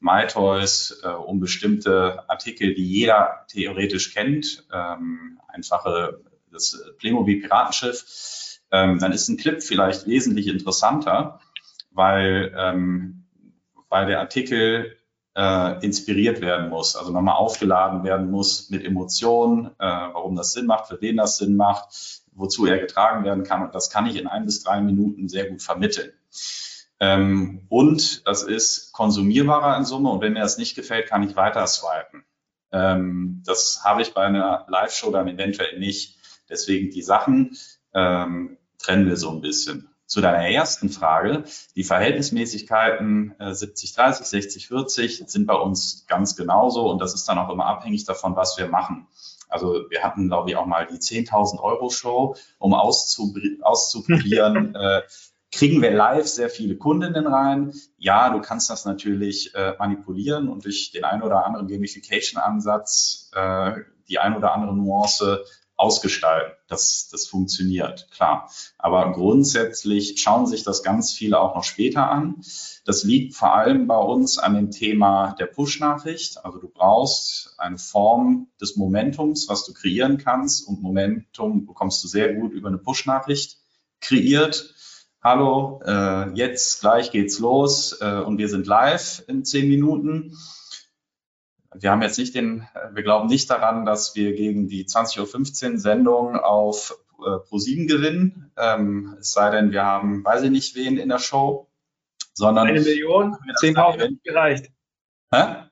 MyToys 0.00 1.00
äh, 1.02 1.08
um 1.08 1.40
bestimmte 1.40 2.28
Artikel, 2.28 2.74
die 2.74 2.86
jeder 2.86 3.46
theoretisch 3.48 4.14
kennt, 4.14 4.66
ähm, 4.72 5.40
einfache 5.48 6.20
das 6.52 6.80
Playmobil 6.98 7.40
Piratenschiff, 7.40 8.60
ähm, 8.72 8.98
dann 8.98 9.12
ist 9.12 9.28
ein 9.28 9.36
Clip 9.36 9.62
vielleicht 9.62 10.06
wesentlich 10.06 10.46
interessanter, 10.46 11.40
weil, 11.90 12.52
ähm, 12.56 13.26
weil 13.88 14.06
der 14.06 14.20
Artikel 14.20 14.96
äh, 15.36 15.84
inspiriert 15.84 16.40
werden 16.40 16.70
muss, 16.70 16.96
also 16.96 17.12
nochmal 17.12 17.36
aufgeladen 17.36 18.04
werden 18.04 18.30
muss 18.30 18.70
mit 18.70 18.84
Emotionen, 18.84 19.66
äh, 19.66 19.72
warum 19.78 20.36
das 20.36 20.52
Sinn 20.52 20.66
macht, 20.66 20.88
für 20.88 21.00
wen 21.00 21.16
das 21.16 21.38
Sinn 21.38 21.56
macht, 21.56 22.22
wozu 22.32 22.66
er 22.66 22.78
getragen 22.78 23.24
werden 23.24 23.44
kann. 23.44 23.62
Und 23.62 23.74
das 23.74 23.90
kann 23.90 24.06
ich 24.06 24.16
in 24.16 24.26
ein 24.26 24.44
bis 24.44 24.62
drei 24.62 24.80
Minuten 24.80 25.28
sehr 25.28 25.48
gut 25.48 25.62
vermitteln. 25.62 26.12
Ähm, 27.00 27.66
und 27.68 28.26
das 28.26 28.42
ist 28.42 28.92
konsumierbarer 28.92 29.76
in 29.76 29.84
Summe. 29.84 30.10
Und 30.10 30.20
wenn 30.20 30.34
mir 30.34 30.40
das 30.40 30.58
nicht 30.58 30.74
gefällt, 30.74 31.08
kann 31.08 31.22
ich 31.22 31.36
weiter 31.36 31.66
swipen. 31.66 32.24
Ähm, 32.72 33.42
das 33.46 33.82
habe 33.84 34.02
ich 34.02 34.12
bei 34.12 34.22
einer 34.22 34.66
Live-Show 34.68 35.10
dann 35.10 35.28
eventuell 35.28 35.78
nicht. 35.78 36.18
Deswegen 36.50 36.90
die 36.90 37.02
Sachen 37.02 37.56
ähm, 37.94 38.58
trennen 38.78 39.06
wir 39.06 39.16
so 39.16 39.30
ein 39.30 39.40
bisschen. 39.40 39.86
Zu 40.06 40.20
deiner 40.20 40.48
ersten 40.48 40.88
Frage, 40.88 41.44
die 41.76 41.84
Verhältnismäßigkeiten 41.84 43.36
äh, 43.38 43.50
70-30, 43.50 44.68
60-40 44.68 45.28
sind 45.28 45.46
bei 45.46 45.54
uns 45.54 46.04
ganz 46.08 46.34
genauso 46.34 46.90
und 46.90 47.00
das 47.00 47.14
ist 47.14 47.28
dann 47.28 47.38
auch 47.38 47.48
immer 47.48 47.66
abhängig 47.66 48.06
davon, 48.06 48.34
was 48.34 48.58
wir 48.58 48.66
machen. 48.66 49.06
Also 49.48 49.84
wir 49.88 50.02
hatten, 50.02 50.26
glaube 50.28 50.50
ich, 50.50 50.56
auch 50.56 50.66
mal 50.66 50.86
die 50.86 50.98
10.000 50.98 51.60
Euro 51.60 51.90
Show, 51.90 52.34
um 52.58 52.74
auszuprobieren, 52.74 54.74
äh, 54.80 55.02
kriegen 55.52 55.82
wir 55.82 55.90
live 55.90 56.26
sehr 56.26 56.48
viele 56.48 56.76
Kundinnen 56.76 57.26
rein. 57.26 57.72
Ja, 57.98 58.30
du 58.30 58.40
kannst 58.40 58.70
das 58.70 58.84
natürlich 58.84 59.54
äh, 59.54 59.74
manipulieren 59.78 60.48
und 60.48 60.64
durch 60.64 60.92
den 60.92 61.04
ein 61.04 61.22
oder 61.22 61.44
anderen 61.44 61.68
Gamification-Ansatz 61.68 63.30
äh, 63.34 63.72
die 64.08 64.18
ein 64.18 64.36
oder 64.36 64.54
andere 64.54 64.74
Nuance 64.74 65.44
ausgestalten. 65.80 66.52
Das, 66.68 67.08
das 67.10 67.26
funktioniert, 67.26 68.08
klar. 68.10 68.50
Aber 68.76 69.12
grundsätzlich 69.12 70.20
schauen 70.20 70.46
sich 70.46 70.62
das 70.62 70.82
ganz 70.82 71.12
viele 71.12 71.40
auch 71.40 71.54
noch 71.54 71.64
später 71.64 72.10
an. 72.10 72.42
Das 72.84 73.02
liegt 73.02 73.34
vor 73.34 73.54
allem 73.54 73.86
bei 73.86 73.96
uns 73.96 74.36
an 74.36 74.54
dem 74.54 74.70
Thema 74.70 75.34
der 75.38 75.46
Push-Nachricht. 75.46 76.44
Also 76.44 76.58
du 76.58 76.68
brauchst 76.68 77.54
eine 77.56 77.78
Form 77.78 78.48
des 78.60 78.76
Momentums, 78.76 79.48
was 79.48 79.64
du 79.64 79.72
kreieren 79.72 80.18
kannst. 80.18 80.68
Und 80.68 80.82
Momentum 80.82 81.64
bekommst 81.64 82.04
du 82.04 82.08
sehr 82.08 82.34
gut 82.34 82.52
über 82.52 82.68
eine 82.68 82.78
Push-Nachricht 82.78 83.56
kreiert. 84.02 84.74
Hallo, 85.22 85.80
äh, 85.84 86.30
jetzt 86.34 86.80
gleich 86.80 87.10
geht's 87.10 87.38
los 87.38 87.98
äh, 88.00 88.20
und 88.20 88.36
wir 88.36 88.48
sind 88.48 88.66
live 88.66 89.22
in 89.28 89.44
zehn 89.46 89.68
Minuten 89.68 90.36
wir 91.74 91.90
haben 91.90 92.02
jetzt 92.02 92.18
nicht 92.18 92.34
den, 92.34 92.66
wir 92.92 93.02
glauben 93.02 93.28
nicht 93.28 93.48
daran, 93.48 93.84
dass 93.84 94.16
wir 94.16 94.34
gegen 94.34 94.68
die 94.68 94.84
20.15 94.86 95.72
Uhr 95.72 95.78
Sendung 95.78 96.36
auf 96.36 96.98
äh, 97.18 97.22
Pro7 97.22 97.86
gewinnen. 97.86 98.50
Ähm, 98.56 99.16
es 99.20 99.32
sei 99.32 99.50
denn, 99.50 99.72
wir 99.72 99.84
haben, 99.84 100.24
weiß 100.24 100.42
ich 100.42 100.50
nicht 100.50 100.74
wen 100.74 100.98
in 100.98 101.08
der 101.08 101.18
Show, 101.18 101.68
sondern. 102.34 102.68
Eine 102.68 102.80
Million, 102.80 103.36
10.000 103.60 104.18
gereicht. 104.24 104.70
Hä? 105.32 105.64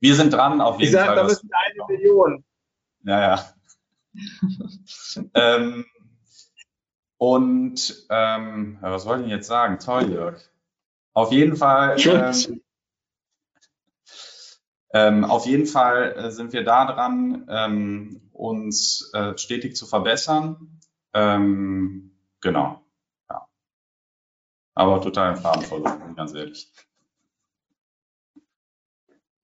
Wir 0.00 0.14
sind 0.14 0.32
dran 0.32 0.60
auf 0.60 0.78
jeden 0.78 0.84
ich 0.84 0.92
sag, 0.92 1.06
Fall. 1.06 1.16
Da 1.16 1.24
müssen 1.24 1.50
eine 1.52 1.96
Million. 1.96 2.44
Ja, 3.04 3.20
ja. 3.20 3.52
ähm, 5.34 5.84
und 7.16 8.06
ähm, 8.10 8.78
was 8.80 9.06
wollte 9.06 9.24
ich 9.24 9.30
jetzt 9.30 9.48
sagen? 9.48 9.80
Toll, 9.80 10.12
Jörg. 10.12 10.40
Auf 11.14 11.32
jeden 11.32 11.56
Fall. 11.56 11.96
Ähm, 11.98 12.62
ähm, 14.92 15.24
auf 15.24 15.46
jeden 15.46 15.66
Fall 15.66 16.12
äh, 16.16 16.30
sind 16.30 16.52
wir 16.52 16.64
da 16.64 16.86
dran, 16.86 17.46
ähm, 17.48 18.30
uns 18.32 19.10
äh, 19.14 19.36
stetig 19.36 19.76
zu 19.76 19.86
verbessern. 19.86 20.80
Ähm, 21.12 22.16
genau. 22.40 22.82
Ja. 23.28 23.48
Aber 24.74 25.00
total 25.00 25.34
im 25.34 25.42
Faden 25.42 25.62
verloren, 25.62 26.14
ganz 26.16 26.34
ehrlich. 26.34 26.72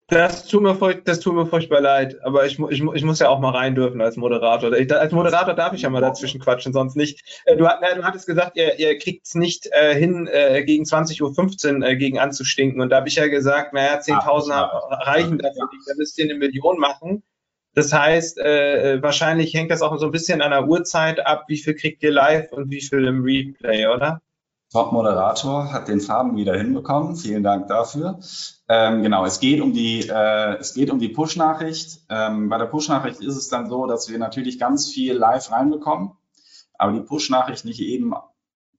Das 0.08 0.46
tut, 0.46 0.62
mir 0.62 0.74
furcht, 0.74 1.08
das 1.08 1.20
tut 1.20 1.34
mir 1.34 1.46
furchtbar 1.46 1.80
leid, 1.80 2.22
aber 2.24 2.44
ich, 2.44 2.58
ich, 2.58 2.82
ich 2.82 3.04
muss 3.04 3.20
ja 3.20 3.30
auch 3.30 3.40
mal 3.40 3.52
rein 3.52 3.74
dürfen 3.74 4.02
als 4.02 4.18
Moderator. 4.18 4.70
Ich, 4.74 4.94
als 4.94 5.12
Moderator 5.12 5.54
darf 5.54 5.72
ich 5.72 5.80
ja 5.80 5.88
mal 5.88 6.02
dazwischen 6.02 6.40
quatschen, 6.40 6.74
sonst 6.74 6.94
nicht. 6.94 7.22
Äh, 7.46 7.56
du, 7.56 7.64
du 7.64 8.04
hattest 8.04 8.26
gesagt, 8.26 8.58
ihr, 8.58 8.78
ihr 8.78 8.98
kriegt 8.98 9.26
es 9.26 9.34
nicht 9.34 9.66
äh, 9.72 9.94
hin, 9.94 10.28
äh, 10.30 10.62
gegen 10.64 10.84
20.15 10.84 11.78
Uhr 11.80 11.86
äh, 11.86 11.96
gegen 11.96 12.18
anzustinken. 12.18 12.82
Und 12.82 12.90
da 12.90 12.96
habe 12.96 13.08
ich 13.08 13.14
ja 13.14 13.28
gesagt, 13.28 13.72
naja, 13.72 13.98
10.000 13.98 14.50
reichen 15.06 15.38
dafür 15.38 15.68
nicht, 15.72 15.88
da 15.88 15.94
müsst 15.96 16.18
ihr 16.18 16.24
eine 16.26 16.34
Million 16.34 16.78
machen. 16.78 17.22
Das 17.72 17.90
heißt, 17.92 18.38
äh, 18.38 19.02
wahrscheinlich 19.02 19.54
hängt 19.54 19.70
das 19.70 19.80
auch 19.80 19.96
so 19.98 20.04
ein 20.04 20.12
bisschen 20.12 20.42
an 20.42 20.50
der 20.50 20.68
Uhrzeit 20.68 21.26
ab, 21.26 21.44
wie 21.48 21.56
viel 21.56 21.74
kriegt 21.74 22.02
ihr 22.02 22.12
live 22.12 22.52
und 22.52 22.70
wie 22.70 22.82
viel 22.82 23.06
im 23.06 23.22
Replay, 23.24 23.86
oder? 23.86 24.20
Top-Moderator 24.74 25.72
hat 25.72 25.86
den 25.86 26.00
Farben 26.00 26.36
wieder 26.36 26.56
hinbekommen. 26.56 27.14
Vielen 27.14 27.44
Dank 27.44 27.68
dafür. 27.68 28.18
Ähm, 28.68 29.04
genau, 29.04 29.24
es 29.24 29.38
geht 29.38 29.60
um 29.60 29.72
die, 29.72 30.08
äh, 30.08 30.56
es 30.56 30.74
geht 30.74 30.90
um 30.90 30.98
die 30.98 31.10
Push-Nachricht. 31.10 32.00
Ähm, 32.10 32.48
bei 32.48 32.58
der 32.58 32.66
Push-Nachricht 32.66 33.20
ist 33.20 33.36
es 33.36 33.48
dann 33.48 33.70
so, 33.70 33.86
dass 33.86 34.10
wir 34.10 34.18
natürlich 34.18 34.58
ganz 34.58 34.90
viel 34.90 35.14
live 35.14 35.52
reinbekommen, 35.52 36.10
aber 36.76 36.90
die 36.90 37.02
Push-Nachricht 37.02 37.64
nicht 37.64 37.78
eben, 37.78 38.14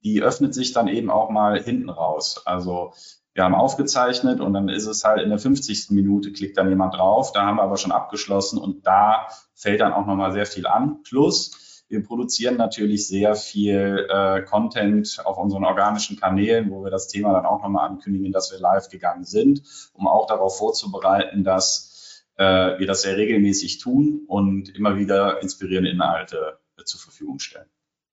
die 0.04 0.22
öffnet 0.22 0.54
sich 0.54 0.74
dann 0.74 0.90
eben 0.90 1.10
auch 1.10 1.30
mal 1.30 1.64
hinten 1.64 1.90
raus. 1.90 2.42
Also 2.44 2.92
wir 3.34 3.46
haben 3.46 3.56
aufgezeichnet 3.56 4.42
und 4.42 4.52
dann 4.52 4.68
ist 4.68 4.88
es 4.88 5.06
halt 5.06 5.22
in 5.22 5.30
der 5.30 5.40
50. 5.40 5.92
Minute 5.92 6.34
klickt 6.34 6.58
dann 6.58 6.68
jemand 6.68 6.96
drauf. 6.96 7.32
Da 7.32 7.46
haben 7.46 7.56
wir 7.56 7.64
aber 7.64 7.78
schon 7.78 7.94
abgeschlossen 7.94 8.60
und 8.60 8.86
da 8.86 9.28
fällt 9.54 9.80
dann 9.80 9.94
auch 9.94 10.06
nochmal 10.06 10.34
sehr 10.34 10.46
viel 10.46 10.68
an. 10.68 11.04
Plus, 11.04 11.65
wir 11.88 12.04
produzieren 12.04 12.58
natürlich 12.58 13.08
sehr 13.08 13.36
viel 13.36 14.08
äh, 14.10 14.42
Content 14.42 15.22
auf 15.24 15.38
unseren 15.38 15.66
organischen 15.66 16.20
Kanälen, 16.20 16.72
wo 16.72 16.84
wir 16.84 16.92
das 16.92 17.08
Thema 17.08 17.34
dann 17.34 17.46
auch 17.46 17.62
nochmal 17.62 17.88
ankündigen, 17.88 18.32
dass 18.32 18.52
wir 18.52 18.60
live 18.60 18.90
gegangen 18.90 19.24
sind, 19.24 19.62
um 19.94 20.08
auch 20.08 20.26
darauf 20.26 20.58
vorzubereiten, 20.58 21.44
dass 21.44 22.26
äh, 22.38 22.44
wir 22.80 22.88
das 22.88 23.04
sehr 23.04 23.18
regelmäßig 23.18 23.80
tun 23.80 24.24
und 24.28 24.76
immer 24.76 24.98
wieder 24.98 25.42
inspirierende 25.42 25.92
Inhalte 25.92 26.60
äh, 26.78 26.84
zur 26.84 27.00
Verfügung 27.00 27.40
stellen. 27.40 27.70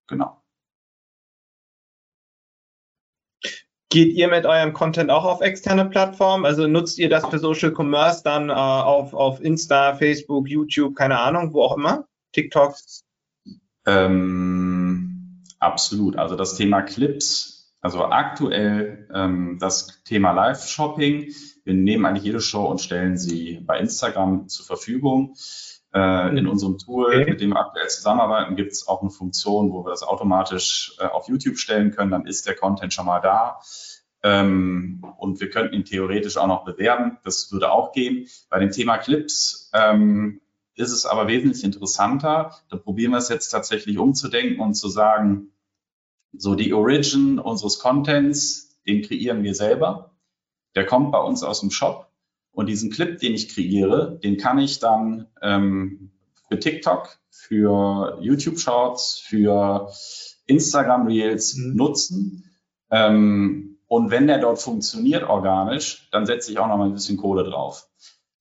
Genau. 0.07 0.39
Geht 3.89 4.15
ihr 4.15 4.29
mit 4.29 4.47
eurem 4.47 4.73
Content 4.73 5.11
auch 5.11 5.25
auf 5.25 5.43
externe 5.43 5.85
Plattformen? 5.85 6.47
Also 6.47 6.67
nutzt 6.67 6.99
ihr 6.99 7.11
das 7.11 7.27
für 7.27 7.39
Social 7.39 7.73
Commerce 7.73 8.23
dann 8.23 8.49
äh, 8.49 8.53
auf, 8.53 9.13
auf 9.13 9.41
Insta, 9.43 9.95
Facebook, 9.95 10.49
YouTube, 10.49 10.95
keine 10.95 11.19
Ahnung, 11.19 11.53
wo 11.53 11.63
auch 11.63 11.77
immer? 11.77 12.07
TikTok? 12.33 12.75
Ähm, 13.87 15.43
absolut. 15.59 16.17
Also 16.17 16.37
das 16.37 16.57
Thema 16.57 16.83
Clips, 16.83 17.75
also 17.81 18.05
aktuell 18.05 19.09
ähm, 19.13 19.59
das 19.61 20.03
Thema 20.05 20.33
Live-Shopping. 20.33 21.33
Wir 21.65 21.75
nehmen 21.75 22.05
eigentlich 22.07 22.25
jede 22.25 22.41
Show 22.41 22.67
und 22.67 22.81
stellen 22.81 23.17
sie 23.17 23.61
bei 23.65 23.79
Instagram 23.79 24.49
zur 24.49 24.67
Verfügung. 24.67 25.35
Äh, 25.95 26.39
in 26.39 26.47
unserem 26.47 26.79
Tool, 26.79 27.07
okay. 27.07 27.31
mit 27.31 27.41
dem 27.41 27.51
wir 27.51 27.61
aktuell 27.61 27.89
zusammenarbeiten, 27.89 28.57
gibt 28.57 28.73
es 28.73 28.89
auch 28.89 29.03
eine 29.03 29.11
Funktion, 29.11 29.73
wo 29.73 29.85
wir 29.85 29.91
das 29.91 30.03
automatisch 30.03 30.97
äh, 30.99 31.05
auf 31.05 31.29
YouTube 31.29 31.59
stellen 31.59 31.91
können. 31.91 32.11
Dann 32.11 32.27
ist 32.27 32.47
der 32.47 32.55
Content 32.55 32.95
schon 32.95 33.07
mal 33.07 33.21
da. 33.21 33.61
Ähm, 34.23 35.05
und 35.19 35.41
wir 35.41 35.51
könnten 35.51 35.75
ihn 35.75 35.85
theoretisch 35.85 36.37
auch 36.37 36.47
noch 36.47 36.65
bewerben. 36.65 37.19
Das 37.25 37.51
würde 37.53 37.73
auch 37.73 37.93
gehen. 37.93 38.29
Bei 38.49 38.59
dem 38.59 38.71
Thema 38.71 38.99
Clips 38.99 39.71
ähm, 39.75 40.41
ist 40.75 40.93
es 40.93 41.07
aber 41.07 41.29
wesentlich 41.29 41.65
interessanter. 41.65 42.57
Da 42.71 42.77
probieren 42.77 43.13
wir 43.13 43.19
es 43.19 43.29
jetzt 43.29 43.49
tatsächlich 43.49 43.99
umzudenken 43.99 44.61
und 44.61 44.75
zu 44.75 44.89
sagen, 44.89 45.53
so 46.33 46.55
die 46.55 46.73
Origin 46.73 47.39
unseres 47.39 47.79
Contents, 47.79 48.79
den 48.87 49.03
kreieren 49.03 49.43
wir 49.43 49.55
selber. 49.55 50.17
Der 50.75 50.87
kommt 50.87 51.13
bei 51.13 51.21
uns 51.21 51.43
aus 51.43 51.61
dem 51.61 51.71
Shop. 51.71 52.09
Und 52.53 52.67
diesen 52.67 52.91
Clip, 52.91 53.19
den 53.19 53.35
ich 53.35 53.55
kreiere, 53.55 54.19
den 54.23 54.37
kann 54.37 54.59
ich 54.59 54.79
dann 54.79 55.29
ähm, 55.41 56.11
für 56.49 56.59
TikTok, 56.59 57.17
für 57.31 58.19
YouTube 58.21 58.59
Shorts, 58.59 59.19
für 59.19 59.91
Instagram 60.47 61.07
Reels 61.07 61.57
mhm. 61.57 61.77
nutzen. 61.77 62.51
Ähm, 62.91 63.79
und 63.87 64.11
wenn 64.11 64.27
der 64.27 64.39
dort 64.39 64.61
funktioniert 64.61 65.25
organisch, 65.25 66.09
dann 66.13 66.27
setze 66.27 66.51
ich 66.51 66.59
auch 66.59 66.67
noch 66.67 66.79
mal 66.79 66.87
ein 66.87 66.95
bisschen 66.95 67.17
Kohle 67.17 67.45
drauf. 67.45 67.89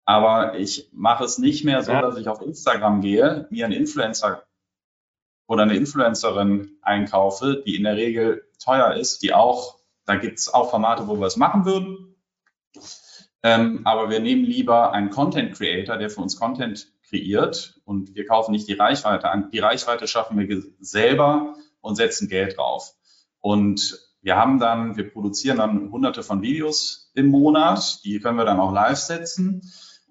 Aber 0.06 0.58
ich 0.58 0.90
mache 0.94 1.24
es 1.24 1.38
nicht 1.38 1.64
mehr 1.64 1.84
so, 1.84 1.92
dass 1.92 2.18
ich 2.18 2.28
auf 2.28 2.42
Instagram 2.42 3.02
gehe, 3.02 3.48
mir 3.50 3.66
einen 3.66 3.74
Influencer 3.74 4.44
oder 5.48 5.64
eine 5.64 5.76
Influencerin 5.76 6.78
einkaufe, 6.82 7.62
die 7.66 7.76
in 7.76 7.84
der 7.84 7.96
Regel 7.96 8.44
teuer 8.58 8.94
ist, 8.94 9.22
die 9.22 9.34
auch, 9.34 9.80
da 10.06 10.16
gibt 10.16 10.40
es 10.40 10.54
auch 10.54 10.70
Formate, 10.70 11.08
wo 11.08 11.20
wir 11.20 11.28
es 11.28 11.38
machen 11.38 11.66
würden. 11.66 12.16
Ähm, 13.44 13.82
aber 13.86 14.10
wir 14.10 14.20
nehmen 14.20 14.44
lieber 14.44 14.94
einen 14.94 15.10
Content 15.10 15.56
Creator, 15.56 15.98
der 15.98 16.10
für 16.10 16.22
uns 16.22 16.38
Content 16.38 16.92
kreiert 17.10 17.80
und 17.86 18.16
wir 18.16 18.26
kaufen 18.26 18.52
nicht 18.52 18.68
die 18.68 18.74
Reichweite 18.74 19.30
an. 19.30 19.50
Die 19.52 19.60
Reichweite 19.60 20.08
schaffen 20.08 20.38
wir 20.38 20.64
selber 20.80 21.56
und 21.82 21.96
setzen 21.96 22.30
Geld 22.30 22.58
drauf. 22.58 22.94
Und 23.40 24.00
wir 24.22 24.38
haben 24.38 24.60
dann, 24.60 24.96
wir 24.96 25.12
produzieren 25.12 25.58
dann 25.58 25.92
hunderte 25.92 26.24
von 26.24 26.42
Videos 26.42 27.12
im 27.16 27.28
Monat, 27.28 28.04
die 28.06 28.20
können 28.20 28.38
wir 28.38 28.46
dann 28.46 28.60
auch 28.60 28.72
live 28.72 29.00
setzen. 29.00 29.62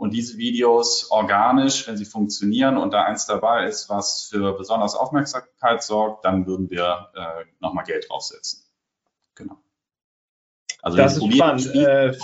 Und 0.00 0.14
diese 0.14 0.38
Videos 0.38 1.10
organisch, 1.10 1.86
wenn 1.86 1.98
sie 1.98 2.06
funktionieren 2.06 2.78
und 2.78 2.94
da 2.94 3.04
eins 3.04 3.26
dabei 3.26 3.66
ist, 3.66 3.90
was 3.90 4.30
für 4.30 4.54
besonders 4.56 4.94
Aufmerksamkeit 4.94 5.82
sorgt, 5.82 6.24
dann 6.24 6.46
würden 6.46 6.70
wir 6.70 7.10
äh, 7.14 7.44
nochmal 7.60 7.84
Geld 7.84 8.06
draufsetzen. 8.08 8.64
Genau. 9.34 9.58
Also 10.80 10.96
das 10.96 11.18
ist 11.18 11.34
spannend. 11.34 11.74
Äh, 11.74 12.16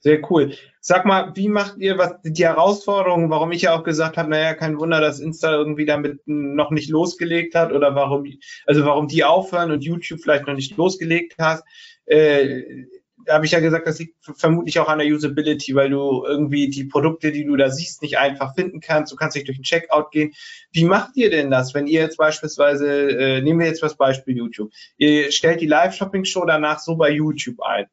sehr 0.00 0.28
cool. 0.28 0.56
Sag 0.80 1.04
mal, 1.04 1.36
wie 1.36 1.48
macht 1.48 1.76
ihr 1.78 1.98
was 1.98 2.16
die 2.24 2.44
Herausforderungen, 2.44 3.30
warum 3.30 3.52
ich 3.52 3.62
ja 3.62 3.78
auch 3.78 3.84
gesagt 3.84 4.16
habe, 4.16 4.30
naja, 4.30 4.54
kein 4.54 4.80
Wunder, 4.80 5.00
dass 5.00 5.20
Insta 5.20 5.52
irgendwie 5.52 5.86
damit 5.86 6.20
noch 6.26 6.72
nicht 6.72 6.90
losgelegt 6.90 7.54
hat 7.54 7.72
oder 7.72 7.94
warum, 7.94 8.24
also 8.66 8.84
warum 8.84 9.06
die 9.06 9.22
aufhören 9.22 9.70
und 9.70 9.84
YouTube 9.84 10.18
vielleicht 10.20 10.48
noch 10.48 10.54
nicht 10.54 10.76
losgelegt 10.76 11.38
hat. 11.38 11.62
Äh, 12.06 12.86
habe 13.28 13.46
ich 13.46 13.52
ja 13.52 13.60
gesagt, 13.60 13.86
das 13.86 13.98
liegt 13.98 14.16
vermutlich 14.36 14.78
auch 14.78 14.88
an 14.88 14.98
der 14.98 15.08
Usability, 15.08 15.74
weil 15.74 15.90
du 15.90 16.24
irgendwie 16.26 16.68
die 16.68 16.84
Produkte, 16.84 17.32
die 17.32 17.44
du 17.44 17.56
da 17.56 17.70
siehst, 17.70 18.02
nicht 18.02 18.18
einfach 18.18 18.54
finden 18.54 18.80
kannst. 18.80 19.12
Du 19.12 19.16
kannst 19.16 19.36
nicht 19.36 19.48
durch 19.48 19.58
den 19.58 19.64
Checkout 19.64 20.10
gehen. 20.10 20.32
Wie 20.72 20.84
macht 20.84 21.16
ihr 21.16 21.30
denn 21.30 21.50
das, 21.50 21.74
wenn 21.74 21.86
ihr 21.86 22.00
jetzt 22.00 22.16
beispielsweise, 22.16 23.10
äh, 23.10 23.42
nehmen 23.42 23.60
wir 23.60 23.66
jetzt 23.66 23.82
das 23.82 23.96
Beispiel 23.96 24.36
YouTube, 24.36 24.72
ihr 24.96 25.30
stellt 25.32 25.60
die 25.60 25.66
Live-Shopping-Show 25.66 26.44
danach 26.44 26.78
so 26.78 26.96
bei 26.96 27.10
YouTube 27.10 27.60
ein 27.62 27.86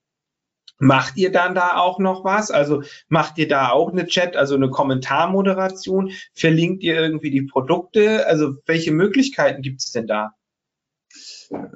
Macht 0.80 1.16
ihr 1.18 1.32
dann 1.32 1.56
da 1.56 1.78
auch 1.78 2.00
noch 2.00 2.26
was? 2.26 2.52
Also 2.52 2.84
macht 3.08 3.38
ihr 3.38 3.48
da 3.48 3.70
auch 3.70 3.92
eine 3.92 4.06
Chat, 4.06 4.36
also 4.36 4.56
eine 4.56 4.70
Kommentarmoderation? 4.70 6.12
Verlinkt 6.34 6.84
ihr 6.84 6.96
irgendwie 6.96 7.32
die 7.32 7.44
Produkte? 7.44 8.28
Also 8.28 8.56
welche 8.66 8.92
Möglichkeiten 8.92 9.62
gibt 9.62 9.82
es 9.82 9.92
denn 9.92 10.08
da? 10.08 10.32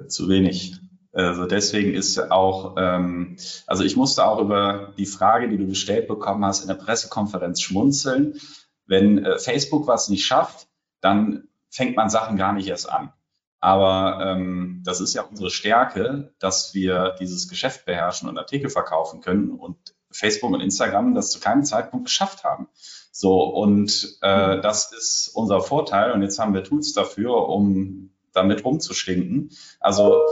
Zu 0.08 0.28
wenig. 0.28 0.74
Also 1.18 1.46
deswegen 1.46 1.94
ist 1.94 2.30
auch, 2.30 2.76
ähm, 2.78 3.36
also 3.66 3.82
ich 3.82 3.96
musste 3.96 4.24
auch 4.24 4.40
über 4.40 4.94
die 4.96 5.06
Frage, 5.06 5.48
die 5.48 5.56
du 5.56 5.66
gestellt 5.66 6.06
bekommen 6.06 6.44
hast, 6.44 6.62
in 6.62 6.68
der 6.68 6.74
Pressekonferenz 6.74 7.60
schmunzeln. 7.60 8.40
Wenn 8.86 9.24
äh, 9.24 9.38
Facebook 9.38 9.88
was 9.88 10.08
nicht 10.08 10.24
schafft, 10.24 10.68
dann 11.00 11.48
fängt 11.70 11.96
man 11.96 12.08
Sachen 12.08 12.36
gar 12.36 12.52
nicht 12.52 12.68
erst 12.68 12.88
an. 12.88 13.12
Aber 13.58 14.24
ähm, 14.24 14.82
das 14.84 15.00
ist 15.00 15.14
ja 15.14 15.22
unsere 15.22 15.50
Stärke, 15.50 16.32
dass 16.38 16.72
wir 16.74 17.16
dieses 17.18 17.48
Geschäft 17.48 17.84
beherrschen 17.84 18.28
und 18.28 18.38
Artikel 18.38 18.70
verkaufen 18.70 19.20
können 19.20 19.50
und 19.50 19.76
Facebook 20.12 20.52
und 20.52 20.60
Instagram 20.60 21.16
das 21.16 21.32
zu 21.32 21.40
keinem 21.40 21.64
Zeitpunkt 21.64 22.06
geschafft 22.06 22.44
haben. 22.44 22.68
So, 23.10 23.42
und 23.42 24.18
äh, 24.22 24.56
mhm. 24.56 24.62
das 24.62 24.92
ist 24.92 25.32
unser 25.34 25.60
Vorteil. 25.62 26.12
Und 26.12 26.22
jetzt 26.22 26.38
haben 26.38 26.54
wir 26.54 26.62
Tools 26.62 26.92
dafür, 26.92 27.48
um 27.48 28.10
damit 28.32 28.64
rumzustinken. 28.64 29.50
Also 29.80 30.22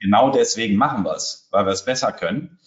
genau 0.00 0.30
deswegen 0.30 0.76
machen 0.76 1.04
wir 1.04 1.14
es, 1.14 1.48
weil 1.50 1.66
wir 1.66 1.72
es 1.72 1.84
besser 1.84 2.12
können. 2.12 2.58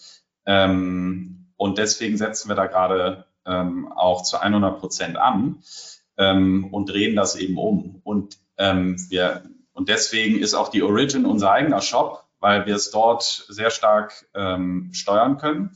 Ähm, 0.46 1.52
und 1.56 1.78
deswegen 1.78 2.16
setzen 2.16 2.48
wir 2.48 2.56
da 2.56 2.66
gerade 2.66 3.26
ähm, 3.46 3.92
auch 3.92 4.22
zu 4.22 4.38
100 4.38 4.80
Prozent 4.80 5.16
an 5.16 5.62
ähm, 6.18 6.72
und 6.72 6.90
drehen 6.90 7.16
das 7.16 7.36
eben 7.36 7.58
um. 7.58 8.00
Und 8.04 8.38
ähm, 8.58 8.96
wir 9.08 9.42
und 9.74 9.88
deswegen 9.88 10.38
ist 10.38 10.54
auch 10.54 10.68
die 10.68 10.82
Origin 10.82 11.24
unser 11.24 11.50
eigener 11.50 11.80
Shop, 11.80 12.24
weil 12.40 12.66
wir 12.66 12.76
es 12.76 12.90
dort 12.90 13.22
sehr 13.48 13.70
stark 13.70 14.26
ähm, 14.34 14.90
steuern 14.92 15.38
können, 15.38 15.74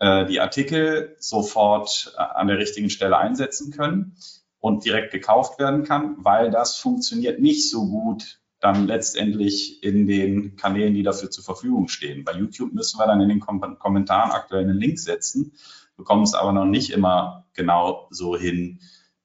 äh, 0.00 0.26
die 0.26 0.40
Artikel 0.40 1.16
sofort 1.18 2.14
äh, 2.16 2.20
an 2.20 2.48
der 2.48 2.58
richtigen 2.58 2.90
Stelle 2.90 3.16
einsetzen 3.16 3.72
können 3.72 4.16
und 4.58 4.84
direkt 4.84 5.12
gekauft 5.12 5.58
werden 5.58 5.84
kann, 5.84 6.16
weil 6.18 6.50
das 6.50 6.76
funktioniert 6.76 7.40
nicht 7.40 7.70
so 7.70 7.86
gut 7.86 8.40
dann 8.60 8.86
letztendlich 8.86 9.82
in 9.82 10.06
den 10.06 10.56
Kanälen, 10.56 10.94
die 10.94 11.02
dafür 11.02 11.30
zur 11.30 11.44
Verfügung 11.44 11.88
stehen. 11.88 12.24
Bei 12.24 12.32
YouTube 12.32 12.72
müssen 12.72 12.98
wir 12.98 13.06
dann 13.06 13.20
in 13.20 13.28
den 13.28 13.40
Kom 13.40 13.60
Kommentaren 13.78 14.32
aktuell 14.32 14.64
einen 14.64 14.78
Link 14.78 14.98
setzen, 14.98 15.52
bekommen 15.96 16.24
es 16.24 16.34
aber 16.34 16.52
noch 16.52 16.64
nicht 16.64 16.90
immer 16.90 17.46
genau 17.54 18.08
so 18.10 18.36
hin, 18.36 18.80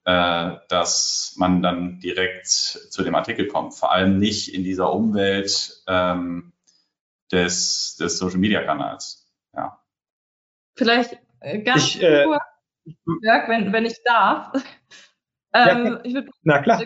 äh, 0.05 0.51
dass 0.69 1.35
man 1.37 1.61
dann 1.61 1.99
direkt 1.99 2.47
zu 2.47 3.03
dem 3.03 3.15
Artikel 3.15 3.47
kommt. 3.47 3.75
Vor 3.75 3.91
allem 3.91 4.19
nicht 4.19 4.53
in 4.53 4.63
dieser 4.63 4.93
Umwelt 4.93 5.81
ähm, 5.87 6.53
des, 7.31 7.95
des 7.99 8.17
Social 8.17 8.39
Media 8.39 8.63
Kanals. 8.63 9.31
Ja. 9.55 9.79
Vielleicht 10.75 11.17
äh, 11.39 11.61
ganz 11.61 11.95
ich, 11.95 12.03
äh, 12.03 12.25
kurz, 12.25 12.43
Jörg, 13.21 13.49
wenn, 13.49 13.71
wenn 13.73 13.85
ich 13.85 14.03
darf. 14.03 14.51
ähm, 15.53 15.85
ja, 15.85 16.01
ich 16.03 16.13
würde 16.13 16.29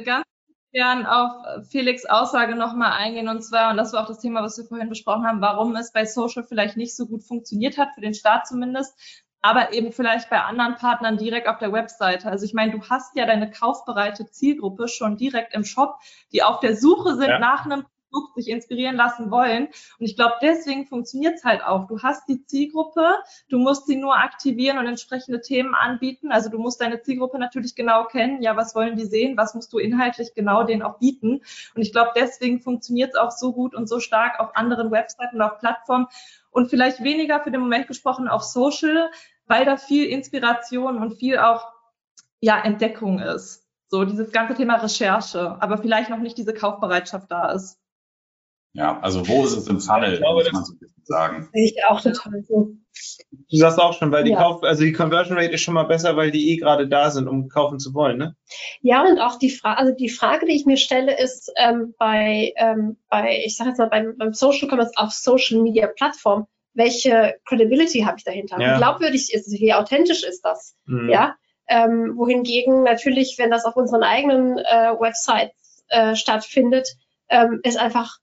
ganz 0.05 0.26
gern 0.73 1.05
auf 1.05 1.31
Felix 1.69 2.05
Aussage 2.05 2.55
nochmal 2.55 2.91
eingehen 2.91 3.29
und 3.29 3.41
zwar, 3.41 3.71
und 3.71 3.77
das 3.77 3.93
war 3.93 4.03
auch 4.03 4.07
das 4.07 4.19
Thema, 4.19 4.43
was 4.43 4.57
wir 4.57 4.65
vorhin 4.65 4.89
besprochen 4.89 5.25
haben, 5.25 5.41
warum 5.41 5.75
es 5.75 5.91
bei 5.91 6.05
Social 6.05 6.43
vielleicht 6.43 6.77
nicht 6.77 6.95
so 6.95 7.07
gut 7.07 7.23
funktioniert 7.23 7.77
hat, 7.77 7.89
für 7.95 8.01
den 8.01 8.13
Start 8.13 8.47
zumindest, 8.47 8.93
aber 9.41 9.73
eben 9.73 9.91
vielleicht 9.91 10.29
bei 10.29 10.41
anderen 10.41 10.75
Partnern 10.75 11.17
direkt 11.17 11.47
auf 11.47 11.57
der 11.57 11.71
Webseite. 11.71 12.29
Also 12.29 12.45
ich 12.45 12.53
meine, 12.53 12.73
du 12.73 12.81
hast 12.89 13.15
ja 13.15 13.25
deine 13.25 13.49
kaufbereite 13.49 14.29
Zielgruppe 14.29 14.87
schon 14.87 15.17
direkt 15.17 15.53
im 15.53 15.63
Shop, 15.63 15.95
die 16.31 16.43
auf 16.43 16.59
der 16.59 16.75
Suche 16.75 17.15
sind 17.15 17.29
ja. 17.29 17.39
nach 17.39 17.65
einem 17.65 17.85
Produkt, 18.09 18.35
sich 18.35 18.49
inspirieren 18.49 18.95
lassen 18.95 19.31
wollen. 19.31 19.67
Und 19.99 20.05
ich 20.05 20.15
glaube, 20.15 20.35
deswegen 20.41 20.85
funktioniert 20.85 21.35
es 21.35 21.43
halt 21.43 21.63
auch. 21.63 21.87
Du 21.87 22.01
hast 22.01 22.27
die 22.27 22.45
Zielgruppe, 22.45 23.15
du 23.49 23.57
musst 23.57 23.87
sie 23.87 23.95
nur 23.95 24.17
aktivieren 24.17 24.77
und 24.77 24.87
entsprechende 24.87 25.41
Themen 25.41 25.75
anbieten. 25.75 26.31
Also 26.31 26.49
du 26.49 26.57
musst 26.57 26.81
deine 26.81 27.01
Zielgruppe 27.01 27.39
natürlich 27.39 27.75
genau 27.75 28.05
kennen. 28.05 28.41
Ja, 28.41 28.55
was 28.55 28.75
wollen 28.75 28.97
die 28.97 29.05
sehen? 29.05 29.37
Was 29.37 29.53
musst 29.55 29.71
du 29.73 29.77
inhaltlich 29.77 30.33
genau 30.33 30.63
denen 30.63 30.81
auch 30.81 30.99
bieten? 30.99 31.41
Und 31.75 31.81
ich 31.81 31.91
glaube, 31.91 32.11
deswegen 32.15 32.59
funktioniert 32.59 33.11
es 33.13 33.15
auch 33.15 33.31
so 33.31 33.53
gut 33.53 33.75
und 33.75 33.87
so 33.87 33.99
stark 33.99 34.39
auf 34.39 34.55
anderen 34.55 34.91
Webseiten 34.91 35.37
und 35.37 35.41
auf 35.41 35.59
Plattformen 35.59 36.07
und 36.51 36.69
vielleicht 36.69 37.03
weniger 37.03 37.39
für 37.41 37.51
den 37.51 37.61
Moment 37.61 37.87
gesprochen 37.87 38.27
auf 38.27 38.43
Social, 38.43 39.11
weil 39.45 39.65
da 39.65 39.77
viel 39.77 40.05
Inspiration 40.05 40.97
und 40.97 41.15
viel 41.15 41.37
auch 41.37 41.71
ja, 42.39 42.59
Entdeckung 42.59 43.19
ist. 43.19 43.65
So 43.89 44.03
dieses 44.03 44.31
ganze 44.31 44.53
Thema 44.55 44.75
Recherche, 44.75 45.57
aber 45.61 45.77
vielleicht 45.77 46.09
noch 46.09 46.17
nicht 46.17 46.37
diese 46.37 46.53
Kaufbereitschaft 46.53 47.31
da 47.31 47.51
ist. 47.51 47.79
Ja, 48.73 48.99
also 48.99 49.27
wo 49.27 49.43
ist 49.43 49.55
es 49.55 49.67
im 49.67 49.79
Funnel, 49.79 50.13
ich 50.13 50.19
glaube, 50.19 50.43
muss 50.43 50.51
man 50.51 50.65
so 50.65 50.73
ein 50.73 50.79
bisschen 50.79 51.03
sagen. 51.05 51.49
Ich 51.53 51.75
auch 51.87 51.99
total 51.99 52.43
so. 52.43 52.73
Du 53.49 53.57
sagst 53.57 53.79
auch 53.79 53.93
schon, 53.93 54.11
weil 54.11 54.23
die 54.23 54.31
ja. 54.31 54.37
Kauf, 54.37 54.63
also 54.63 54.83
die 54.83 54.91
Conversion 54.91 55.37
Rate 55.37 55.53
ist 55.53 55.61
schon 55.61 55.73
mal 55.73 55.83
besser, 55.83 56.15
weil 56.15 56.31
die 56.31 56.51
eh 56.51 56.57
gerade 56.57 56.87
da 56.87 57.09
sind, 57.09 57.27
um 57.27 57.47
kaufen 57.49 57.79
zu 57.79 57.93
wollen, 57.93 58.17
ne? 58.17 58.35
Ja, 58.81 59.03
und 59.03 59.19
auch 59.19 59.39
die 59.39 59.49
Frage, 59.49 59.79
also 59.79 59.93
die 59.93 60.09
Frage, 60.09 60.45
die 60.45 60.55
ich 60.55 60.65
mir 60.65 60.77
stelle, 60.77 61.17
ist 61.17 61.51
ähm, 61.57 61.95
bei, 61.97 62.53
ähm, 62.57 62.97
bei, 63.09 63.41
ich 63.45 63.57
sage 63.57 63.69
jetzt 63.69 63.79
mal, 63.79 63.89
beim, 63.89 64.15
beim 64.17 64.33
Social 64.33 64.67
Commerce 64.69 64.91
auf 64.95 65.11
Social 65.11 65.61
Media 65.61 65.87
Plattform, 65.87 66.47
welche 66.73 67.35
Credibility 67.45 68.01
habe 68.01 68.17
ich 68.17 68.23
dahinter? 68.23 68.59
Ja. 68.59 68.75
Wie 68.75 68.77
glaubwürdig 68.77 69.33
ist 69.33 69.47
es? 69.47 69.59
Wie 69.59 69.73
authentisch 69.73 70.23
ist 70.23 70.41
das? 70.41 70.75
Mhm. 70.85 71.09
Ja. 71.09 71.35
Ähm, 71.67 72.13
wohingegen 72.15 72.83
natürlich, 72.83 73.35
wenn 73.37 73.49
das 73.49 73.65
auf 73.65 73.75
unseren 73.75 74.03
eigenen 74.03 74.57
äh, 74.59 74.93
Websites 74.99 75.83
äh, 75.89 76.15
stattfindet, 76.15 76.87
ähm, 77.29 77.59
es 77.63 77.75
einfach 77.75 78.17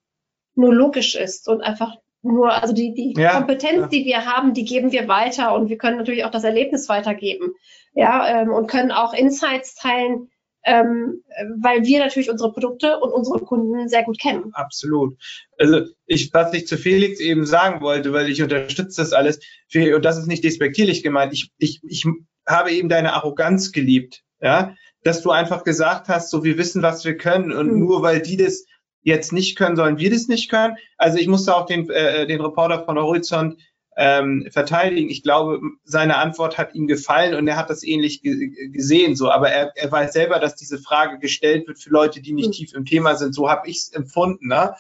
nur 0.55 0.75
logisch 0.75 1.15
ist 1.15 1.49
und 1.49 1.61
einfach 1.61 1.97
nur, 2.23 2.53
also 2.53 2.73
die, 2.73 2.95
die 2.95 3.15
ja, 3.21 3.37
Kompetenz, 3.39 3.83
ja. 3.83 3.87
die 3.89 4.05
wir 4.05 4.25
haben, 4.25 4.55
die 4.55 4.65
geben 4.65 4.93
wir 4.93 5.09
weiter 5.09 5.55
und 5.55 5.69
wir 5.69 5.77
können 5.77 5.99
natürlich 5.99 6.25
auch 6.25 6.31
das 6.31 6.45
Erlebnis 6.45 6.89
weitergeben. 6.89 7.53
Ja, 7.97 8.41
ähm, 8.41 8.51
und 8.51 8.67
können 8.67 8.91
auch 8.91 9.15
Insights 9.15 9.77
teilen, 9.77 10.29
ähm, 10.65 11.23
weil 11.61 11.85
wir 11.85 12.01
natürlich 12.01 12.31
unsere 12.31 12.53
Produkte 12.53 12.99
und 12.99 13.13
unsere 13.13 13.39
Kunden 13.39 13.89
sehr 13.89 14.03
gut 14.03 14.19
kennen. 14.19 14.51
Absolut. 14.53 15.17
Also 15.59 15.83
ich, 16.07 16.33
was 16.33 16.53
ich 16.55 16.67
zu 16.67 16.77
Felix 16.77 17.21
eben 17.21 17.47
sagen 17.47 17.83
wollte, 17.83 18.13
weil 18.13 18.29
ich 18.29 18.43
unterstütze 18.43 19.01
das 19.01 19.13
alles, 19.13 19.39
und 19.75 20.05
das 20.05 20.19
ist 20.19 20.27
nicht 20.27 20.43
despektierlich 20.43 21.03
gemeint, 21.05 21.33
ich, 21.33 21.53
ich, 21.59 21.81
ich 21.85 22.05
habe 22.49 22.73
eben 22.73 22.89
deine 22.89 23.13
Arroganz 23.13 23.71
geliebt, 23.71 24.23
ja, 24.41 24.75
dass 25.05 25.23
du 25.23 25.31
einfach 25.31 25.63
gesagt 25.63 26.09
hast, 26.09 26.31
so 26.31 26.43
wir 26.43 26.59
wissen, 26.59 26.83
was 26.83 27.05
wir 27.05 27.17
können 27.17 27.53
und 27.53 27.73
mhm. 27.73 27.79
nur 27.79 28.03
weil 28.03 28.21
die 28.21 28.37
das 28.37 28.65
jetzt 29.05 29.33
nicht 29.33 29.57
können, 29.57 29.77
sollen 29.77 29.99
wir 29.99 30.11
das 30.11 30.27
nicht 30.27 30.51
können. 30.51 30.77
Also 30.99 31.19
ich 31.19 31.29
musste 31.29 31.55
auch 31.55 31.67
den, 31.67 31.89
äh, 31.91 32.27
den 32.27 32.41
Reporter 32.41 32.85
von 32.85 32.99
Horizont 32.99 33.59
ähm, 33.97 34.49
verteidigen. 34.51 35.09
Ich 35.09 35.23
glaube, 35.23 35.61
seine 35.85 36.17
Antwort 36.17 36.59
hat 36.59 36.75
ihm 36.75 36.89
gefallen 36.89 37.35
und 37.35 37.47
er 37.47 37.57
hat 37.57 37.71
das 37.71 37.85
ähnlich 37.85 38.23
gesehen. 38.23 39.15
So, 39.15 39.31
aber 39.31 39.51
er, 39.51 39.73
er 39.77 39.93
weiß 39.93 40.13
selber, 40.13 40.41
dass 40.41 40.57
diese 40.57 40.79
Frage 40.79 41.19
gestellt 41.19 41.69
wird 41.69 41.79
für 41.79 41.91
Leute, 41.91 42.21
die 42.21 42.33
nicht 42.33 42.49
mhm. 42.49 42.53
tief 42.53 42.75
im 42.75 42.87
Thema 42.87 43.15
sind. 43.15 43.35
So 43.35 43.49
habe 43.49 43.69
ich 43.69 43.77
es 43.77 43.93
empfunden. 43.93 44.49
Ne? 44.49 44.75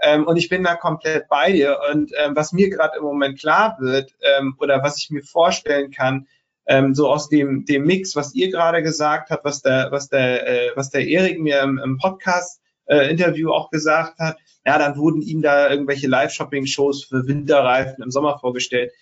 Ähm, 0.00 0.26
und 0.26 0.36
ich 0.36 0.48
bin 0.48 0.64
da 0.64 0.74
komplett 0.74 1.28
bei 1.28 1.52
dir. 1.52 1.78
Und 1.92 2.12
ähm, 2.18 2.34
was 2.34 2.52
mir 2.52 2.70
gerade 2.70 2.98
im 2.98 3.04
Moment 3.04 3.38
klar 3.38 3.76
wird 3.78 4.12
ähm, 4.38 4.56
oder 4.58 4.82
was 4.82 4.98
ich 4.98 5.10
mir 5.10 5.22
vorstellen 5.22 5.90
kann, 5.90 6.26
ähm, 6.66 6.94
so 6.94 7.08
aus 7.08 7.28
dem, 7.28 7.64
dem 7.64 7.84
Mix, 7.84 8.16
was 8.16 8.34
ihr 8.34 8.50
gerade 8.50 8.82
gesagt 8.82 9.30
habt, 9.30 9.44
was 9.44 9.62
der, 9.62 9.88
was 9.92 10.08
der, 10.08 10.48
äh, 10.48 10.70
was 10.74 10.90
der 10.90 11.06
Erik 11.06 11.38
mir 11.38 11.60
im, 11.60 11.78
im 11.78 11.98
Podcast 11.98 12.60
äh, 12.86 13.10
Interview 13.10 13.50
auch 13.50 13.70
gesagt 13.70 14.18
hat, 14.18 14.38
ja, 14.64 14.78
dann 14.78 14.96
wurden 14.96 15.22
ihm 15.22 15.42
da 15.42 15.70
irgendwelche 15.70 16.08
Live-Shopping-Shows 16.08 17.04
für 17.04 17.26
Winterreifen 17.26 18.02
im 18.02 18.10
Sommer 18.10 18.38
vorgestellt. 18.38 18.92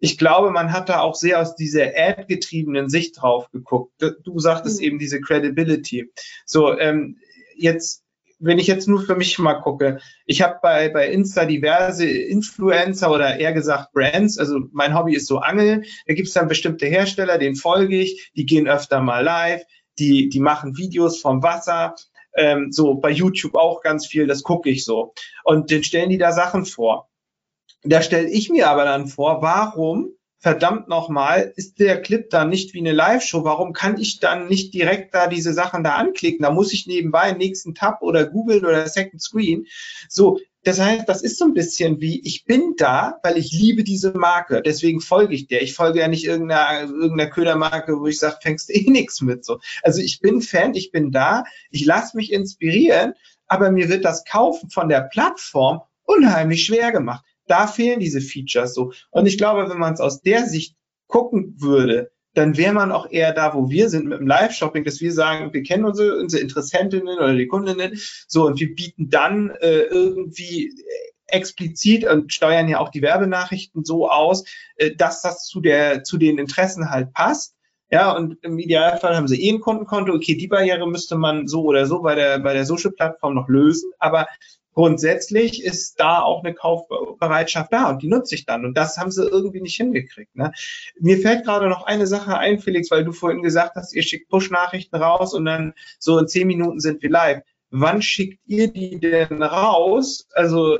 Ich 0.00 0.18
glaube, 0.18 0.50
man 0.50 0.72
hat 0.72 0.88
da 0.88 1.00
auch 1.00 1.14
sehr 1.14 1.40
aus 1.40 1.56
dieser 1.56 1.86
Ad-getriebenen 1.96 2.88
Sicht 2.88 3.20
drauf 3.20 3.50
geguckt. 3.50 3.92
Du 4.22 4.38
sagtest 4.38 4.80
mhm. 4.80 4.86
eben 4.86 4.98
diese 4.98 5.20
Credibility. 5.20 6.12
So, 6.46 6.78
ähm, 6.78 7.16
jetzt, 7.56 8.04
wenn 8.38 8.58
ich 8.58 8.68
jetzt 8.68 8.86
nur 8.86 9.00
für 9.02 9.16
mich 9.16 9.38
mal 9.38 9.54
gucke, 9.54 9.98
ich 10.26 10.42
habe 10.42 10.58
bei, 10.62 10.88
bei 10.90 11.10
Insta 11.10 11.46
diverse 11.46 12.06
Influencer 12.06 13.10
oder 13.10 13.40
eher 13.40 13.52
gesagt 13.52 13.92
Brands, 13.92 14.38
also 14.38 14.60
mein 14.72 14.94
Hobby 14.94 15.14
ist 15.14 15.26
so 15.26 15.38
Angeln, 15.38 15.84
da 16.06 16.14
gibt 16.14 16.28
es 16.28 16.34
dann 16.34 16.48
bestimmte 16.48 16.86
Hersteller, 16.86 17.38
denen 17.38 17.56
folge 17.56 17.98
ich, 17.98 18.30
die 18.36 18.46
gehen 18.46 18.68
öfter 18.68 19.00
mal 19.00 19.24
live, 19.24 19.62
die, 19.98 20.28
die 20.28 20.40
machen 20.40 20.76
Videos 20.76 21.20
vom 21.20 21.42
Wasser, 21.42 21.96
ähm, 22.36 22.72
so 22.72 22.94
bei 22.94 23.10
YouTube 23.10 23.54
auch 23.54 23.82
ganz 23.82 24.06
viel, 24.06 24.26
das 24.26 24.42
gucke 24.42 24.70
ich 24.70 24.84
so. 24.84 25.14
Und 25.44 25.70
dann 25.70 25.82
stellen 25.82 26.10
die 26.10 26.18
da 26.18 26.32
Sachen 26.32 26.64
vor. 26.64 27.08
Da 27.82 28.02
stelle 28.02 28.28
ich 28.28 28.50
mir 28.50 28.68
aber 28.68 28.84
dann 28.84 29.06
vor, 29.06 29.42
warum 29.42 30.12
verdammt 30.40 30.88
nochmal, 30.88 31.52
ist 31.56 31.80
der 31.80 32.00
Clip 32.00 32.30
dann 32.30 32.48
nicht 32.48 32.72
wie 32.72 32.78
eine 32.78 32.92
Live-Show? 32.92 33.44
Warum 33.44 33.72
kann 33.72 33.98
ich 33.98 34.20
dann 34.20 34.46
nicht 34.46 34.72
direkt 34.72 35.14
da 35.14 35.26
diese 35.26 35.52
Sachen 35.52 35.82
da 35.82 35.96
anklicken? 35.96 36.42
Da 36.42 36.50
muss 36.50 36.72
ich 36.72 36.86
nebenbei 36.86 37.22
einen 37.22 37.38
nächsten 37.38 37.74
Tab 37.74 38.02
oder 38.02 38.26
googeln 38.26 38.64
oder 38.64 38.86
Second 38.88 39.20
Screen. 39.20 39.66
So, 40.08 40.38
das 40.64 40.80
heißt, 40.80 41.08
das 41.08 41.22
ist 41.22 41.38
so 41.38 41.44
ein 41.44 41.54
bisschen 41.54 42.00
wie, 42.00 42.20
ich 42.26 42.44
bin 42.44 42.74
da, 42.76 43.18
weil 43.22 43.38
ich 43.38 43.52
liebe 43.52 43.84
diese 43.84 44.12
Marke, 44.12 44.60
deswegen 44.60 45.00
folge 45.00 45.34
ich 45.34 45.46
der. 45.46 45.62
Ich 45.62 45.74
folge 45.74 46.00
ja 46.00 46.08
nicht 46.08 46.24
irgendeiner, 46.24 46.82
irgendeiner 46.82 47.30
Ködermarke, 47.30 47.98
wo 47.98 48.06
ich 48.06 48.18
sage, 48.18 48.38
fängst 48.42 48.74
eh 48.74 48.90
nichts 48.90 49.20
mit. 49.20 49.44
So. 49.44 49.60
Also 49.82 50.00
ich 50.00 50.20
bin 50.20 50.42
Fan, 50.42 50.74
ich 50.74 50.90
bin 50.90 51.12
da, 51.12 51.44
ich 51.70 51.84
lasse 51.84 52.16
mich 52.16 52.32
inspirieren, 52.32 53.14
aber 53.46 53.70
mir 53.70 53.88
wird 53.88 54.04
das 54.04 54.24
Kaufen 54.24 54.68
von 54.70 54.88
der 54.88 55.02
Plattform 55.02 55.82
unheimlich 56.04 56.64
schwer 56.64 56.92
gemacht. 56.92 57.24
Da 57.46 57.66
fehlen 57.66 58.00
diese 58.00 58.20
Features 58.20 58.74
so. 58.74 58.92
Und 59.10 59.26
ich 59.26 59.38
glaube, 59.38 59.70
wenn 59.70 59.78
man 59.78 59.94
es 59.94 60.00
aus 60.00 60.20
der 60.22 60.44
Sicht 60.46 60.76
gucken 61.06 61.54
würde, 61.58 62.10
dann 62.34 62.56
wäre 62.56 62.72
man 62.72 62.92
auch 62.92 63.10
eher 63.10 63.32
da, 63.32 63.54
wo 63.54 63.70
wir 63.70 63.88
sind 63.88 64.06
mit 64.06 64.20
dem 64.20 64.26
Live-Shopping, 64.26 64.84
dass 64.84 65.00
wir 65.00 65.12
sagen, 65.12 65.52
wir 65.52 65.62
kennen 65.62 65.84
unsere, 65.84 66.18
unsere 66.18 66.42
Interessentinnen 66.42 67.18
oder 67.18 67.34
die 67.34 67.46
Kundinnen, 67.46 67.98
so 68.26 68.46
und 68.46 68.60
wir 68.60 68.74
bieten 68.74 69.10
dann 69.10 69.50
äh, 69.60 69.80
irgendwie 69.80 70.72
explizit 71.28 72.04
und 72.04 72.32
steuern 72.32 72.68
ja 72.68 72.78
auch 72.78 72.88
die 72.88 73.02
Werbenachrichten 73.02 73.84
so 73.84 74.10
aus, 74.10 74.44
äh, 74.76 74.94
dass 74.94 75.22
das 75.22 75.46
zu 75.46 75.60
der 75.60 76.04
zu 76.04 76.18
den 76.18 76.38
Interessen 76.38 76.90
halt 76.90 77.12
passt. 77.12 77.54
Ja, 77.90 78.14
und 78.14 78.36
im 78.42 78.58
Idealfall 78.58 79.16
haben 79.16 79.28
sie 79.28 79.42
eh 79.42 79.50
ein 79.50 79.60
Kundenkonto. 79.60 80.12
Okay, 80.12 80.36
die 80.36 80.48
Barriere 80.48 80.86
müsste 80.86 81.16
man 81.16 81.48
so 81.48 81.62
oder 81.62 81.86
so 81.86 82.02
bei 82.02 82.14
der, 82.14 82.38
bei 82.38 82.52
der 82.52 82.66
Social-Plattform 82.66 83.34
noch 83.34 83.48
lösen. 83.48 83.90
Aber 83.98 84.26
grundsätzlich 84.74 85.64
ist 85.64 85.98
da 85.98 86.22
auch 86.22 86.44
eine 86.44 86.54
Kaufbereitschaft 86.54 87.72
da 87.72 87.90
und 87.90 88.02
die 88.02 88.08
nutze 88.08 88.34
ich 88.34 88.46
dann. 88.46 88.64
Und 88.64 88.76
das 88.76 88.96
haben 88.96 89.10
sie 89.10 89.26
irgendwie 89.26 89.60
nicht 89.60 89.76
hingekriegt. 89.76 90.34
Ne? 90.36 90.52
Mir 90.98 91.18
fällt 91.18 91.44
gerade 91.44 91.68
noch 91.68 91.84
eine 91.84 92.06
Sache 92.06 92.38
ein, 92.38 92.60
Felix, 92.60 92.90
weil 92.90 93.04
du 93.04 93.12
vorhin 93.12 93.42
gesagt 93.42 93.74
hast, 93.76 93.94
ihr 93.94 94.02
schickt 94.02 94.28
Push-Nachrichten 94.28 94.96
raus 94.96 95.34
und 95.34 95.44
dann 95.44 95.74
so 95.98 96.18
in 96.18 96.28
zehn 96.28 96.46
Minuten 96.46 96.80
sind 96.80 97.02
wir 97.02 97.10
live. 97.10 97.42
Wann 97.70 98.02
schickt 98.02 98.40
ihr 98.46 98.72
die 98.72 98.98
denn 98.98 99.42
raus? 99.42 100.28
Also 100.32 100.78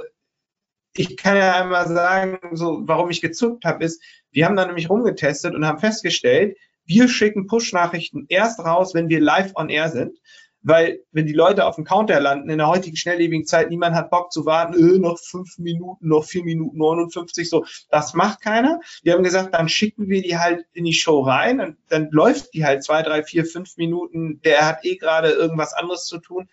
ich 0.94 1.16
kann 1.16 1.36
ja 1.36 1.60
einmal 1.60 1.86
sagen, 1.88 2.38
so 2.52 2.82
warum 2.82 3.10
ich 3.10 3.20
gezuckt 3.20 3.64
habe, 3.64 3.84
ist, 3.84 4.02
wir 4.30 4.46
haben 4.46 4.56
da 4.56 4.66
nämlich 4.66 4.90
rumgetestet 4.90 5.54
und 5.54 5.66
haben 5.66 5.78
festgestellt, 5.78 6.56
wir 6.84 7.08
schicken 7.08 7.46
Push-Nachrichten 7.46 8.26
erst 8.28 8.60
raus, 8.60 8.94
wenn 8.94 9.08
wir 9.08 9.20
live 9.20 9.52
on 9.54 9.68
air 9.68 9.90
sind 9.90 10.18
weil 10.62 11.00
wenn 11.12 11.26
die 11.26 11.32
Leute 11.32 11.66
auf 11.66 11.76
dem 11.76 11.84
Counter 11.84 12.20
landen, 12.20 12.50
in 12.50 12.58
der 12.58 12.68
heutigen 12.68 12.96
schnelllebigen 12.96 13.46
Zeit, 13.46 13.70
niemand 13.70 13.94
hat 13.94 14.10
Bock 14.10 14.32
zu 14.32 14.44
warten, 14.46 14.74
öh, 14.74 14.98
noch 14.98 15.18
fünf 15.18 15.58
Minuten, 15.58 16.08
noch 16.08 16.24
vier 16.24 16.44
Minuten 16.44 16.78
59, 16.78 17.48
so, 17.48 17.64
das 17.90 18.14
macht 18.14 18.40
keiner. 18.40 18.80
Wir 19.02 19.14
haben 19.14 19.22
gesagt, 19.22 19.54
dann 19.54 19.68
schicken 19.68 20.08
wir 20.08 20.22
die 20.22 20.38
halt 20.38 20.66
in 20.72 20.84
die 20.84 20.92
Show 20.92 21.20
rein 21.20 21.60
und 21.60 21.76
dann 21.88 22.08
läuft 22.10 22.54
die 22.54 22.64
halt 22.64 22.84
zwei, 22.84 23.02
drei, 23.02 23.22
vier, 23.22 23.44
fünf 23.44 23.76
Minuten, 23.76 24.40
der 24.42 24.66
hat 24.66 24.84
eh 24.84 24.96
gerade 24.96 25.30
irgendwas 25.30 25.72
anderes 25.72 26.04
zu 26.04 26.18
tun. 26.18 26.48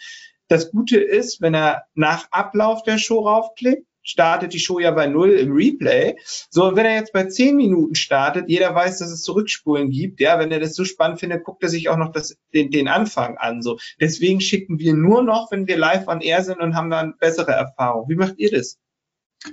Das 0.47 0.71
Gute 0.71 0.99
ist, 0.99 1.41
wenn 1.41 1.55
er 1.55 1.85
nach 1.95 2.27
Ablauf 2.31 2.83
der 2.83 2.99
Show 2.99 3.27
raufklickt, 3.27 3.87
startet 4.05 4.53
die 4.53 4.59
Show 4.59 4.79
ja 4.79 4.91
bei 4.91 5.07
null 5.07 5.31
im 5.31 5.51
Replay. 5.51 6.15
So, 6.49 6.67
und 6.67 6.77
wenn 6.77 6.85
er 6.85 6.95
jetzt 6.95 7.11
bei 7.11 7.25
zehn 7.25 7.57
Minuten 7.57 7.95
startet, 7.95 8.47
jeder 8.47 8.73
weiß, 8.73 8.99
dass 8.99 9.11
es 9.11 9.23
Zurückspulen 9.23 9.89
gibt. 9.89 10.21
Ja, 10.21 10.39
wenn 10.39 10.51
er 10.51 10.61
das 10.61 10.75
so 10.75 10.85
spannend 10.85 11.19
findet, 11.19 11.43
guckt 11.43 11.63
er 11.63 11.69
sich 11.69 11.89
auch 11.89 11.97
noch 11.97 12.13
das, 12.13 12.37
den, 12.53 12.71
den 12.71 12.87
Anfang 12.87 13.37
an. 13.37 13.61
So, 13.61 13.77
deswegen 13.99 14.39
schicken 14.39 14.79
wir 14.79 14.93
nur 14.93 15.23
noch, 15.23 15.51
wenn 15.51 15.67
wir 15.67 15.77
live 15.77 16.07
on 16.07 16.21
air 16.21 16.43
sind 16.43 16.61
und 16.61 16.75
haben 16.75 16.89
dann 16.89 17.17
bessere 17.17 17.51
Erfahrungen. 17.51 18.07
Wie 18.07 18.15
macht 18.15 18.37
ihr 18.37 18.51
das? 18.51 18.77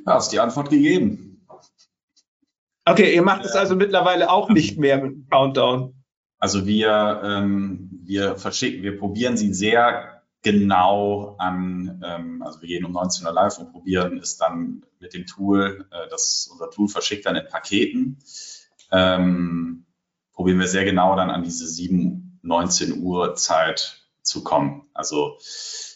Ja, 0.07 0.15
hast 0.15 0.33
die 0.33 0.41
Antwort 0.41 0.71
gegeben. 0.71 1.47
Okay, 2.85 3.15
ihr 3.15 3.23
macht 3.23 3.45
es 3.45 3.53
also 3.53 3.77
mittlerweile 3.77 4.31
auch 4.31 4.49
nicht 4.49 4.79
mehr 4.79 4.97
mit 4.97 5.13
dem 5.13 5.27
Countdown. 5.29 5.95
Also 6.39 6.67
wir, 6.67 7.23
ähm, 7.25 8.01
wir 8.03 8.35
verschicken, 8.35 8.83
wir 8.83 8.99
probieren 8.99 9.37
sie 9.37 9.55
sehr 9.55 10.12
genau 10.43 11.37
an, 11.39 12.03
ähm, 12.05 12.43
also 12.43 12.61
wir 12.61 12.69
gehen 12.69 12.85
um 12.85 12.93
19 12.93 13.27
Uhr 13.27 13.33
live 13.33 13.59
und 13.59 13.73
probieren 13.73 14.19
es 14.19 14.37
dann 14.37 14.85
mit 14.99 15.15
dem 15.15 15.27
Tool, 15.27 15.87
äh, 15.91 16.09
das 16.09 16.49
unser 16.51 16.71
Tool 16.71 16.89
verschickt 16.89 17.27
dann 17.27 17.37
in 17.37 17.47
Paketen, 17.49 18.19
ähm, 18.91 19.87
probieren 20.33 20.59
wir 20.59 20.67
sehr 20.67 20.85
genau 20.85 21.17
dann 21.17 21.31
an 21.31 21.43
diese 21.43 21.67
7, 21.67 22.41
19 22.43 23.03
Uhr 23.03 23.35
Zeit 23.37 24.03
zu 24.23 24.43
kommen. 24.43 24.89
Also, 24.95 25.39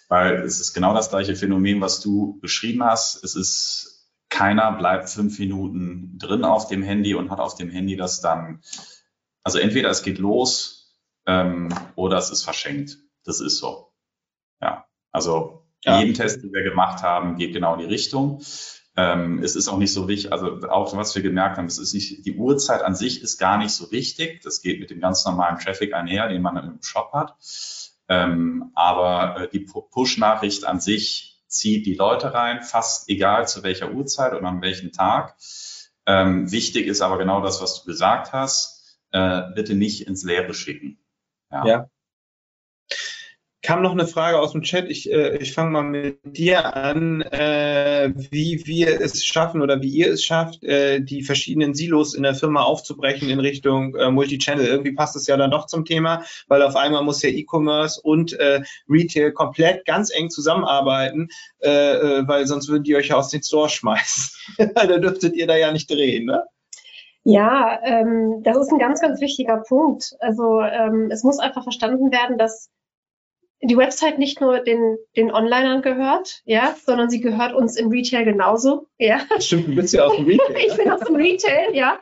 weil 0.08 0.42
es 0.42 0.60
ist 0.60 0.72
genau 0.72 0.94
das 0.94 1.10
gleiche 1.10 1.34
Phänomen, 1.34 1.80
was 1.80 2.00
du 2.00 2.38
beschrieben 2.40 2.84
hast. 2.84 3.22
Es 3.24 3.34
ist, 3.34 4.08
keiner 4.28 4.72
bleibt 4.72 5.08
fünf 5.08 5.38
Minuten 5.38 6.18
drin 6.18 6.44
auf 6.44 6.68
dem 6.68 6.82
Handy 6.82 7.14
und 7.14 7.30
hat 7.30 7.40
auf 7.40 7.56
dem 7.56 7.70
Handy 7.70 7.96
das 7.96 8.20
dann, 8.20 8.62
also 9.42 9.58
entweder 9.58 9.90
es 9.90 10.02
geht 10.02 10.18
los 10.18 10.96
ähm, 11.26 11.68
oder 11.96 12.18
es 12.18 12.30
ist 12.30 12.44
verschenkt. 12.44 12.98
Das 13.24 13.40
ist 13.40 13.58
so. 13.58 13.85
Also 15.16 15.62
ja. 15.82 15.98
jeden 15.98 16.12
Test, 16.12 16.42
den 16.42 16.52
wir 16.52 16.62
gemacht 16.62 17.02
haben, 17.02 17.36
geht 17.36 17.54
genau 17.54 17.72
in 17.72 17.80
die 17.80 17.86
Richtung. 17.86 18.42
Ähm, 18.98 19.42
es 19.42 19.56
ist 19.56 19.68
auch 19.68 19.78
nicht 19.78 19.94
so 19.94 20.08
wichtig, 20.08 20.30
also 20.30 20.68
auch 20.68 20.94
was 20.94 21.14
wir 21.14 21.22
gemerkt 21.22 21.56
haben, 21.56 21.66
es 21.66 21.78
ist 21.78 21.94
nicht, 21.94 22.26
die 22.26 22.36
Uhrzeit 22.36 22.82
an 22.82 22.94
sich 22.94 23.22
ist 23.22 23.38
gar 23.38 23.56
nicht 23.56 23.70
so 23.70 23.90
wichtig. 23.92 24.42
Das 24.42 24.60
geht 24.60 24.78
mit 24.78 24.90
dem 24.90 25.00
ganz 25.00 25.24
normalen 25.24 25.58
Traffic 25.58 25.94
einher, 25.94 26.28
den 26.28 26.42
man 26.42 26.56
im 26.58 26.82
Shop 26.82 27.12
hat. 27.14 27.34
Ähm, 28.08 28.72
aber 28.74 29.40
äh, 29.40 29.48
die 29.48 29.60
Push-Nachricht 29.60 30.66
an 30.66 30.80
sich 30.80 31.42
zieht 31.46 31.86
die 31.86 31.94
Leute 31.94 32.34
rein, 32.34 32.62
fast 32.62 33.08
egal 33.08 33.48
zu 33.48 33.62
welcher 33.62 33.92
Uhrzeit 33.92 34.34
und 34.34 34.44
an 34.44 34.60
welchem 34.60 34.92
Tag. 34.92 35.36
Ähm, 36.04 36.52
wichtig 36.52 36.86
ist 36.86 37.00
aber 37.00 37.16
genau 37.16 37.40
das, 37.40 37.62
was 37.62 37.80
du 37.80 37.86
gesagt 37.86 38.34
hast. 38.34 39.00
Äh, 39.12 39.42
bitte 39.54 39.74
nicht 39.74 40.06
ins 40.06 40.24
Leere 40.24 40.52
schicken. 40.52 40.98
Ja. 41.50 41.66
ja 41.66 41.90
kam 43.66 43.82
noch 43.82 43.92
eine 43.92 44.06
Frage 44.06 44.38
aus 44.38 44.52
dem 44.52 44.62
Chat. 44.62 44.88
Ich, 44.88 45.10
äh, 45.10 45.38
ich 45.38 45.52
fange 45.52 45.70
mal 45.70 45.82
mit 45.82 46.18
dir 46.22 46.76
an, 46.76 47.20
äh, 47.20 48.12
wie 48.30 48.62
wir 48.64 49.00
es 49.00 49.24
schaffen 49.24 49.60
oder 49.60 49.82
wie 49.82 49.88
ihr 49.88 50.12
es 50.12 50.24
schafft, 50.24 50.62
äh, 50.62 51.00
die 51.00 51.22
verschiedenen 51.22 51.74
Silos 51.74 52.14
in 52.14 52.22
der 52.22 52.36
Firma 52.36 52.62
aufzubrechen 52.62 53.28
in 53.28 53.40
Richtung 53.40 53.96
äh, 53.96 54.10
Multichannel. 54.10 54.66
Irgendwie 54.66 54.92
passt 54.92 55.16
es 55.16 55.26
ja 55.26 55.36
dann 55.36 55.50
doch 55.50 55.66
zum 55.66 55.84
Thema, 55.84 56.22
weil 56.46 56.62
auf 56.62 56.76
einmal 56.76 57.02
muss 57.02 57.22
ja 57.22 57.28
E-Commerce 57.28 58.00
und 58.00 58.34
äh, 58.34 58.62
Retail 58.88 59.32
komplett 59.32 59.84
ganz 59.84 60.14
eng 60.14 60.30
zusammenarbeiten, 60.30 61.28
äh, 61.58 61.70
äh, 61.70 62.28
weil 62.28 62.46
sonst 62.46 62.68
würden 62.68 62.84
die 62.84 62.94
euch 62.94 63.08
ja 63.08 63.16
aus 63.16 63.30
den 63.30 63.42
Store 63.42 63.68
schmeißen. 63.68 64.30
da 64.74 64.86
dürftet 64.86 65.34
ihr 65.34 65.48
da 65.48 65.56
ja 65.56 65.72
nicht 65.72 65.90
drehen, 65.90 66.26
ne? 66.26 66.44
Ja, 67.24 67.80
ähm, 67.82 68.44
das 68.44 68.56
ist 68.56 68.70
ein 68.70 68.78
ganz, 68.78 69.00
ganz 69.00 69.20
wichtiger 69.20 69.56
Punkt. 69.66 70.14
Also 70.20 70.60
ähm, 70.60 71.08
es 71.10 71.24
muss 71.24 71.40
einfach 71.40 71.64
verstanden 71.64 72.12
werden, 72.12 72.38
dass 72.38 72.70
die 73.62 73.76
Website 73.76 74.18
nicht 74.18 74.40
nur 74.40 74.60
den, 74.60 74.98
den 75.16 75.32
Onlinern 75.32 75.82
gehört, 75.82 76.42
ja, 76.44 76.74
sondern 76.84 77.08
sie 77.08 77.20
gehört 77.20 77.54
uns 77.54 77.76
im 77.76 77.88
Retail 77.88 78.24
genauso, 78.24 78.86
ja. 78.98 79.20
Stimmt, 79.38 79.68
du 79.68 79.74
bist 79.74 79.94
ja 79.94 80.04
aus 80.04 80.16
dem 80.16 80.26
Retail. 80.26 80.56
ich 80.66 80.76
bin 80.76 80.90
aus 80.90 81.00
dem 81.00 81.16
Retail, 81.16 81.74
ja. 81.74 81.98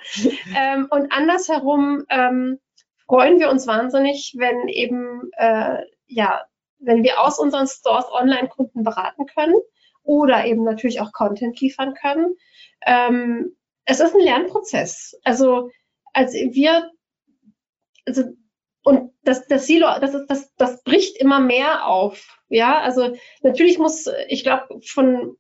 ähm, 0.57 0.89
und 0.91 1.13
andersherum 1.13 2.05
ähm, 2.11 2.59
freuen 3.07 3.39
wir 3.39 3.51
uns 3.51 3.67
wahnsinnig, 3.67 4.35
wenn 4.37 4.69
eben, 4.69 5.31
äh, 5.37 5.83
ja, 6.07 6.43
wenn 6.79 7.03
wir 7.05 7.21
aus 7.21 7.39
unseren 7.39 7.67
Stores 7.67 8.07
Online-Kunden 8.11 8.83
beraten 8.83 9.27
können 9.27 9.57
oder 10.03 10.45
eben 10.45 10.65
natürlich 10.65 11.01
auch 11.01 11.13
Content 11.13 11.61
liefern 11.61 11.95
können. 11.95 12.35
Ähm, 12.85 13.57
es 13.85 14.01
ist 14.01 14.15
ein 14.15 14.21
Lernprozess. 14.21 15.19
Also, 15.25 15.71
als 16.13 16.35
wir, 16.35 16.91
also 18.07 18.25
und 18.85 19.13
das, 19.25 19.49
das 19.49 19.67
Silo, 19.67 19.87
das, 20.01 20.15
ist, 20.15 20.27
das, 20.29 20.55
das 20.57 20.83
bricht 20.85 21.17
immer 21.17 21.41
mehr 21.41 21.87
auf. 21.87 22.39
Ja, 22.49 22.81
also 22.81 23.17
natürlich 23.43 23.79
muss, 23.79 24.09
ich 24.29 24.45
glaube, 24.45 24.81
von 24.85 25.37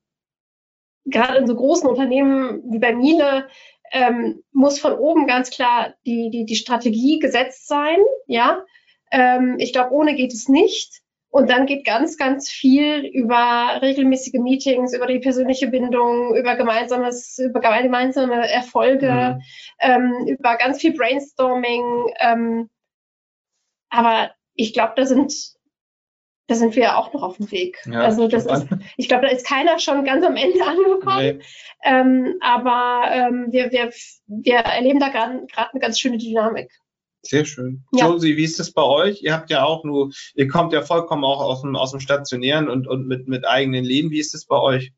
gerade 1.05 1.37
in 1.37 1.47
so 1.47 1.55
großen 1.55 1.89
Unternehmen 1.89 2.63
wie 2.73 2.79
bei 2.79 2.95
Miele 2.95 3.47
ähm, 3.93 4.43
muss 4.53 4.81
von 4.81 4.95
oben 4.95 5.27
ganz 5.27 5.51
klar 5.51 5.95
die, 6.07 6.31
die, 6.31 6.47
die 6.47 6.57
Strategie 6.57 7.19
gesetzt 7.19 7.69
sein. 7.69 7.99
Ja, 8.27 8.65
ähm, 9.13 9.57
ich 9.59 9.75
glaube, 9.75 9.93
ohne 9.93 10.15
geht 10.15 10.33
es 10.33 10.49
nicht. 10.49 11.03
Und 11.29 11.51
dann 11.51 11.67
geht 11.67 11.85
ganz, 11.85 12.17
ganz 12.17 12.49
viel 12.49 13.05
über 13.05 13.81
regelmäßige 13.83 14.35
Meetings, 14.35 14.95
über 14.95 15.09
die 15.09 15.19
persönliche 15.19 15.67
Bindung, 15.67 16.37
über 16.37 16.55
gemeinsames, 16.55 17.39
über 17.39 17.61
gemeinsame 17.61 18.49
Erfolge, 18.49 19.37
mhm. 19.37 19.43
ähm, 19.81 20.27
über 20.29 20.57
ganz 20.57 20.81
viel 20.81 20.95
Brainstorming. 20.95 22.15
Ähm, 22.21 22.71
aber 23.95 24.31
ich 24.55 24.73
glaube, 24.73 24.95
da 24.97 25.07
sind, 25.07 25.33
da 26.49 26.55
sind 26.55 26.75
wir 26.77 26.99
auch 26.99 27.13
noch 27.13 27.23
auf 27.23 27.37
dem 27.37 27.51
Weg. 27.51 27.79
Ja, 27.87 28.01
also 28.01 28.29
das 28.29 28.47
ist, 28.47 28.67
ich 28.97 29.09
glaube, 29.09 29.27
da 29.27 29.33
ist 29.33 29.47
keiner 29.47 29.79
schon 29.79 30.05
ganz 30.05 30.25
am 30.25 30.37
Ende 30.37 30.61
angekommen. 30.67 31.39
Nee. 31.39 31.41
Ähm, 31.85 32.35
aber 32.41 33.05
ähm, 33.11 33.47
wir, 33.51 33.71
wir, 33.71 33.93
wir 34.27 34.57
erleben 34.57 35.01
da 35.01 35.09
gerade 35.09 35.47
eine 35.55 35.81
ganz 35.81 35.99
schöne 35.99 36.19
Dynamik. 36.19 36.71
Sehr 37.23 37.45
schön. 37.45 37.85
Ja. 37.93 38.09
Josie, 38.09 38.37
wie 38.37 38.45
ist 38.45 38.59
das 38.59 38.73
bei 38.73 38.83
euch? 38.83 39.23
Ihr 39.23 39.33
habt 39.33 39.49
ja 39.49 39.65
auch 39.65 39.85
nur, 39.85 40.11
ihr 40.35 40.49
kommt 40.49 40.73
ja 40.73 40.83
vollkommen 40.83 41.25
auch 41.25 41.41
aus 41.41 41.63
dem, 41.63 41.75
aus 41.75 41.93
dem 41.93 42.01
Stationären 42.01 42.69
und, 42.69 42.87
und 42.87 43.07
mit, 43.07 43.29
mit 43.29 43.47
eigenen 43.47 43.85
Läden. 43.85 44.11
Wie 44.11 44.21
ist 44.21 44.35
das 44.35 44.45
bei 44.45 44.57
euch? 44.57 44.93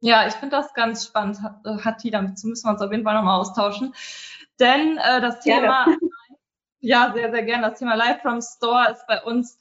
Ja, 0.00 0.26
ich 0.26 0.34
finde 0.34 0.56
das 0.56 0.72
ganz 0.74 1.04
spannend, 1.04 1.38
Hatti, 1.64 2.10
dazu 2.10 2.46
müssen 2.46 2.66
wir 2.66 2.72
uns 2.72 2.80
auf 2.80 2.92
jeden 2.92 3.04
Fall 3.04 3.16
nochmal 3.16 3.40
austauschen. 3.40 3.92
Denn 4.60 4.96
äh, 4.96 5.20
das 5.20 5.40
Thema, 5.40 5.86
ja. 5.88 5.96
Ja, 6.80 7.12
sehr, 7.14 7.30
sehr 7.30 7.42
gerne. 7.42 7.70
Das 7.70 7.78
Thema 7.78 7.94
Live 7.94 8.22
from 8.22 8.40
Store 8.40 8.90
ist 8.92 9.06
bei 9.06 9.22
uns 9.22 9.58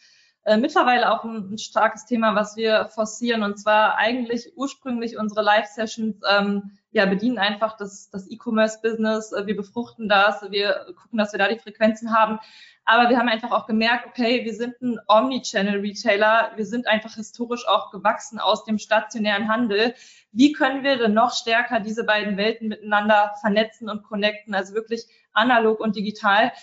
äh, 0.47 0.55
mittlerweile 0.55 1.11
auch 1.11 1.25
ein, 1.25 1.57
starkes 1.57 2.05
Thema, 2.05 2.35
was 2.35 2.55
wir 2.55 2.85
forcieren. 2.85 3.43
Und 3.43 3.59
zwar 3.59 3.97
eigentlich 3.97 4.53
ursprünglich 4.55 5.17
unsere 5.17 5.41
Live-Sessions 5.41 6.21
ähm, 6.29 6.77
ja, 6.91 7.05
bedienen 7.05 7.37
einfach 7.37 7.75
das, 7.75 8.09
das 8.11 8.29
E-Commerce-Business. 8.29 9.33
Wir 9.45 9.57
befruchten 9.57 10.07
das, 10.07 10.41
wir 10.49 10.85
gucken, 10.95 11.17
dass 11.17 11.33
wir 11.33 11.39
da 11.39 11.49
die 11.49 11.59
Frequenzen 11.59 12.15
haben. 12.15 12.39
Aber 12.85 13.09
wir 13.09 13.17
haben 13.17 13.27
einfach 13.27 13.51
auch 13.51 13.65
gemerkt, 13.65 14.07
okay, 14.07 14.45
wir 14.45 14.53
sind 14.53 14.81
ein 14.81 14.97
Omnichannel-Retailer. 15.07 16.53
Wir 16.55 16.65
sind 16.65 16.87
einfach 16.87 17.15
historisch 17.15 17.67
auch 17.67 17.91
gewachsen 17.91 18.39
aus 18.39 18.63
dem 18.63 18.77
stationären 18.77 19.49
Handel. 19.49 19.95
Wie 20.31 20.53
können 20.53 20.85
wir 20.85 20.97
denn 20.97 21.13
noch 21.13 21.33
stärker 21.33 21.81
diese 21.81 22.05
beiden 22.05 22.37
Welten 22.37 22.69
miteinander 22.69 23.33
vernetzen 23.41 23.89
und 23.89 24.03
connecten? 24.03 24.55
Also 24.55 24.73
wirklich 24.73 25.03
analog 25.33 25.81
und 25.81 25.97
digital. 25.97 26.53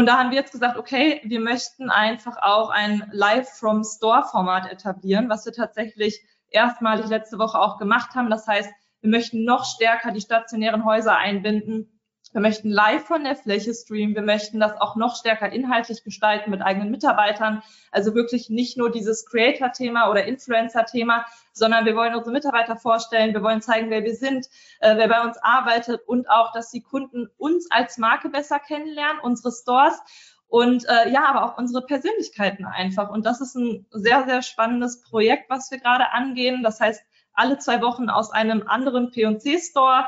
Und 0.00 0.06
da 0.06 0.16
haben 0.16 0.30
wir 0.30 0.38
jetzt 0.38 0.52
gesagt, 0.52 0.78
okay, 0.78 1.20
wir 1.24 1.40
möchten 1.40 1.90
einfach 1.90 2.38
auch 2.40 2.70
ein 2.70 3.06
Live-from-Store-Format 3.12 4.72
etablieren, 4.72 5.28
was 5.28 5.44
wir 5.44 5.52
tatsächlich 5.52 6.24
erstmalig 6.48 7.08
letzte 7.08 7.38
Woche 7.38 7.58
auch 7.58 7.76
gemacht 7.76 8.14
haben. 8.14 8.30
Das 8.30 8.46
heißt, 8.46 8.70
wir 9.02 9.10
möchten 9.10 9.44
noch 9.44 9.66
stärker 9.66 10.10
die 10.10 10.22
stationären 10.22 10.86
Häuser 10.86 11.18
einbinden 11.18 11.99
wir 12.32 12.40
möchten 12.40 12.70
live 12.70 13.04
von 13.04 13.24
der 13.24 13.34
Fläche 13.34 13.74
streamen. 13.74 14.14
Wir 14.14 14.22
möchten 14.22 14.60
das 14.60 14.80
auch 14.80 14.94
noch 14.94 15.16
stärker 15.16 15.50
inhaltlich 15.50 16.04
gestalten 16.04 16.50
mit 16.50 16.62
eigenen 16.62 16.90
Mitarbeitern. 16.90 17.62
Also 17.90 18.14
wirklich 18.14 18.50
nicht 18.50 18.76
nur 18.76 18.90
dieses 18.90 19.26
Creator-Thema 19.26 20.08
oder 20.08 20.24
Influencer-Thema, 20.24 21.26
sondern 21.52 21.84
wir 21.86 21.96
wollen 21.96 22.14
unsere 22.14 22.32
Mitarbeiter 22.32 22.76
vorstellen. 22.76 23.34
Wir 23.34 23.42
wollen 23.42 23.62
zeigen, 23.62 23.90
wer 23.90 24.04
wir 24.04 24.14
sind, 24.14 24.46
äh, 24.78 24.96
wer 24.96 25.08
bei 25.08 25.22
uns 25.22 25.38
arbeitet 25.42 26.02
und 26.06 26.30
auch, 26.30 26.52
dass 26.52 26.70
die 26.70 26.82
Kunden 26.82 27.28
uns 27.36 27.68
als 27.70 27.98
Marke 27.98 28.28
besser 28.28 28.60
kennenlernen, 28.60 29.20
unsere 29.22 29.52
Stores 29.52 30.00
und 30.46 30.84
äh, 30.88 31.10
ja, 31.10 31.26
aber 31.26 31.44
auch 31.44 31.58
unsere 31.58 31.84
Persönlichkeiten 31.84 32.64
einfach. 32.64 33.10
Und 33.10 33.24
das 33.24 33.40
ist 33.40 33.54
ein 33.54 33.86
sehr, 33.90 34.24
sehr 34.26 34.42
spannendes 34.42 35.00
Projekt, 35.02 35.48
was 35.48 35.70
wir 35.70 35.78
gerade 35.78 36.10
angehen. 36.12 36.62
Das 36.62 36.80
heißt, 36.80 37.02
alle 37.32 37.58
zwei 37.58 37.80
Wochen 37.80 38.10
aus 38.10 38.30
einem 38.32 38.64
anderen 38.66 39.10
P&C-Store 39.10 40.06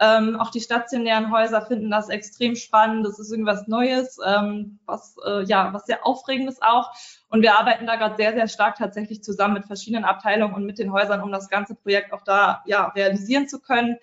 ähm, 0.00 0.38
auch 0.38 0.50
die 0.50 0.60
stationären 0.60 1.32
Häuser 1.32 1.62
finden 1.62 1.90
das 1.90 2.08
extrem 2.08 2.54
spannend. 2.54 3.04
Das 3.04 3.18
ist 3.18 3.32
irgendwas 3.32 3.66
Neues, 3.66 4.18
ähm, 4.24 4.78
was 4.86 5.16
äh, 5.26 5.42
ja 5.44 5.72
was 5.72 5.86
sehr 5.86 6.06
aufregendes 6.06 6.62
auch. 6.62 6.92
Und 7.28 7.42
wir 7.42 7.58
arbeiten 7.58 7.86
da 7.86 7.96
gerade 7.96 8.16
sehr 8.16 8.32
sehr 8.32 8.46
stark 8.46 8.76
tatsächlich 8.76 9.24
zusammen 9.24 9.54
mit 9.54 9.66
verschiedenen 9.66 10.04
Abteilungen 10.04 10.54
und 10.54 10.66
mit 10.66 10.78
den 10.78 10.92
Häusern, 10.92 11.20
um 11.20 11.32
das 11.32 11.48
ganze 11.48 11.74
Projekt 11.74 12.12
auch 12.12 12.22
da 12.22 12.62
ja 12.66 12.88
realisieren 12.88 13.48
zu 13.48 13.60
können. 13.60 13.96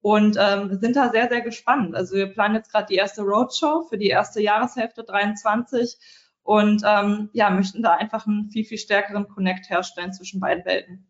Und 0.00 0.36
ähm, 0.38 0.78
sind 0.80 0.96
da 0.96 1.10
sehr 1.10 1.28
sehr 1.28 1.40
gespannt. 1.40 1.96
Also 1.96 2.14
wir 2.14 2.26
planen 2.26 2.54
jetzt 2.54 2.70
gerade 2.70 2.86
die 2.86 2.96
erste 2.96 3.22
Roadshow 3.22 3.86
für 3.88 3.98
die 3.98 4.08
erste 4.08 4.40
Jahreshälfte 4.40 5.02
23 5.02 5.96
und 6.44 6.82
ähm, 6.86 7.30
ja 7.32 7.50
möchten 7.50 7.82
da 7.82 7.94
einfach 7.94 8.28
einen 8.28 8.50
viel 8.50 8.64
viel 8.64 8.78
stärkeren 8.78 9.28
Connect 9.28 9.68
herstellen 9.70 10.12
zwischen 10.12 10.38
beiden 10.38 10.64
Welten. 10.64 11.08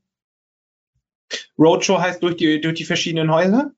Roadshow 1.58 2.00
heißt 2.00 2.22
durch 2.22 2.36
die 2.36 2.62
durch 2.62 2.74
die 2.74 2.84
verschiedenen 2.84 3.30
Häuser? 3.30 3.72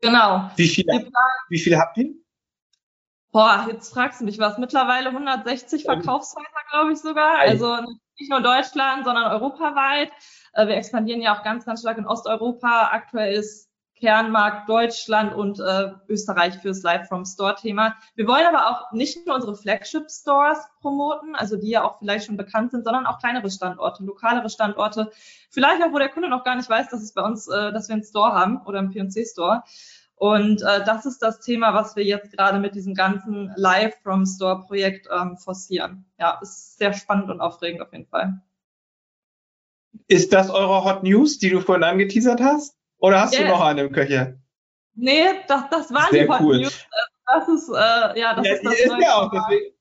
Genau. 0.00 0.50
Wie 0.56 0.68
viele, 0.68 1.10
wie 1.48 1.58
viele 1.58 1.78
habt 1.78 1.96
ihr? 1.98 2.14
Boah, 3.32 3.66
jetzt 3.70 3.92
fragst 3.92 4.20
du 4.20 4.24
mich 4.24 4.38
was. 4.38 4.58
Mittlerweile 4.58 5.10
160 5.10 5.84
Verkaufshäuser, 5.84 6.46
glaube 6.70 6.92
ich 6.92 6.98
sogar. 6.98 7.38
Also 7.38 7.76
nicht 8.18 8.30
nur 8.30 8.40
Deutschland, 8.40 9.04
sondern 9.04 9.30
europaweit. 9.30 10.10
Äh, 10.52 10.66
wir 10.66 10.76
expandieren 10.76 11.22
ja 11.22 11.38
auch 11.38 11.44
ganz, 11.44 11.64
ganz 11.64 11.80
stark 11.80 11.98
in 11.98 12.06
Osteuropa. 12.06 12.88
Aktuell 12.92 13.34
ist 13.34 13.69
Kernmarkt 14.00 14.68
Deutschland 14.68 15.34
und 15.34 15.60
äh, 15.60 15.90
Österreich 16.08 16.56
fürs 16.56 16.82
Live 16.82 17.08
from 17.08 17.24
Store 17.24 17.54
Thema. 17.54 17.96
Wir 18.14 18.26
wollen 18.26 18.46
aber 18.46 18.70
auch 18.70 18.92
nicht 18.92 19.26
nur 19.26 19.36
unsere 19.36 19.54
Flagship 19.54 20.10
Stores 20.10 20.58
promoten, 20.80 21.36
also 21.36 21.56
die 21.56 21.70
ja 21.70 21.84
auch 21.84 21.98
vielleicht 21.98 22.26
schon 22.26 22.36
bekannt 22.36 22.70
sind, 22.70 22.84
sondern 22.84 23.06
auch 23.06 23.18
kleinere 23.18 23.50
Standorte, 23.50 24.02
lokalere 24.02 24.48
Standorte. 24.48 25.10
Vielleicht 25.50 25.82
auch, 25.82 25.92
wo 25.92 25.98
der 25.98 26.08
Kunde 26.08 26.28
noch 26.28 26.44
gar 26.44 26.56
nicht 26.56 26.70
weiß, 26.70 26.88
dass 26.88 27.02
es 27.02 27.12
bei 27.12 27.22
uns, 27.22 27.46
äh, 27.48 27.72
dass 27.72 27.88
wir 27.88 27.94
einen 27.94 28.04
Store 28.04 28.32
haben 28.32 28.62
oder 28.66 28.78
einen 28.78 28.90
P&C 28.90 29.24
Store. 29.26 29.62
Und 30.16 30.60
äh, 30.62 30.84
das 30.84 31.06
ist 31.06 31.22
das 31.22 31.40
Thema, 31.40 31.72
was 31.74 31.96
wir 31.96 32.04
jetzt 32.04 32.32
gerade 32.32 32.58
mit 32.58 32.74
diesem 32.74 32.94
ganzen 32.94 33.52
Live 33.56 33.94
from 34.02 34.26
Store 34.26 34.64
Projekt 34.66 35.08
ähm, 35.14 35.36
forcieren. 35.38 36.04
Ja, 36.18 36.38
ist 36.42 36.78
sehr 36.78 36.92
spannend 36.92 37.30
und 37.30 37.40
aufregend 37.40 37.80
auf 37.80 37.92
jeden 37.92 38.06
Fall. 38.06 38.40
Ist 40.08 40.32
das 40.32 40.50
eure 40.50 40.84
Hot 40.84 41.02
News, 41.02 41.38
die 41.38 41.50
du 41.50 41.60
vorhin 41.60 41.84
angeteasert 41.84 42.40
hast? 42.40 42.79
Oder 43.00 43.20
hast 43.22 43.34
yeah. 43.34 43.44
du 43.44 43.48
noch 43.48 43.60
eine 43.60 43.82
im 43.82 43.92
Köcher? 43.92 44.34
Nee, 44.94 45.24
das, 45.48 45.62
das 45.70 45.92
war 45.92 46.08
Sehr 46.10 46.24
die 46.24 46.28
Hot 46.28 46.40
cool. 46.40 46.60
News. 46.60 46.86
Das 47.26 47.48
ist, 47.48 47.68
äh, 47.68 48.20
ja, 48.20 48.34
das 48.34 48.46
ja, 48.46 48.54
ist 48.54 48.64
das 48.64 48.74
ist 48.74 48.94
ja 49.00 49.14
auch, 49.14 49.30
deswegen. 49.30 49.74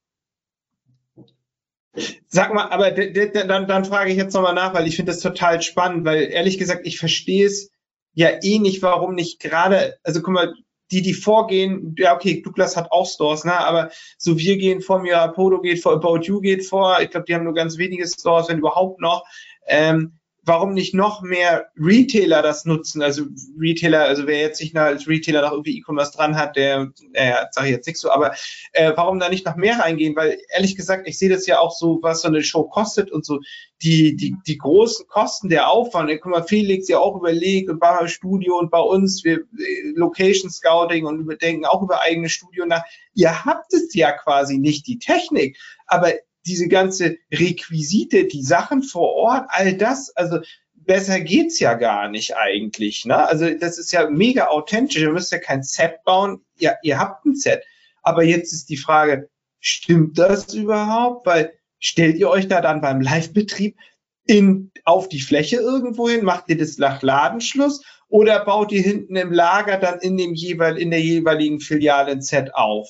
Sag 2.28 2.54
mal, 2.54 2.70
aber 2.70 2.92
dann, 2.92 3.68
dann 3.68 3.86
frage 3.86 4.12
ich 4.12 4.18
jetzt 4.18 4.34
nochmal 4.34 4.54
nach, 4.54 4.74
weil 4.74 4.88
ich 4.88 4.96
finde 4.96 5.12
das 5.12 5.22
total 5.22 5.62
spannend, 5.62 6.06
weil 6.06 6.32
ehrlich 6.32 6.58
gesagt, 6.58 6.86
ich 6.86 7.00
verstehe 7.00 7.48
es 7.48 7.72
ja 8.14 8.30
eh 8.42 8.60
nicht, 8.60 8.82
warum 8.82 9.16
nicht 9.16 9.40
gerade, 9.40 9.98
also 10.04 10.22
guck 10.22 10.34
mal, 10.34 10.54
die, 10.92 11.02
die 11.02 11.14
vorgehen, 11.14 11.96
ja, 11.98 12.16
okay, 12.16 12.42
Douglas 12.42 12.78
hat 12.78 12.92
auch 12.92 13.08
Stores, 13.08 13.44
ne, 13.44 13.58
aber 13.58 13.92
so 14.18 14.38
wir 14.38 14.58
gehen 14.58 14.82
vor 14.82 15.00
mir, 15.00 15.32
Podo 15.36 15.62
geht 15.62 15.82
vor, 15.82 15.94
About 15.94 16.22
You 16.22 16.40
geht 16.42 16.66
vor, 16.66 17.00
ich 17.02 17.10
glaube, 17.10 17.26
die 17.26 17.36
haben 17.36 17.44
nur 17.44 17.54
ganz 17.54 17.78
wenige 17.78 18.08
Stores, 18.08 18.48
wenn 18.50 18.60
überhaupt 18.60 19.02
noch. 19.02 19.26
Ähm, 19.68 20.19
warum 20.44 20.74
nicht 20.74 20.94
noch 20.94 21.22
mehr 21.22 21.70
Retailer 21.78 22.42
das 22.42 22.66
nutzen? 22.66 23.02
Also 23.02 23.26
Retailer, 23.60 24.06
also 24.06 24.26
wer 24.28 24.40
jetzt 24.40 24.62
nicht 24.62 24.76
als 24.76 25.08
Retailer 25.08 25.42
noch 25.42 25.52
irgendwie 25.52 25.78
E-Commerce 25.78 26.14
dran 26.14 26.36
hat, 26.36 26.56
der, 26.56 26.92
äh, 27.14 27.34
sage 27.52 27.68
ich 27.68 27.74
jetzt 27.74 27.88
nicht 27.88 28.00
so, 28.00 28.12
aber 28.12 28.34
äh, 28.74 28.92
warum 28.96 29.20
da 29.20 29.30
nicht 29.30 29.46
noch 29.46 29.56
mehr 29.56 29.80
reingehen? 29.80 30.16
Weil 30.16 30.40
ehrlich 30.50 30.76
gesagt, 30.76 31.08
ich 31.08 31.18
sehe 31.18 31.30
das 31.30 31.46
ja 31.46 31.60
auch 31.60 31.72
so, 31.72 32.00
was 32.02 32.22
so 32.22 32.28
eine 32.28 32.44
Show 32.44 32.64
kostet 32.64 33.12
und 33.12 33.26
so. 33.26 33.40
Die, 33.82 34.16
die, 34.16 34.36
die 34.46 34.58
großen 34.58 35.08
Kosten, 35.08 35.50
der 35.50 35.70
Aufwand, 35.70 36.12
guck 36.22 36.32
mal, 36.32 36.44
Felix 36.44 36.90
ja 36.90 37.00
auch 37.00 37.16
überlegt 37.16 37.70
und 37.70 37.80
bei 37.80 38.08
Studio 38.08 38.58
und 38.58 38.72
bei 38.72 38.80
uns, 38.80 39.24
wir 39.24 39.38
äh, 39.38 39.94
Location 39.96 40.50
Scouting 40.50 41.06
und 41.06 41.28
wir 41.28 41.38
denken 41.38 41.66
auch 41.66 41.82
über 41.82 42.02
eigene 42.02 42.30
Studio 42.30 42.66
nach. 42.66 42.84
Ihr 43.14 43.46
habt 43.46 43.74
es 43.74 43.94
ja 43.94 44.12
quasi 44.12 44.58
nicht, 44.58 44.88
die 44.88 45.00
Technik, 45.00 45.58
aber 45.88 46.14
diese 46.50 46.68
ganze 46.68 47.18
Requisite, 47.32 48.26
die 48.26 48.44
Sachen 48.44 48.84
vor 48.84 49.14
Ort, 49.14 49.46
all 49.50 49.76
das, 49.76 50.10
also 50.16 50.40
besser 50.74 51.20
geht's 51.20 51.60
ja 51.60 51.76
gar 51.76 52.10
nicht 52.10 52.36
eigentlich. 52.36 53.06
Ne? 53.06 53.16
Also 53.16 53.50
das 53.52 53.78
ist 53.78 53.92
ja 53.92 54.10
mega 54.10 54.48
authentisch. 54.48 55.02
Ihr 55.02 55.12
müsst 55.12 55.32
ja 55.32 55.38
kein 55.38 55.62
Set 55.62 56.04
bauen. 56.04 56.42
Ja, 56.58 56.74
ihr 56.82 56.98
habt 56.98 57.26
ein 57.26 57.36
Set. 57.36 57.64
Aber 58.02 58.24
jetzt 58.24 58.54
ist 58.54 58.70
die 58.70 58.78
Frage, 58.78 59.30
stimmt 59.60 60.18
das 60.18 60.54
überhaupt? 60.54 61.28
Weil 61.28 61.54
stellt 61.78 62.18
ihr 62.18 62.30
euch 62.30 62.48
da 62.48 62.60
dann 62.60 62.82
beim 62.82 63.02
Live-Betrieb 63.02 63.78
in, 64.26 64.72
auf 64.84 65.10
die 65.10 65.22
Fläche 65.22 65.58
irgendwo 65.58 66.10
hin? 66.10 66.26
Macht 66.26 66.46
ihr 66.48 66.58
das 66.58 66.80
nach 66.80 67.04
Ladenschluss? 67.04 67.84
Oder 68.08 68.44
baut 68.44 68.72
ihr 68.72 68.82
hinten 68.82 69.16
im 69.16 69.32
Lager 69.32 69.78
dann 69.78 70.00
in 70.00 70.18
dem 70.18 70.34
jeweil, 70.34 70.78
in 70.78 70.90
der 70.90 71.02
jeweiligen 71.02 71.60
Filiale 71.60 72.12
ein 72.14 72.22
Set 72.24 72.56
auf? 72.56 72.90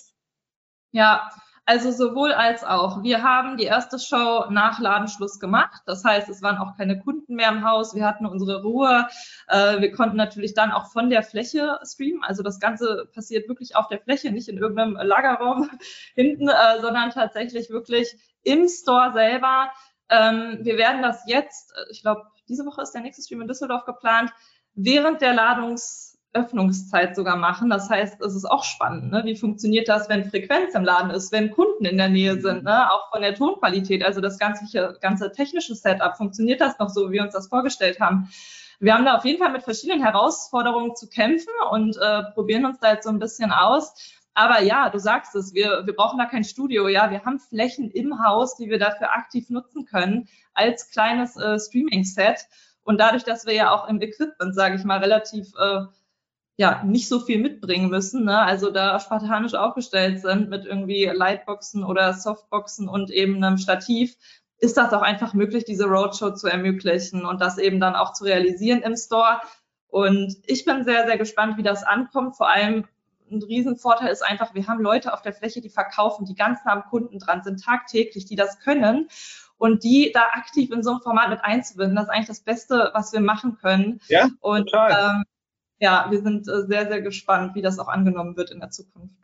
Ja, 0.92 1.30
also 1.70 1.92
sowohl 1.92 2.34
als 2.34 2.64
auch. 2.64 3.04
Wir 3.04 3.22
haben 3.22 3.56
die 3.56 3.66
erste 3.66 4.00
Show 4.00 4.46
nach 4.50 4.80
Ladenschluss 4.80 5.40
gemacht. 5.40 5.84
Das 5.86 6.04
heißt, 6.04 6.28
es 6.28 6.42
waren 6.42 6.58
auch 6.58 6.76
keine 6.76 7.00
Kunden 7.00 7.36
mehr 7.36 7.50
im 7.50 7.64
Haus. 7.64 7.94
Wir 7.94 8.08
hatten 8.08 8.26
unsere 8.26 8.64
Ruhe. 8.64 9.08
Äh, 9.48 9.80
wir 9.80 9.92
konnten 9.92 10.18
natürlich 10.18 10.56
dann 10.56 10.72
auch 10.72 10.92
von 10.92 11.12
der 11.12 11.22
Fläche 11.22 11.78
streamen. 11.84 12.24
Also 12.24 12.42
das 12.42 12.60
Ganze 12.60 13.08
passiert 13.14 13.48
wirklich 13.48 13.76
auf 13.76 13.88
der 13.88 14.00
Fläche, 14.00 14.32
nicht 14.32 14.50
in 14.50 14.58
irgendeinem 14.58 14.96
Lagerraum 14.96 15.70
hinten, 16.16 16.50
äh, 16.50 16.82
sondern 16.82 17.12
tatsächlich 17.12 17.70
wirklich 17.70 18.18
im 18.42 18.68
Store 18.68 19.14
selber. 19.14 19.70
Ähm, 20.10 20.58
wir 20.62 20.76
werden 20.76 21.04
das 21.04 21.22
jetzt, 21.28 21.72
äh, 21.74 21.92
ich 21.92 22.02
glaube, 22.02 22.24
diese 22.48 22.66
Woche 22.66 22.82
ist 22.82 22.94
der 22.94 23.02
nächste 23.02 23.22
Stream 23.22 23.42
in 23.42 23.48
Düsseldorf 23.48 23.86
geplant, 23.86 24.32
während 24.74 25.22
der 25.22 25.36
Ladungs 25.36 26.09
Öffnungszeit 26.34 27.16
sogar 27.16 27.38
machen. 27.38 27.70
Das 27.70 27.90
heißt, 27.90 28.22
es 28.22 28.36
ist 28.36 28.46
auch 28.46 28.64
spannend. 28.64 29.12
Ne? 29.12 29.22
Wie 29.26 29.36
funktioniert 29.36 29.88
das, 29.88 30.10
wenn 30.10 30.30
Frequenz 30.30 30.76
im 30.76 30.84
Laden 30.84 31.12
ist, 31.12 31.32
wenn 31.32 31.52
Kunden 31.52 31.86
in 31.86 31.98
der 31.98 32.10
Nähe 32.10 32.40
sind, 32.40 32.64
ne? 32.64 32.92
auch 32.92 33.10
von 33.12 33.22
der 33.22 33.36
Tonqualität, 33.36 34.04
also 34.04 34.22
das 34.22 34.38
ganze, 34.38 34.98
ganze 35.02 35.32
technische 35.32 35.76
Setup, 35.76 36.16
funktioniert 36.18 36.62
das 36.62 36.78
noch 36.78 36.90
so, 36.90 37.10
wie 37.10 37.14
wir 37.14 37.24
uns 37.24 37.34
das 37.34 37.48
vorgestellt 37.48 38.00
haben? 38.00 38.30
Wir 38.80 38.94
haben 38.94 39.06
da 39.06 39.18
auf 39.18 39.26
jeden 39.26 39.40
Fall 39.40 39.52
mit 39.52 39.64
verschiedenen 39.64 40.02
Herausforderungen 40.04 40.96
zu 40.96 41.10
kämpfen 41.10 41.52
und 41.72 41.98
äh, 41.98 42.24
probieren 42.34 42.66
uns 42.66 42.80
da 42.80 42.94
jetzt 42.94 43.04
so 43.04 43.10
ein 43.10 43.20
bisschen 43.20 43.52
aus. 43.52 43.94
Aber 44.36 44.62
ja, 44.62 44.90
du 44.90 45.00
sagst 45.00 45.36
es, 45.36 45.54
wir, 45.54 45.86
wir 45.86 45.94
brauchen 45.96 46.18
da 46.18 46.26
kein 46.26 46.46
Studio. 46.46 46.88
Ja, 46.88 47.12
wir 47.12 47.26
haben 47.26 47.40
Flächen 47.40 47.92
im 47.92 48.24
Haus, 48.24 48.56
die 48.56 48.70
wir 48.70 48.80
dafür 48.80 49.14
aktiv 49.14 49.50
nutzen 49.50 49.86
können 49.86 50.30
als 50.54 50.92
kleines 50.92 51.36
äh, 51.36 51.60
Streaming-Set. 51.60 52.46
Und 52.84 53.00
dadurch, 53.00 53.24
dass 53.24 53.46
wir 53.46 53.54
ja 53.54 53.72
auch 53.72 53.90
im 53.90 54.02
Equipment, 54.02 54.56
sage 54.56 54.76
ich 54.76 54.86
mal, 54.86 55.00
relativ 55.00 55.48
äh, 55.60 55.82
ja 56.60 56.84
nicht 56.84 57.08
so 57.08 57.22
viel 57.22 57.40
mitbringen 57.40 57.90
müssen, 57.90 58.26
ne? 58.26 58.38
also 58.38 58.70
da 58.70 59.00
spartanisch 59.00 59.54
aufgestellt 59.54 60.20
sind 60.20 60.50
mit 60.50 60.66
irgendwie 60.66 61.06
Lightboxen 61.06 61.86
oder 61.86 62.14
Softboxen 62.14 62.90
und 62.90 63.12
eben 63.12 63.42
einem 63.42 63.58
Stativ, 63.58 64.18
ist 64.58 64.76
das 64.76 64.92
auch 64.92 65.02
einfach 65.02 65.34
möglich, 65.34 65.64
diese 65.64 65.86
Roadshow 65.86 66.32
zu 66.32 66.48
ermöglichen 66.48 67.24
und 67.24 67.40
das 67.40 67.60
eben 67.60 67.80
dann 67.80 67.96
auch 67.96 68.12
zu 68.12 68.26
realisieren 68.26 68.82
im 68.82 68.98
Store. 68.98 69.40
Und 69.88 70.36
ich 70.48 70.66
bin 70.66 70.84
sehr, 70.84 71.08
sehr 71.08 71.18
gespannt, 71.18 71.58
wie 71.58 71.64
das 71.64 71.86
ankommt. 71.86 72.36
Vor 72.36 72.50
allem 72.50 72.84
ein 73.32 73.42
Riesenvorteil 73.42 74.10
ist 74.10 74.22
einfach, 74.22 74.54
wir 74.54 74.68
haben 74.68 74.82
Leute 74.82 75.14
auf 75.14 75.22
der 75.22 75.32
Fläche, 75.32 75.62
die 75.62 75.70
verkaufen, 75.70 76.26
die 76.26 76.36
ganz 76.36 76.60
nah 76.66 76.74
am 76.74 76.84
Kunden 76.90 77.20
dran 77.20 77.42
sind, 77.42 77.64
tagtäglich, 77.64 78.26
die 78.26 78.36
das 78.36 78.60
können. 78.60 79.08
Und 79.58 79.86
die 79.86 80.12
da 80.14 80.24
aktiv 80.34 80.72
in 80.72 80.84
so 80.84 80.92
einem 80.92 81.02
Format 81.02 81.30
mit 81.30 81.40
einzubinden, 81.42 81.96
das 81.96 82.06
ist 82.06 82.10
eigentlich 82.10 82.28
das 82.28 82.42
Beste, 82.42 82.92
was 82.94 83.14
wir 83.14 83.22
machen 83.22 83.58
können. 83.62 84.02
Ja, 84.10 84.28
und 84.42 84.66
total. 84.66 85.16
Ähm, 85.20 85.24
ja, 85.80 86.08
wir 86.10 86.22
sind 86.22 86.48
äh, 86.48 86.68
sehr, 86.68 86.88
sehr 86.88 87.02
gespannt, 87.02 87.56
wie 87.56 87.62
das 87.62 87.80
auch 87.80 87.88
angenommen 87.88 88.38
wird 88.38 88.52
in 88.52 88.60
der 88.60 88.70
Zukunft. 88.70 89.16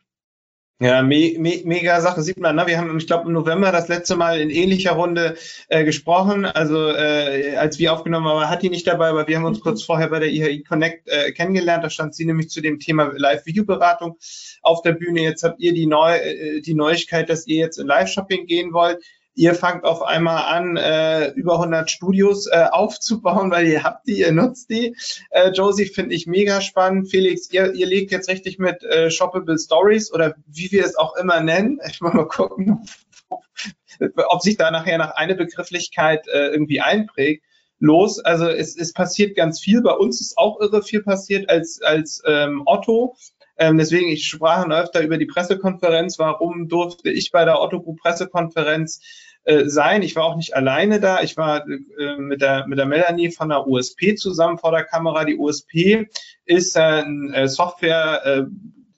Ja, 0.82 1.01
me 1.01 1.36
me 1.38 1.62
mega 1.64 2.01
Sache 2.01 2.22
sieht 2.22 2.38
man. 2.38 2.58
Ne? 2.58 2.68
Wir 2.68 2.78
haben, 2.78 2.97
ich 2.97 3.08
glaube, 3.08 3.28
im 3.28 3.34
November 3.34 3.72
das 3.72 3.88
letzte 3.88 4.18
Mal 4.18 4.41
in 4.41 4.49
ähnlicher 4.49 4.91
Runde 4.91 5.36
äh, 5.70 5.86
gesprochen. 5.86 6.45
Also 6.45 6.89
äh, 6.89 7.56
als 7.56 7.80
wir 7.80 7.93
aufgenommen 7.93 8.28
haben, 8.28 8.49
hat 8.49 8.62
die 8.62 8.70
nicht 8.70 8.86
dabei, 8.86 9.08
aber 9.08 9.26
wir 9.26 9.38
haben 9.38 9.45
uns 9.45 9.60
mhm. 9.60 9.64
kurz 9.64 9.84
vorher 9.84 10.10
bei 10.10 10.20
der 10.20 10.34
IHI 10.34 10.64
Connect 10.64 11.08
äh, 11.08 11.32
kennengelernt. 11.32 11.86
Da 11.86 11.89
stand 11.89 12.14
sie 12.14 12.26
nämlich 12.26 12.49
zu 12.49 12.60
dem 12.60 12.80
Thema 12.80 13.14
Live-Videoberatung 13.16 14.18
auf 14.64 14.82
der 14.82 14.91
Bühne. 14.91 15.22
Jetzt 15.22 15.43
habt 15.43 15.62
ihr 15.62 15.74
die, 15.74 15.86
Neu 15.86 16.14
äh, 16.18 16.60
die 16.60 16.74
Neuigkeit, 16.74 17.30
dass 17.30 17.47
ihr 17.47 17.56
jetzt 17.56 17.78
in 17.78 17.88
Live-Shopping 17.88 18.45
gehen 18.45 18.74
wollt 18.74 19.01
ihr 19.36 19.53
fangt 19.53 19.83
auf 19.83 20.01
einmal 20.01 20.45
an, 20.45 20.77
äh, 20.77 21.29
über 21.31 21.55
100 21.55 21.91
Studios 21.91 22.47
äh, 22.47 22.65
aufzubauen, 22.71 23.51
weil 23.51 23.67
ihr 23.67 23.83
habt 23.83 24.07
die, 24.07 24.19
ihr 24.19 24.31
nutzt 24.31 24.69
die. 24.69 24.95
Äh, 25.29 25.51
Josie 25.51 25.86
finde 25.86 26.15
ich 26.15 26.25
mega 26.25 26.61
spannend. 26.61 27.09
Felix, 27.09 27.51
ihr, 27.51 27.73
ihr 27.73 27.86
legt 27.86 28.11
jetzt 28.11 28.29
richtig 28.29 28.57
mit 28.57 28.83
äh, 28.83 29.11
Shoppable 29.11 29.59
Stories 29.59 30.11
oder 30.11 30.36
wie 30.47 30.71
wir 30.71 30.86
es 30.86 30.95
auch 30.95 31.15
immer 31.17 31.41
nennen. 31.41 31.79
Ich 31.95 32.01
will 32.01 32.11
mal 32.11 32.27
gucken, 32.27 32.86
ob 34.27 34.41
sich 34.41 34.57
da 34.57 34.71
nachher 34.71 34.97
nach 34.97 35.11
eine 35.15 35.36
Begrifflichkeit 35.36 36.27
äh, 36.27 36.47
irgendwie 36.47 36.81
einprägt. 36.81 37.43
Los, 37.79 38.19
also 38.19 38.47
es, 38.47 38.75
es 38.77 38.93
passiert 38.93 39.36
ganz 39.36 39.59
viel. 39.59 39.81
Bei 39.81 39.91
uns 39.91 40.21
ist 40.21 40.38
auch 40.38 40.59
irre 40.59 40.81
viel 40.81 41.03
passiert 41.03 41.49
als, 41.49 41.81
als 41.81 42.21
ähm, 42.25 42.63
Otto. 42.65 43.15
Ähm, 43.57 43.77
deswegen, 43.77 44.09
ich 44.09 44.27
sprach 44.27 44.67
öfter 44.69 45.01
über 45.01 45.17
die 45.17 45.25
Pressekonferenz. 45.25 46.19
Warum 46.19 46.67
durfte 46.67 47.09
ich 47.09 47.31
bei 47.31 47.45
der 47.45 47.61
Otto 47.61 47.81
Group 47.81 47.99
Pressekonferenz 47.99 49.01
äh, 49.46 49.70
sein. 49.70 50.02
Ich 50.02 50.16
war 50.16 50.26
auch 50.26 50.36
nicht 50.36 50.56
alleine 50.56 51.00
da. 51.00 51.22
Ich 51.22 51.38
war 51.38 51.68
äh, 51.68 52.18
mit, 52.18 52.41
der, 52.41 52.66
mit 52.68 52.80
der 52.80 52.88
Melanie 52.88 53.32
von 53.32 53.50
der 53.50 53.68
USP 53.68 54.16
zusammen 54.16 54.58
vor 54.58 54.72
der 54.72 54.84
Kamera. 54.84 55.24
Die 55.24 55.38
USP 55.38 56.08
ist 56.46 56.76
ein 56.76 57.32
äh, 57.32 57.48
Software, 57.48 58.22
äh, 58.26 58.43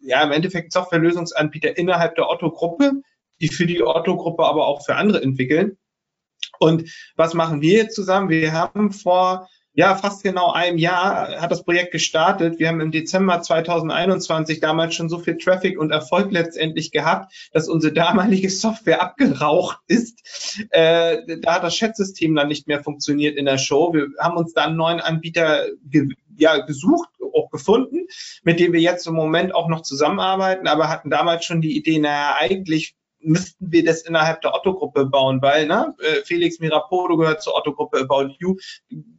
ja, 0.02 0.24
im 0.24 0.32
Endeffekt 0.32 0.72
Softwarelösungsanbieter 0.72 1.78
innerhalb 1.78 2.16
der 2.16 2.30
Otto-Gruppe, 2.30 3.02
die 3.41 3.50
für 3.50 3.66
die 3.66 3.84
Otto-Gruppe 3.84 4.45
aber 4.45 4.68
auch 4.68 4.86
für 4.86 4.95
andere 4.95 5.22
entwickeln. 5.22 5.78
Und 6.60 6.89
was 7.18 7.34
machen 7.34 7.62
wir 7.62 7.74
jetzt 7.74 7.95
zusammen? 7.95 8.30
Wir 8.30 8.54
haben 8.54 8.91
vor 8.91 9.50
ja, 9.78 9.93
fast 9.93 10.23
genau 10.23 10.51
einem 10.53 10.80
Jahr 10.80 11.39
hat 11.39 11.51
das 11.51 11.63
Projekt 11.63 11.91
gestartet. 11.91 12.57
Wir 12.57 12.67
haben 12.67 12.82
im 12.82 12.89
Dezember 12.89 13.43
2021 13.43 14.59
damals 14.59 14.95
schon 14.95 15.07
so 15.07 15.19
viel 15.19 15.38
Traffic 15.38 15.80
und 15.80 15.91
Erfolg 15.91 16.32
letztendlich 16.32 16.89
gehabt, 16.91 17.32
dass 17.53 17.69
unsere 17.69 17.93
damalige 17.93 18.49
Software 18.49 19.03
abgeraucht 19.03 19.78
ist. 19.86 20.67
Äh, 20.71 21.38
da 21.41 21.53
hat 21.53 21.63
das 21.63 21.75
Chat-System 21.75 22.34
dann 22.34 22.47
nicht 22.47 22.65
mehr 22.65 22.84
funktioniert 22.84 23.38
in 23.38 23.45
der 23.45 23.59
Show. 23.59 23.93
Wir 23.93 24.07
haben 24.19 24.36
uns 24.36 24.53
dann 24.53 24.69
einen 24.69 24.78
neuen 24.78 24.99
Anbieter 24.99 25.67
ge 25.86 26.09
ja, 26.39 26.57
gesucht, 26.57 27.09
auch 27.36 27.51
gefunden, 27.51 28.07
mit 28.43 28.59
dem 28.59 28.73
wir 28.73 28.82
jetzt 28.82 29.05
im 29.05 29.13
Moment 29.13 29.53
auch 29.53 29.67
noch 29.67 29.84
zusammenarbeiten, 29.84 30.67
aber 30.67 30.89
hatten 30.89 31.11
damals 31.11 31.45
schon 31.45 31.61
die 31.61 31.78
Idee, 31.78 31.99
naja, 31.99 32.36
eigentlich 32.39 32.95
müssten 33.20 33.72
wir 33.72 33.84
das 33.84 34.03
innerhalb 34.03 34.41
der 34.41 34.53
Otto-Gruppe 34.53 35.05
bauen, 35.05 35.41
weil 35.41 35.68
ne, 35.68 35.95
äh, 35.99 36.24
Felix 36.24 36.59
Mirapodo 36.59 37.18
gehört 37.18 37.41
zur 37.41 37.55
Otto-Gruppe 37.55 38.01
About 38.01 38.34
You, 38.39 38.55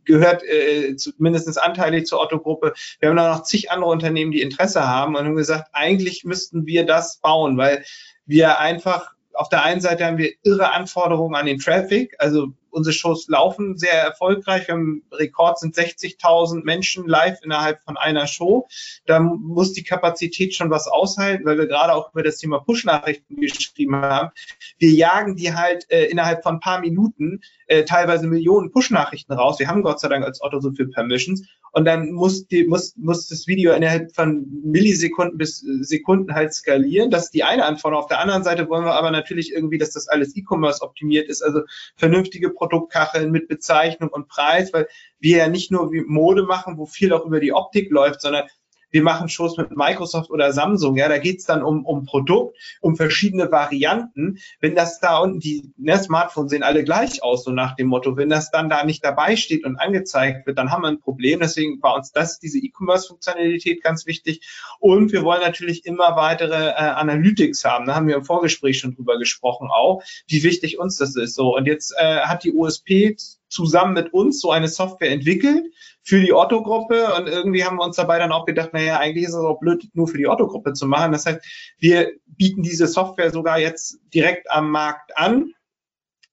gehört 0.05 0.43
äh, 0.45 0.97
zu, 0.97 1.11
mindestens 1.19 1.59
anteilig 1.59 2.07
zur 2.07 2.21
Otto-Gruppe. 2.21 2.75
Wir 3.01 3.09
haben 3.09 3.17
da 3.17 3.35
noch 3.35 3.43
zig 3.43 3.71
andere 3.71 3.91
Unternehmen, 3.91 4.33
die 4.33 4.43
Interesse 4.43 4.87
haben 4.87 5.17
und 5.17 5.25
haben 5.25 5.37
gesagt, 5.37 5.69
eigentlich 5.73 6.25
müssten 6.25 6.67
wir 6.67 6.87
das 6.87 7.19
bauen, 7.19 7.57
weil 7.57 7.85
wir 8.27 8.59
einfach 8.59 9.13
auf 9.35 9.49
der 9.49 9.63
einen 9.63 9.81
Seite 9.81 10.05
haben 10.05 10.19
wir 10.19 10.33
irre 10.43 10.73
Anforderungen 10.73 11.37
an 11.37 11.47
den 11.47 11.59
Traffic, 11.59 12.15
also 12.19 12.49
unsere 12.79 12.95
Shows 12.95 13.29
laufen 13.29 13.77
sehr 13.77 13.93
erfolgreich. 13.93 14.69
Wir 14.69 14.75
haben 14.75 15.03
Rekord 15.13 15.59
sind 15.59 15.77
60.000 15.77 16.65
Menschen 16.65 17.07
live 17.07 17.39
innerhalb 17.43 17.83
von 17.83 17.97
einer 17.97 18.27
Show. 18.27 18.69
Da 19.07 19.21
muss 19.21 19.73
die 19.73 19.83
Kapazität 19.83 20.55
schon 20.55 20.71
was 20.71 20.87
aushalten, 20.87 21.45
weil 21.45 21.59
wir 21.59 21.67
gerade 21.67 21.93
auch 21.93 22.13
über 22.13 22.23
das 22.23 22.39
Thema 22.39 22.61
Push-Nachrichten 22.61 23.37
geschrieben 23.37 23.97
haben. 23.97 24.31
Wir 24.79 24.91
jagen 24.91 25.37
die 25.37 25.55
halt 25.55 25.91
äh, 25.91 26.07
innerhalb 26.07 26.43
von 26.43 26.57
ein 26.57 26.61
paar 26.61 26.81
Minuten 26.81 27.43
äh, 27.69 27.85
teilweise 27.85 28.27
Millionen 28.27 28.71
Push-Nachrichten 28.71 29.33
raus. 29.33 29.59
Wir 29.59 29.69
haben 29.69 29.83
Gott 29.83 30.01
sei 30.01 30.09
Dank 30.09 30.25
als 30.25 30.43
Otto 30.43 30.59
so 30.61 30.73
viel 30.73 30.89
Permissions 30.89 31.47
und 31.73 31.85
dann 31.85 32.13
muss, 32.13 32.47
die, 32.47 32.67
muss, 32.67 32.97
muss 32.97 33.29
das 33.29 33.47
Video 33.47 33.73
innerhalb 33.73 34.15
von 34.15 34.47
Millisekunden 34.65 35.39
bis 35.39 35.59
Sekunden 35.59 36.35
halt 36.35 36.55
skalieren. 36.55 37.11
Das 37.11 37.27
ist 37.27 37.35
die 37.35 37.45
eine 37.45 37.65
Anforderung. 37.65 38.03
Auf 38.03 38.09
der 38.09 38.21
anderen 38.21 38.43
Seite 38.43 38.69
wollen 38.69 38.85
wir 38.85 38.95
aber 38.95 39.11
natürlich 39.11 39.53
irgendwie, 39.53 39.79
dass 39.79 39.93
das 39.93 40.09
alles 40.09 40.35
E-Commerce 40.35 40.83
optimiert 40.83 41.29
ist, 41.29 41.43
also 41.43 41.61
vernünftige 41.97 42.51
Produktkacheln 42.51 43.31
mit 43.31 43.49
Bezeichnung 43.49 44.09
und 44.11 44.29
Preis, 44.29 44.73
weil 44.73 44.89
wir 45.21 45.37
ja 45.37 45.49
nicht 45.49 45.71
nur 45.71 45.91
Mode 46.07 46.45
machen, 46.45 46.79
wo 46.79 46.87
viel 46.87 47.13
auch 47.13 47.27
über 47.27 47.41
die 47.41 47.53
Optik 47.53 47.91
läuft, 47.91 48.23
sondern 48.23 48.47
wir 48.91 49.03
machen 49.03 49.29
Shows 49.29 49.57
mit 49.57 49.77
Microsoft 49.77 50.31
oder 50.31 50.53
Samsung, 50.53 50.97
ja, 50.97 51.09
da 51.09 51.19
geht's 51.19 51.45
dann 51.45 51.63
um, 51.63 51.85
um 51.85 52.05
Produkt, 52.05 52.57
um 52.81 52.97
verschiedene 52.97 53.51
Varianten. 53.51 54.39
Wenn 54.61 54.75
das 54.75 55.01
da 55.01 55.19
unten, 55.19 55.41
die 55.41 55.73
ne, 55.77 55.99
Smartphones 55.99 56.51
sehen 56.51 56.63
alle 56.63 56.85
gleich 56.85 57.23
aus, 57.23 57.45
so 57.45 57.51
nach 57.51 57.77
dem 57.77 57.89
Motto, 57.89 58.17
wenn 58.17 58.29
das 58.29 58.51
dann 58.51 58.69
da 58.69 58.85
nicht 58.85 59.05
dabei 59.05 59.37
steht 59.37 59.65
und 59.65 59.77
angezeigt 59.77 60.47
wird, 60.47 60.59
dann 60.59 60.71
haben 60.71 60.83
wir 60.83 60.89
ein 60.89 61.01
Problem. 61.01 61.41
Deswegen 61.41 61.83
war 61.83 61.97
uns 61.97 62.13
das, 62.13 62.39
diese 62.39 62.59
E-Commerce-Funktionalität 62.59 63.83
ganz 63.83 64.07
wichtig. 64.07 64.41
Und 64.81 65.13
wir 65.13 65.23
wollen 65.23 65.41
natürlich 65.41 65.85
immer 65.85 66.17
weitere 66.17 66.71
äh, 66.71 66.73
Analytics 66.73 67.65
haben. 67.65 67.87
Da 67.87 67.95
haben 67.95 68.09
wir 68.09 68.17
im 68.17 68.25
Vorgespräch 68.25 68.79
schon 68.79 68.95
drüber 68.95 69.19
gesprochen 69.19 69.69
auch, 69.71 70.03
wie 70.27 70.43
wichtig 70.43 70.79
uns 70.79 70.97
das 70.97 71.17
ist. 71.17 71.35
So, 71.35 71.57
und 71.57 71.67
jetzt 71.67 71.95
äh, 71.99 72.21
hat 72.21 72.45
die 72.45 72.53
USP 72.53 73.17
zusammen 73.49 73.95
mit 73.95 74.13
uns 74.13 74.41
so 74.41 74.51
eine 74.51 74.69
Software 74.69 75.11
entwickelt 75.11 75.65
für 76.03 76.21
die 76.21 76.33
Otto-Gruppe 76.33 77.15
und 77.15 77.27
irgendwie 77.27 77.65
haben 77.65 77.77
wir 77.77 77.85
uns 77.85 77.97
dabei 77.97 78.19
dann 78.19 78.33
auch 78.33 78.47
gedacht, 78.47 78.73
naja, 78.73 78.99
eigentlich 78.99 79.25
ist 79.25 79.35
es 79.35 79.45
auch 79.45 79.61
blöd, 79.61 79.89
nur 79.95 80.09
für 80.09 80.19
die 80.19 80.27
Otto-Gruppe 80.27 80.73
zu 80.73 80.87
machen. 80.87 81.13
Das 81.13 81.27
heißt, 81.27 81.41
wir 81.79 82.13
bieten 82.27 82.63
diese 82.63 82.87
Software 82.87 83.31
sogar 83.31 83.59
jetzt 83.59 83.99
direkt 84.15 84.51
am 84.51 84.71
Markt 84.71 85.17
an. 85.17 85.53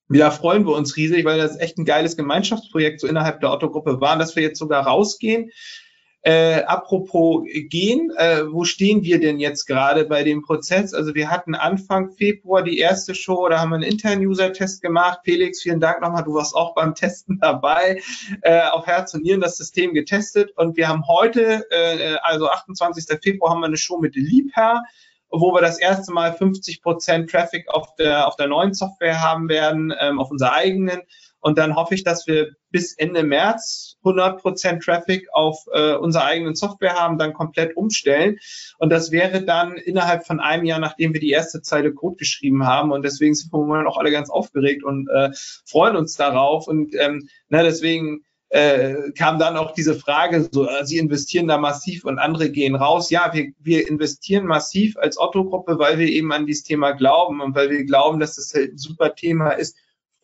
Da 0.08 0.30
freuen 0.30 0.66
wir 0.66 0.74
uns 0.74 0.96
riesig, 0.96 1.24
weil 1.24 1.38
das 1.38 1.58
echt 1.58 1.78
ein 1.78 1.84
geiles 1.84 2.16
Gemeinschaftsprojekt 2.16 3.00
so 3.00 3.08
innerhalb 3.08 3.40
der 3.40 3.50
Otto-Gruppe 3.50 4.00
war, 4.00 4.16
dass 4.16 4.36
wir 4.36 4.42
jetzt 4.42 4.58
sogar 4.58 4.86
rausgehen 4.86 5.50
Äh, 6.26 6.64
apropos 6.64 7.44
gehen, 7.68 8.10
äh, 8.16 8.50
wo 8.50 8.64
stehen 8.64 9.04
wir 9.04 9.20
denn 9.20 9.38
jetzt 9.38 9.64
gerade 9.64 10.06
bei 10.06 10.24
dem 10.24 10.42
Prozess? 10.42 10.92
Also 10.92 11.14
wir 11.14 11.30
hatten 11.30 11.54
Anfang 11.54 12.10
Februar 12.10 12.64
die 12.64 12.78
erste 12.78 13.14
Show, 13.14 13.48
da 13.48 13.60
haben 13.60 13.68
wir 13.68 13.76
einen 13.76 13.84
internen 13.84 14.26
User-Test 14.26 14.82
gemacht. 14.82 15.20
Felix, 15.22 15.62
vielen 15.62 15.78
Dank 15.78 16.00
nochmal, 16.00 16.24
du 16.24 16.34
warst 16.34 16.56
auch 16.56 16.74
beim 16.74 16.96
Testen 16.96 17.38
dabei. 17.40 18.02
Äh, 18.42 18.62
auf 18.70 18.88
Herz 18.88 19.14
und 19.14 19.22
Nieren 19.22 19.40
das 19.40 19.56
System 19.56 19.94
getestet 19.94 20.50
und 20.56 20.76
wir 20.76 20.88
haben 20.88 21.06
heute, 21.06 21.64
äh, 21.70 22.16
also 22.22 22.48
28. 22.48 23.20
Februar, 23.22 23.52
haben 23.52 23.60
wir 23.60 23.66
eine 23.66 23.76
Show 23.76 23.98
mit 23.98 24.16
Liebherr 24.16 24.82
wo 25.30 25.52
wir 25.52 25.60
das 25.60 25.78
erste 25.78 26.12
Mal 26.12 26.32
50 26.32 26.82
Prozent 26.82 27.30
Traffic 27.30 27.68
auf 27.68 27.94
der, 27.96 28.26
auf 28.26 28.36
der 28.36 28.46
neuen 28.46 28.74
Software 28.74 29.20
haben 29.20 29.48
werden, 29.48 29.92
ähm, 30.00 30.18
auf 30.18 30.30
unserer 30.30 30.52
eigenen. 30.52 31.02
Und 31.40 31.58
dann 31.58 31.76
hoffe 31.76 31.94
ich, 31.94 32.02
dass 32.02 32.26
wir 32.26 32.50
bis 32.70 32.94
Ende 32.94 33.22
März 33.22 33.96
100% 34.04 34.84
Traffic 34.84 35.28
auf 35.32 35.58
äh, 35.72 35.94
unserer 35.94 36.24
eigenen 36.24 36.54
Software 36.54 36.94
haben, 36.94 37.18
dann 37.18 37.32
komplett 37.32 37.76
umstellen. 37.76 38.38
Und 38.78 38.90
das 38.90 39.10
wäre 39.10 39.42
dann 39.42 39.76
innerhalb 39.76 40.26
von 40.26 40.40
einem 40.40 40.64
Jahr, 40.64 40.80
nachdem 40.80 41.12
wir 41.12 41.20
die 41.20 41.30
erste 41.30 41.62
Zeile 41.62 41.92
Code 41.92 42.16
geschrieben 42.16 42.66
haben. 42.66 42.92
Und 42.92 43.04
deswegen 43.04 43.34
sind 43.34 43.52
wir 43.52 43.58
momentan 43.58 43.86
auch 43.86 43.98
alle 43.98 44.10
ganz 44.10 44.30
aufgeregt 44.30 44.82
und 44.84 45.08
äh, 45.08 45.30
freuen 45.64 45.96
uns 45.96 46.16
darauf. 46.16 46.66
Und 46.66 46.94
ähm, 46.94 47.28
na, 47.48 47.62
deswegen 47.62 48.24
äh, 48.48 49.12
kam 49.12 49.38
dann 49.38 49.56
auch 49.56 49.72
diese 49.72 49.94
Frage, 49.94 50.48
so, 50.50 50.68
äh, 50.68 50.84
Sie 50.84 50.98
investieren 50.98 51.48
da 51.48 51.58
massiv 51.58 52.04
und 52.04 52.18
andere 52.18 52.50
gehen 52.50 52.76
raus. 52.76 53.10
Ja, 53.10 53.32
wir, 53.32 53.52
wir 53.58 53.88
investieren 53.88 54.46
massiv 54.46 54.96
als 54.96 55.18
Otto-Gruppe, 55.18 55.78
weil 55.78 55.98
wir 55.98 56.08
eben 56.08 56.32
an 56.32 56.46
dieses 56.46 56.62
Thema 56.62 56.92
glauben 56.92 57.40
und 57.40 57.54
weil 57.54 57.70
wir 57.70 57.84
glauben, 57.84 58.20
dass 58.20 58.36
das 58.36 58.52
halt 58.54 58.74
ein 58.74 58.78
super 58.78 59.14
Thema 59.14 59.50
ist, 59.50 59.76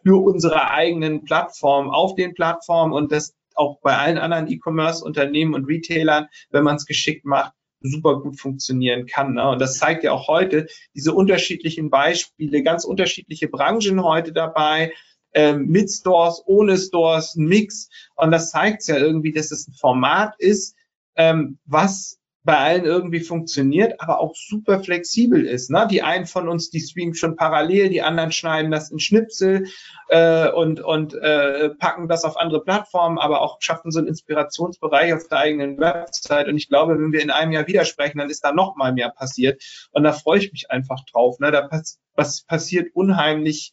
für 0.02 0.22
unsere 0.22 0.70
eigenen 0.70 1.24
Plattformen, 1.24 1.90
auf 1.90 2.14
den 2.14 2.34
Plattformen 2.34 2.92
und 2.92 3.12
das 3.12 3.34
auch 3.54 3.80
bei 3.80 3.96
allen 3.96 4.18
anderen 4.18 4.48
E-Commerce-Unternehmen 4.48 5.54
und 5.54 5.66
Retailern, 5.66 6.28
wenn 6.50 6.64
man 6.64 6.76
es 6.76 6.86
geschickt 6.86 7.24
macht, 7.24 7.52
super 7.80 8.20
gut 8.20 8.40
funktionieren 8.40 9.06
kann. 9.06 9.34
Ne? 9.34 9.50
Und 9.50 9.60
das 9.60 9.78
zeigt 9.78 10.04
ja 10.04 10.12
auch 10.12 10.28
heute 10.28 10.66
diese 10.94 11.12
unterschiedlichen 11.12 11.90
Beispiele, 11.90 12.62
ganz 12.62 12.84
unterschiedliche 12.84 13.48
Branchen 13.48 14.02
heute 14.02 14.32
dabei, 14.32 14.92
ähm, 15.34 15.66
mit 15.66 15.90
Stores, 15.90 16.42
ohne 16.46 16.76
Stores, 16.78 17.34
ein 17.36 17.46
Mix. 17.46 17.88
Und 18.16 18.30
das 18.30 18.50
zeigt 18.50 18.86
ja 18.86 18.96
irgendwie, 18.96 19.32
dass 19.32 19.50
es 19.50 19.66
ein 19.66 19.74
Format 19.74 20.34
ist, 20.38 20.76
ähm, 21.16 21.58
was 21.64 22.18
bei 22.44 22.56
allen 22.58 22.84
irgendwie 22.84 23.20
funktioniert, 23.20 24.00
aber 24.00 24.18
auch 24.18 24.34
super 24.34 24.82
flexibel 24.82 25.46
ist. 25.46 25.70
Ne? 25.70 25.86
Die 25.88 26.02
einen 26.02 26.26
von 26.26 26.48
uns, 26.48 26.70
die 26.70 26.80
streamen 26.80 27.14
schon 27.14 27.36
parallel, 27.36 27.88
die 27.88 28.02
anderen 28.02 28.32
schneiden 28.32 28.72
das 28.72 28.90
in 28.90 28.98
Schnipsel 28.98 29.66
äh, 30.08 30.50
und, 30.50 30.80
und 30.80 31.14
äh, 31.14 31.70
packen 31.70 32.08
das 32.08 32.24
auf 32.24 32.36
andere 32.36 32.64
Plattformen, 32.64 33.18
aber 33.18 33.42
auch 33.42 33.58
schaffen 33.60 33.92
so 33.92 34.00
einen 34.00 34.08
Inspirationsbereich 34.08 35.14
auf 35.14 35.28
der 35.28 35.38
eigenen 35.38 35.78
Website. 35.78 36.48
Und 36.48 36.56
ich 36.56 36.68
glaube, 36.68 36.94
wenn 36.94 37.12
wir 37.12 37.22
in 37.22 37.30
einem 37.30 37.52
Jahr 37.52 37.68
widersprechen, 37.68 38.18
dann 38.18 38.30
ist 38.30 38.42
da 38.42 38.52
noch 38.52 38.74
mal 38.74 38.92
mehr 38.92 39.10
passiert. 39.10 39.62
Und 39.92 40.02
da 40.02 40.12
freue 40.12 40.40
ich 40.40 40.50
mich 40.50 40.70
einfach 40.70 41.04
drauf. 41.12 41.38
Ne? 41.38 41.52
Da 41.52 41.62
pass 41.62 42.00
was 42.14 42.42
passiert 42.42 42.94
unheimlich 42.94 43.72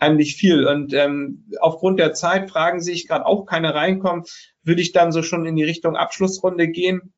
heimlich 0.00 0.36
viel. 0.36 0.66
Und 0.66 0.94
ähm, 0.94 1.44
aufgrund 1.60 2.00
der 2.00 2.14
Zeit, 2.14 2.50
Fragen 2.50 2.80
sehe 2.80 2.94
ich 2.94 3.06
gerade 3.06 3.26
auch 3.26 3.44
keine 3.44 3.74
reinkommen, 3.74 4.24
würde 4.62 4.80
ich 4.80 4.92
dann 4.92 5.12
so 5.12 5.22
schon 5.22 5.44
in 5.44 5.56
die 5.56 5.64
Richtung 5.64 5.94
Abschlussrunde 5.94 6.68
gehen 6.68 7.12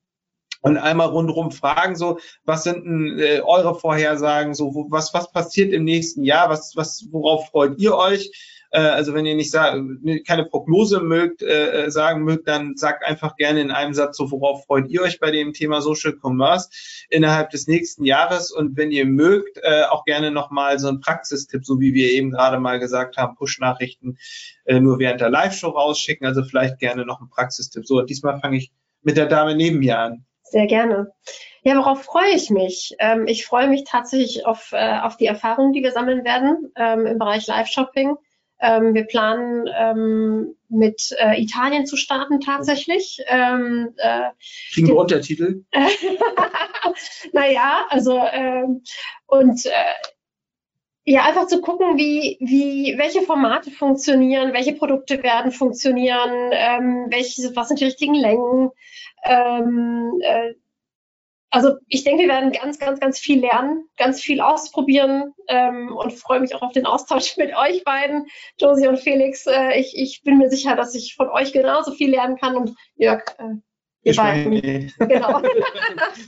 und 0.62 0.76
einmal 0.78 1.08
rundherum 1.08 1.50
fragen, 1.50 1.96
so, 1.96 2.18
was 2.44 2.64
sind 2.64 2.84
denn 2.84 3.18
äh, 3.18 3.40
eure 3.44 3.74
Vorhersagen, 3.74 4.54
so, 4.54 4.74
wo, 4.74 4.86
was, 4.90 5.12
was 5.12 5.30
passiert 5.30 5.72
im 5.72 5.84
nächsten 5.84 6.24
Jahr, 6.24 6.48
was, 6.48 6.72
was, 6.76 7.06
worauf 7.10 7.48
freut 7.48 7.78
ihr 7.78 7.94
euch? 7.94 8.30
Äh, 8.70 8.80
also 8.80 9.12
wenn 9.14 9.26
ihr 9.26 9.34
nicht 9.34 9.50
sagen, 9.50 10.00
keine 10.26 10.46
Prognose 10.46 11.00
mögt, 11.00 11.42
äh, 11.42 11.86
äh, 11.86 11.90
sagen 11.90 12.24
mögt, 12.24 12.48
dann 12.48 12.76
sagt 12.76 13.04
einfach 13.04 13.36
gerne 13.36 13.60
in 13.60 13.70
einem 13.70 13.92
Satz, 13.92 14.16
so, 14.16 14.30
worauf 14.30 14.64
freut 14.64 14.88
ihr 14.88 15.02
euch 15.02 15.20
bei 15.20 15.30
dem 15.30 15.52
Thema 15.52 15.82
Social 15.82 16.14
Commerce 16.20 16.70
innerhalb 17.10 17.50
des 17.50 17.66
nächsten 17.66 18.04
Jahres? 18.04 18.50
Und 18.50 18.76
wenn 18.76 18.90
ihr 18.90 19.04
mögt, 19.04 19.58
äh, 19.62 19.82
auch 19.90 20.04
gerne 20.04 20.30
nochmal 20.30 20.78
so 20.78 20.88
ein 20.88 21.00
Praxistipp, 21.00 21.64
so 21.64 21.80
wie 21.80 21.92
wir 21.94 22.10
eben 22.12 22.30
gerade 22.30 22.58
mal 22.58 22.78
gesagt 22.80 23.16
haben, 23.16 23.36
Push-Nachrichten 23.36 24.16
äh, 24.64 24.80
nur 24.80 24.98
während 24.98 25.20
der 25.20 25.30
Live-Show 25.30 25.68
rausschicken, 25.68 26.26
also 26.26 26.42
vielleicht 26.42 26.78
gerne 26.78 27.04
noch 27.04 27.20
ein 27.20 27.28
Praxistipp. 27.28 27.86
So, 27.86 28.00
diesmal 28.02 28.40
fange 28.40 28.56
ich 28.56 28.72
mit 29.02 29.16
der 29.16 29.26
Dame 29.26 29.54
neben 29.54 29.80
mir 29.80 29.98
an. 29.98 30.24
Sehr 30.52 30.66
gerne. 30.66 31.10
Ja, 31.62 31.78
worauf 31.78 32.02
freue 32.02 32.34
ich 32.34 32.50
mich? 32.50 32.94
Ähm, 32.98 33.26
ich 33.26 33.46
freue 33.46 33.68
mich 33.68 33.84
tatsächlich 33.84 34.44
auf, 34.44 34.72
äh, 34.72 34.98
auf 34.98 35.16
die 35.16 35.24
Erfahrungen, 35.24 35.72
die 35.72 35.82
wir 35.82 35.92
sammeln 35.92 36.26
werden 36.26 36.70
ähm, 36.76 37.06
im 37.06 37.18
Bereich 37.18 37.46
Live-Shopping. 37.46 38.16
Ähm, 38.60 38.92
wir 38.92 39.04
planen 39.04 39.64
ähm, 39.74 40.56
mit 40.68 41.16
äh, 41.18 41.40
Italien 41.40 41.86
zu 41.86 41.96
starten 41.96 42.40
tatsächlich. 42.40 43.22
Ähm, 43.28 43.94
äh, 43.96 44.28
Kriegen 44.74 44.88
wir 44.88 44.96
Untertitel? 44.96 45.64
naja, 47.32 47.86
also 47.88 48.18
ähm, 48.30 48.82
und 49.26 49.64
äh, 49.64 49.70
ja, 51.04 51.24
einfach 51.24 51.46
zu 51.46 51.60
gucken, 51.62 51.96
wie, 51.96 52.36
wie, 52.40 52.96
welche 52.98 53.22
Formate 53.22 53.70
funktionieren, 53.70 54.52
welche 54.52 54.74
Produkte 54.74 55.22
werden 55.22 55.50
funktionieren, 55.50 56.50
ähm, 56.52 57.06
welche, 57.08 57.56
was 57.56 57.68
sind 57.68 57.80
die 57.80 57.86
richtigen 57.86 58.14
Längen, 58.14 58.70
ähm, 59.24 60.20
äh, 60.22 60.54
also 61.52 61.74
ich 61.86 62.02
denke, 62.02 62.22
wir 62.22 62.30
werden 62.30 62.50
ganz, 62.50 62.78
ganz, 62.78 62.98
ganz 62.98 63.18
viel 63.18 63.40
lernen, 63.40 63.84
ganz 63.98 64.22
viel 64.22 64.40
ausprobieren 64.40 65.34
ähm, 65.48 65.94
und 65.94 66.14
freue 66.14 66.40
mich 66.40 66.54
auch 66.54 66.62
auf 66.62 66.72
den 66.72 66.86
Austausch 66.86 67.36
mit 67.36 67.54
euch 67.54 67.84
beiden, 67.84 68.26
Josie 68.58 68.88
und 68.88 68.98
Felix. 68.98 69.46
Äh, 69.46 69.78
ich, 69.78 69.92
ich 69.94 70.22
bin 70.24 70.38
mir 70.38 70.48
sicher, 70.48 70.76
dass 70.76 70.94
ich 70.94 71.14
von 71.14 71.28
euch 71.28 71.52
genauso 71.52 71.92
viel 71.92 72.10
lernen 72.10 72.38
kann 72.38 72.56
und 72.56 72.74
Jörg, 72.96 73.22
äh, 73.38 73.56
ich 74.04 74.16
meine, 74.16 74.60
genau. 74.98 75.42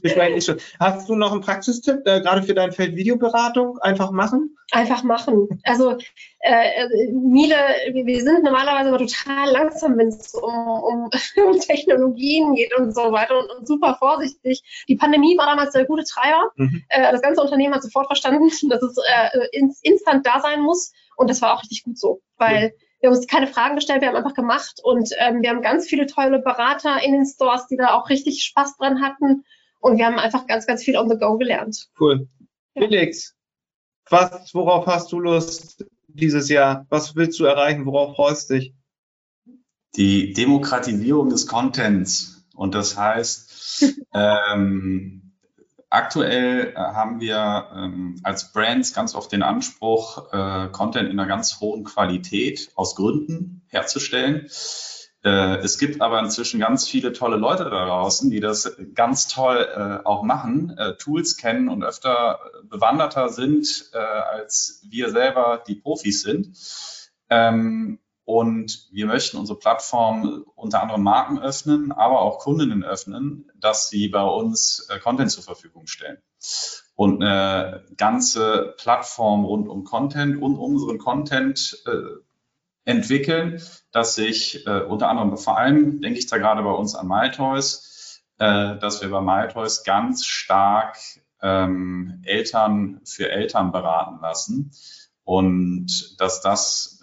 ich 0.02 0.16
meine 0.16 0.40
schon. 0.40 0.58
Hast 0.78 1.08
du 1.08 1.16
noch 1.16 1.32
einen 1.32 1.40
Praxistipp, 1.40 2.06
äh, 2.06 2.20
gerade 2.20 2.44
für 2.44 2.54
dein 2.54 2.70
Feld 2.70 2.94
Videoberatung? 2.94 3.78
Einfach 3.78 4.12
machen? 4.12 4.56
Einfach 4.70 5.02
machen. 5.02 5.48
Also 5.64 5.96
äh, 6.38 6.86
Miele, 7.12 7.56
wir 7.92 8.22
sind 8.22 8.44
normalerweise 8.44 8.90
immer 8.90 8.98
total 8.98 9.50
langsam, 9.50 9.98
wenn 9.98 10.08
es 10.08 10.34
um, 10.34 10.54
um, 10.54 11.10
um, 11.48 11.58
Technologien 11.58 12.54
geht 12.54 12.78
und 12.78 12.94
so 12.94 13.10
weiter 13.10 13.40
und, 13.40 13.50
und, 13.50 13.66
super 13.66 13.96
vorsichtig. 13.98 14.62
Die 14.88 14.96
Pandemie 14.96 15.36
war 15.36 15.46
damals 15.46 15.72
der 15.72 15.84
gute 15.84 16.04
Treiber. 16.04 16.52
Mhm. 16.54 16.84
Äh, 16.90 17.10
das 17.10 17.22
ganze 17.22 17.40
Unternehmen 17.40 17.74
hat 17.74 17.82
sofort 17.82 18.06
verstanden, 18.06 18.48
dass 18.68 18.82
es 18.82 18.96
äh, 18.98 19.60
instant 19.82 20.24
da 20.24 20.38
sein 20.40 20.60
muss. 20.60 20.92
Und 21.16 21.28
das 21.28 21.42
war 21.42 21.54
auch 21.54 21.62
richtig 21.62 21.82
gut 21.82 21.98
so, 21.98 22.20
weil 22.36 22.72
wir 23.04 23.10
haben 23.10 23.18
uns 23.18 23.26
keine 23.26 23.48
Fragen 23.48 23.74
gestellt, 23.74 24.00
wir 24.00 24.08
haben 24.08 24.16
einfach 24.16 24.32
gemacht 24.32 24.80
und 24.82 25.10
ähm, 25.18 25.42
wir 25.42 25.50
haben 25.50 25.60
ganz 25.60 25.86
viele 25.86 26.06
tolle 26.06 26.38
Berater 26.38 27.02
in 27.04 27.12
den 27.12 27.26
Stores, 27.26 27.66
die 27.66 27.76
da 27.76 27.92
auch 27.92 28.08
richtig 28.08 28.42
Spaß 28.44 28.78
dran 28.78 29.02
hatten 29.02 29.44
und 29.80 29.98
wir 29.98 30.06
haben 30.06 30.18
einfach 30.18 30.46
ganz, 30.46 30.66
ganz 30.66 30.82
viel 30.82 30.96
on 30.96 31.10
the 31.10 31.18
go 31.18 31.36
gelernt. 31.36 31.90
Cool. 32.00 32.30
Ja. 32.72 32.86
Felix, 32.86 33.36
was, 34.08 34.54
worauf 34.54 34.86
hast 34.86 35.12
du 35.12 35.20
Lust 35.20 35.84
dieses 36.08 36.48
Jahr? 36.48 36.86
Was 36.88 37.14
willst 37.14 37.38
du 37.38 37.44
erreichen? 37.44 37.84
Worauf 37.84 38.16
freust 38.16 38.48
du 38.48 38.54
dich? 38.54 38.74
Die 39.96 40.32
Demokratisierung 40.32 41.28
des 41.28 41.46
Contents. 41.46 42.46
Und 42.54 42.74
das 42.74 42.96
heißt, 42.96 43.96
ähm, 44.14 45.23
Aktuell 45.94 46.72
äh, 46.74 46.76
haben 46.76 47.20
wir 47.20 47.68
ähm, 47.72 48.16
als 48.24 48.52
Brands 48.52 48.92
ganz 48.94 49.14
oft 49.14 49.30
den 49.30 49.44
Anspruch, 49.44 50.32
äh, 50.32 50.68
Content 50.72 51.08
in 51.08 51.20
einer 51.20 51.28
ganz 51.28 51.60
hohen 51.60 51.84
Qualität 51.84 52.72
aus 52.74 52.96
Gründen 52.96 53.62
herzustellen. 53.68 54.48
Äh, 55.22 55.58
es 55.58 55.78
gibt 55.78 56.00
aber 56.00 56.18
inzwischen 56.18 56.58
ganz 56.58 56.88
viele 56.88 57.12
tolle 57.12 57.36
Leute 57.36 57.70
da 57.70 57.86
draußen, 57.86 58.28
die 58.28 58.40
das 58.40 58.76
ganz 58.94 59.28
toll 59.28 59.68
äh, 59.72 60.04
auch 60.04 60.24
machen, 60.24 60.76
äh, 60.76 60.96
Tools 60.96 61.36
kennen 61.36 61.68
und 61.68 61.84
öfter 61.84 62.40
bewanderter 62.64 63.28
sind, 63.28 63.90
äh, 63.92 63.98
als 63.98 64.84
wir 64.90 65.10
selber 65.10 65.62
die 65.64 65.76
Profis 65.76 66.22
sind. 66.22 66.58
Ähm, 67.30 68.00
und 68.24 68.88
wir 68.90 69.06
möchten 69.06 69.36
unsere 69.36 69.58
Plattform 69.58 70.44
unter 70.54 70.82
anderem 70.82 71.02
Marken 71.02 71.38
öffnen, 71.38 71.92
aber 71.92 72.22
auch 72.22 72.38
Kundinnen 72.38 72.82
öffnen, 72.82 73.50
dass 73.56 73.90
sie 73.90 74.08
bei 74.08 74.22
uns 74.22 74.88
äh, 74.90 74.98
Content 74.98 75.30
zur 75.30 75.44
Verfügung 75.44 75.86
stellen. 75.86 76.18
Und 76.94 77.22
eine 77.22 77.84
ganze 77.96 78.74
Plattform 78.78 79.44
rund 79.44 79.68
um 79.68 79.84
Content 79.84 80.40
und 80.40 80.56
unseren 80.56 80.98
Content 80.98 81.82
äh, 81.86 82.20
entwickeln, 82.84 83.60
dass 83.92 84.14
sich 84.14 84.66
äh, 84.66 84.80
unter 84.82 85.08
anderem, 85.08 85.36
vor 85.36 85.58
allem 85.58 86.00
denke 86.00 86.18
ich 86.18 86.26
da 86.26 86.38
gerade 86.38 86.62
bei 86.62 86.70
uns 86.70 86.94
an 86.94 87.08
MyToys, 87.08 88.22
äh, 88.38 88.76
dass 88.78 89.02
wir 89.02 89.10
bei 89.10 89.20
MyToys 89.20 89.84
ganz 89.84 90.24
stark 90.24 90.96
ähm, 91.42 92.22
Eltern 92.24 93.00
für 93.04 93.30
Eltern 93.30 93.72
beraten 93.72 94.20
lassen 94.22 94.72
und 95.24 96.16
dass 96.18 96.40
das 96.42 96.93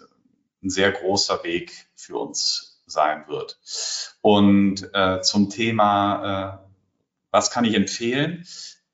ein 0.62 0.70
sehr 0.70 0.92
großer 0.92 1.42
Weg 1.44 1.72
für 1.94 2.16
uns 2.16 2.82
sein 2.86 3.24
wird. 3.28 3.58
Und 4.20 4.90
äh, 4.94 5.20
zum 5.22 5.50
Thema, 5.50 6.62
äh, 6.62 6.68
was 7.30 7.50
kann 7.50 7.64
ich 7.64 7.74
empfehlen? 7.74 8.46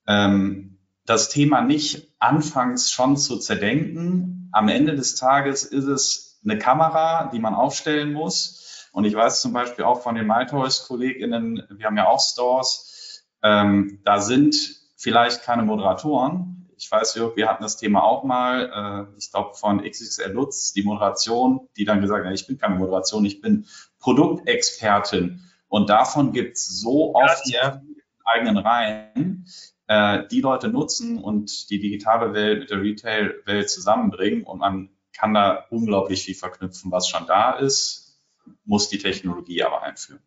Ähm, 0.07 0.79
das 1.05 1.29
Thema 1.29 1.62
nicht 1.62 2.12
anfangs 2.19 2.91
schon 2.91 3.16
zu 3.16 3.39
zerdenken. 3.39 4.49
Am 4.53 4.69
Ende 4.69 4.95
des 4.95 5.14
Tages 5.14 5.64
ist 5.64 5.87
es 5.87 6.39
eine 6.45 6.59
Kamera, 6.59 7.31
die 7.33 7.39
man 7.39 7.55
aufstellen 7.55 8.12
muss 8.12 8.89
Und 8.93 9.05
ich 9.05 9.14
weiß 9.14 9.43
zum 9.43 9.53
Beispiel 9.53 9.85
auch 9.85 10.03
von 10.03 10.14
den 10.14 10.27
MyToys-KollegInnen, 10.27 11.62
wir 11.71 11.87
haben 11.87 11.97
ja 11.97 12.09
auch 12.09 12.21
Stores, 12.21 13.25
ähm, 13.43 14.01
da 14.05 14.21
sind 14.21 14.57
vielleicht 14.97 15.43
keine 15.43 15.62
Moderatoren. 15.62 16.58
Ich 16.79 16.91
weiß, 16.91 17.16
Jörg, 17.16 17.35
wir 17.35 17.49
hatten 17.49 17.64
das 17.64 17.76
Thema 17.76 18.05
auch 18.05 18.22
mal, 18.22 19.09
äh, 19.12 19.18
ich 19.18 19.33
glaube 19.33 19.55
von 19.55 19.83
XXL 19.83 20.31
Lutz, 20.31 20.72
die 20.72 20.85
Moderation, 20.85 21.68
die 21.76 21.85
dann 21.85 22.01
gesagt 22.01 22.24
hat, 22.24 22.33
ich 22.33 22.47
bin 22.47 22.57
keine 22.57 22.76
Moderation, 22.76 23.24
ich 23.24 23.41
bin 23.41 23.66
Produktexpertin. 23.99 25.43
Und 25.66 25.91
davon 25.91 26.33
gibt 26.33 26.57
es 26.57 26.81
so 26.81 27.16
oft 27.16 27.49
ja, 27.49 27.83
eigenen 28.24 28.59
Reihen, 28.59 29.47
äh, 29.89 30.22
die 30.31 30.41
Leute 30.41 30.68
nutzen 30.68 31.18
und 31.18 31.68
die 31.70 31.81
digitale 31.81 32.33
Welt 32.33 32.61
mit 32.61 32.70
der 32.70 32.81
Retail-Welt 32.81 33.68
zusammenbringen. 33.68 34.45
Und 34.45 34.61
man 34.61 34.91
kann 35.12 35.35
da 35.35 35.64
unglaublich 35.70 36.22
viel 36.22 36.37
verknüpfen, 36.37 36.93
was 36.93 37.09
schon 37.09 37.26
da 37.26 37.53
ist, 37.53 38.20
muss 38.64 38.89
die 38.89 38.99
Technologie 38.99 39.64
aber 39.64 39.83
einführen. 39.83 40.22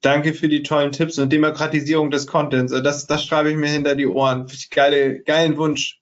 Danke 0.00 0.34
für 0.34 0.48
die 0.48 0.62
tollen 0.62 0.92
Tipps 0.92 1.18
und 1.18 1.32
Demokratisierung 1.32 2.10
des 2.10 2.26
Contents. 2.26 2.72
Das, 2.72 3.06
das 3.06 3.24
schreibe 3.24 3.50
ich 3.50 3.56
mir 3.56 3.68
hinter 3.68 3.94
die 3.94 4.06
Ohren. 4.06 4.46
Geile, 4.70 5.20
geilen 5.20 5.56
Wunsch. 5.56 6.00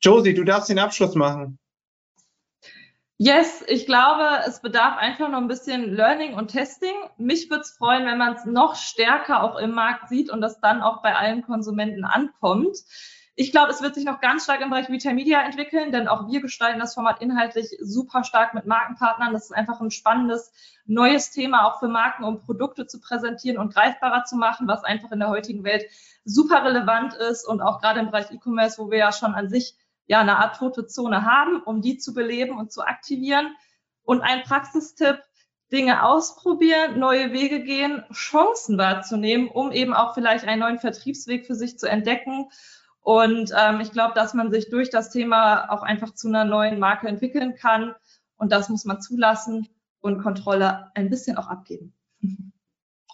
Josie, 0.00 0.34
du 0.34 0.44
darfst 0.44 0.68
den 0.68 0.78
Abschluss 0.78 1.14
machen. 1.14 1.58
Yes, 3.16 3.64
ich 3.68 3.86
glaube, 3.86 4.40
es 4.46 4.60
bedarf 4.60 4.98
einfach 4.98 5.28
noch 5.28 5.38
ein 5.38 5.46
bisschen 5.46 5.94
Learning 5.94 6.34
und 6.34 6.48
Testing. 6.48 6.94
Mich 7.16 7.48
würde 7.48 7.62
es 7.62 7.70
freuen, 7.70 8.06
wenn 8.06 8.18
man 8.18 8.34
es 8.34 8.44
noch 8.44 8.74
stärker 8.74 9.44
auch 9.44 9.56
im 9.56 9.70
Markt 9.70 10.08
sieht 10.08 10.30
und 10.30 10.40
das 10.40 10.60
dann 10.60 10.82
auch 10.82 11.00
bei 11.00 11.14
allen 11.14 11.42
Konsumenten 11.42 12.04
ankommt. 12.04 12.76
Ich 13.36 13.50
glaube, 13.50 13.72
es 13.72 13.82
wird 13.82 13.96
sich 13.96 14.04
noch 14.04 14.20
ganz 14.20 14.44
stark 14.44 14.60
im 14.60 14.70
Bereich 14.70 14.88
Retail 14.88 15.14
Media 15.14 15.42
entwickeln, 15.42 15.90
denn 15.90 16.06
auch 16.06 16.28
wir 16.28 16.40
gestalten 16.40 16.78
das 16.78 16.94
Format 16.94 17.20
inhaltlich 17.20 17.76
super 17.80 18.22
stark 18.22 18.54
mit 18.54 18.64
Markenpartnern. 18.64 19.32
Das 19.32 19.46
ist 19.46 19.52
einfach 19.52 19.80
ein 19.80 19.90
spannendes 19.90 20.52
neues 20.86 21.32
Thema 21.32 21.66
auch 21.66 21.80
für 21.80 21.88
Marken, 21.88 22.22
um 22.22 22.40
Produkte 22.40 22.86
zu 22.86 23.00
präsentieren 23.00 23.58
und 23.58 23.74
greifbarer 23.74 24.24
zu 24.24 24.36
machen, 24.36 24.68
was 24.68 24.84
einfach 24.84 25.10
in 25.10 25.18
der 25.18 25.30
heutigen 25.30 25.64
Welt 25.64 25.84
super 26.24 26.64
relevant 26.64 27.14
ist 27.14 27.44
und 27.44 27.60
auch 27.60 27.80
gerade 27.80 28.00
im 28.00 28.06
Bereich 28.06 28.30
E-Commerce, 28.30 28.78
wo 28.78 28.90
wir 28.90 28.98
ja 28.98 29.10
schon 29.10 29.34
an 29.34 29.48
sich 29.48 29.74
ja 30.06 30.20
eine 30.20 30.38
Art 30.38 30.56
tote 30.56 30.86
Zone 30.86 31.24
haben, 31.24 31.60
um 31.62 31.80
die 31.80 31.98
zu 31.98 32.14
beleben 32.14 32.56
und 32.56 32.72
zu 32.72 32.82
aktivieren. 32.82 33.54
Und 34.04 34.20
ein 34.20 34.42
Praxistipp, 34.42 35.18
Dinge 35.72 36.04
ausprobieren, 36.04 37.00
neue 37.00 37.32
Wege 37.32 37.64
gehen, 37.64 38.04
Chancen 38.12 38.78
wahrzunehmen, 38.78 39.48
um 39.48 39.72
eben 39.72 39.94
auch 39.94 40.14
vielleicht 40.14 40.46
einen 40.46 40.60
neuen 40.60 40.78
Vertriebsweg 40.78 41.46
für 41.46 41.54
sich 41.54 41.78
zu 41.78 41.88
entdecken. 41.88 42.48
Und 43.04 43.52
ähm, 43.54 43.80
ich 43.80 43.92
glaube, 43.92 44.14
dass 44.14 44.32
man 44.32 44.50
sich 44.50 44.70
durch 44.70 44.88
das 44.88 45.10
Thema 45.10 45.70
auch 45.70 45.82
einfach 45.82 46.14
zu 46.14 46.26
einer 46.26 46.46
neuen 46.46 46.78
Marke 46.78 47.06
entwickeln 47.06 47.54
kann. 47.54 47.94
Und 48.36 48.50
das 48.50 48.70
muss 48.70 48.86
man 48.86 49.02
zulassen 49.02 49.68
und 50.00 50.22
Kontrolle 50.22 50.90
ein 50.94 51.10
bisschen 51.10 51.36
auch 51.36 51.46
abgeben. 51.46 51.92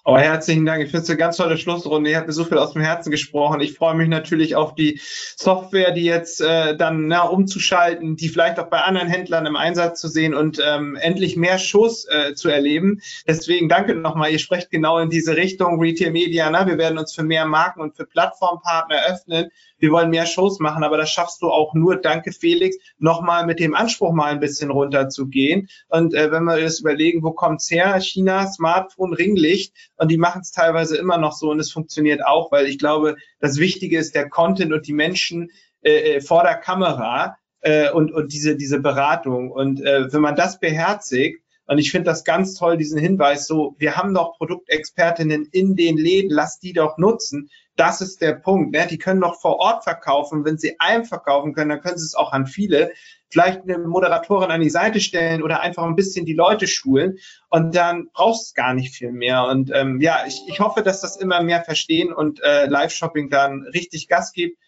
Oh, 0.06 0.16
herzlichen 0.16 0.64
Dank. 0.64 0.82
Ich 0.82 0.90
finde 0.90 1.02
es 1.02 1.10
eine 1.10 1.18
ganz 1.18 1.36
tolle 1.36 1.58
Schlussrunde. 1.58 2.08
Ihr 2.08 2.16
habt 2.16 2.26
mir 2.26 2.32
so 2.32 2.44
viel 2.46 2.56
aus 2.56 2.72
dem 2.72 2.80
Herzen 2.80 3.10
gesprochen. 3.10 3.60
Ich 3.60 3.74
freue 3.74 3.94
mich 3.94 4.08
natürlich 4.08 4.56
auf 4.56 4.74
die 4.74 4.98
Software, 5.36 5.90
die 5.90 6.04
jetzt 6.04 6.40
äh, 6.40 6.74
dann 6.74 7.06
na, 7.08 7.24
umzuschalten, 7.24 8.16
die 8.16 8.30
vielleicht 8.30 8.58
auch 8.58 8.68
bei 8.68 8.80
anderen 8.80 9.08
Händlern 9.08 9.44
im 9.44 9.56
Einsatz 9.56 10.00
zu 10.00 10.08
sehen 10.08 10.32
und 10.32 10.58
ähm, 10.66 10.96
endlich 10.96 11.36
mehr 11.36 11.58
Schuss 11.58 12.06
äh, 12.08 12.32
zu 12.32 12.48
erleben. 12.48 13.02
Deswegen 13.28 13.68
danke 13.68 13.94
nochmal. 13.94 14.32
Ihr 14.32 14.38
sprecht 14.38 14.70
genau 14.70 14.98
in 14.98 15.10
diese 15.10 15.36
Richtung. 15.36 15.78
Retail 15.78 16.12
Media, 16.12 16.48
na, 16.48 16.66
wir 16.66 16.78
werden 16.78 16.98
uns 16.98 17.14
für 17.14 17.22
mehr 17.22 17.44
Marken 17.44 17.82
und 17.82 17.94
für 17.94 18.06
Plattformpartner 18.06 18.96
öffnen 19.06 19.50
wir 19.80 19.90
wollen 19.90 20.10
mehr 20.10 20.26
Shows 20.26 20.60
machen, 20.60 20.84
aber 20.84 20.96
das 20.96 21.10
schaffst 21.10 21.42
du 21.42 21.50
auch 21.50 21.74
nur, 21.74 21.96
danke 21.96 22.32
Felix, 22.32 22.76
nochmal 22.98 23.46
mit 23.46 23.58
dem 23.58 23.74
Anspruch 23.74 24.12
mal 24.12 24.30
ein 24.30 24.40
bisschen 24.40 24.70
runterzugehen. 24.70 25.68
Und 25.88 26.14
äh, 26.14 26.30
wenn 26.30 26.44
wir 26.44 26.60
das 26.60 26.80
überlegen, 26.80 27.22
wo 27.22 27.32
kommt's 27.32 27.70
her? 27.70 28.00
China, 28.00 28.46
Smartphone, 28.46 29.12
Ringlicht 29.12 29.74
und 29.96 30.10
die 30.10 30.18
machen 30.18 30.42
es 30.42 30.52
teilweise 30.52 30.96
immer 30.96 31.18
noch 31.18 31.32
so 31.32 31.50
und 31.50 31.58
es 31.58 31.72
funktioniert 31.72 32.24
auch, 32.24 32.52
weil 32.52 32.66
ich 32.66 32.78
glaube, 32.78 33.16
das 33.40 33.58
Wichtige 33.58 33.98
ist 33.98 34.14
der 34.14 34.28
Content 34.28 34.72
und 34.72 34.86
die 34.86 34.92
Menschen 34.92 35.50
äh, 35.82 36.16
äh 36.16 36.20
vor 36.20 36.42
der 36.42 36.56
Kamera 36.56 37.36
äh, 37.62 37.90
und, 37.90 38.12
und 38.12 38.32
diese, 38.32 38.56
diese 38.56 38.80
Beratung. 38.80 39.50
Und 39.50 39.82
äh, 39.82 40.12
wenn 40.12 40.20
man 40.20 40.36
das 40.36 40.60
beherzigt, 40.60 41.42
und 41.70 41.78
ich 41.78 41.92
finde 41.92 42.10
das 42.10 42.24
ganz 42.24 42.54
toll, 42.54 42.76
diesen 42.76 42.98
Hinweis, 42.98 43.46
so, 43.46 43.76
wir 43.78 43.96
haben 43.96 44.12
doch 44.12 44.36
Produktexpertinnen 44.38 45.46
in 45.52 45.76
den 45.76 45.96
Läden, 45.96 46.28
lass 46.28 46.58
die 46.58 46.72
doch 46.72 46.98
nutzen. 46.98 47.48
Das 47.80 48.02
ist 48.02 48.20
der 48.20 48.34
Punkt. 48.34 48.72
Ne? 48.72 48.86
Die 48.86 48.98
können 48.98 49.22
doch 49.22 49.40
vor 49.40 49.56
Ort 49.56 49.84
verkaufen. 49.84 50.44
Wenn 50.44 50.58
sie 50.58 50.78
einem 50.80 51.06
verkaufen 51.06 51.54
können, 51.54 51.70
dann 51.70 51.80
können 51.80 51.96
sie 51.96 52.04
es 52.04 52.14
auch 52.14 52.34
an 52.34 52.46
viele. 52.46 52.92
Vielleicht 53.30 53.62
eine 53.62 53.78
Moderatorin 53.78 54.50
an 54.50 54.60
die 54.60 54.68
Seite 54.68 55.00
stellen 55.00 55.42
oder 55.42 55.60
einfach 55.60 55.84
ein 55.84 55.96
bisschen 55.96 56.26
die 56.26 56.34
Leute 56.34 56.66
schulen. 56.66 57.16
Und 57.48 57.74
dann 57.74 58.10
brauchst 58.12 58.50
du 58.50 58.60
gar 58.60 58.74
nicht 58.74 58.94
viel 58.94 59.12
mehr. 59.12 59.46
Und 59.46 59.70
ähm, 59.72 59.98
ja, 60.02 60.24
ich, 60.26 60.42
ich 60.46 60.60
hoffe, 60.60 60.82
dass 60.82 61.00
das 61.00 61.16
immer 61.16 61.42
mehr 61.42 61.64
verstehen 61.64 62.12
und 62.12 62.42
äh, 62.42 62.66
Live-Shopping 62.66 63.30
dann 63.30 63.62
richtig 63.62 64.08
Gas 64.08 64.34
gibt. 64.34 64.58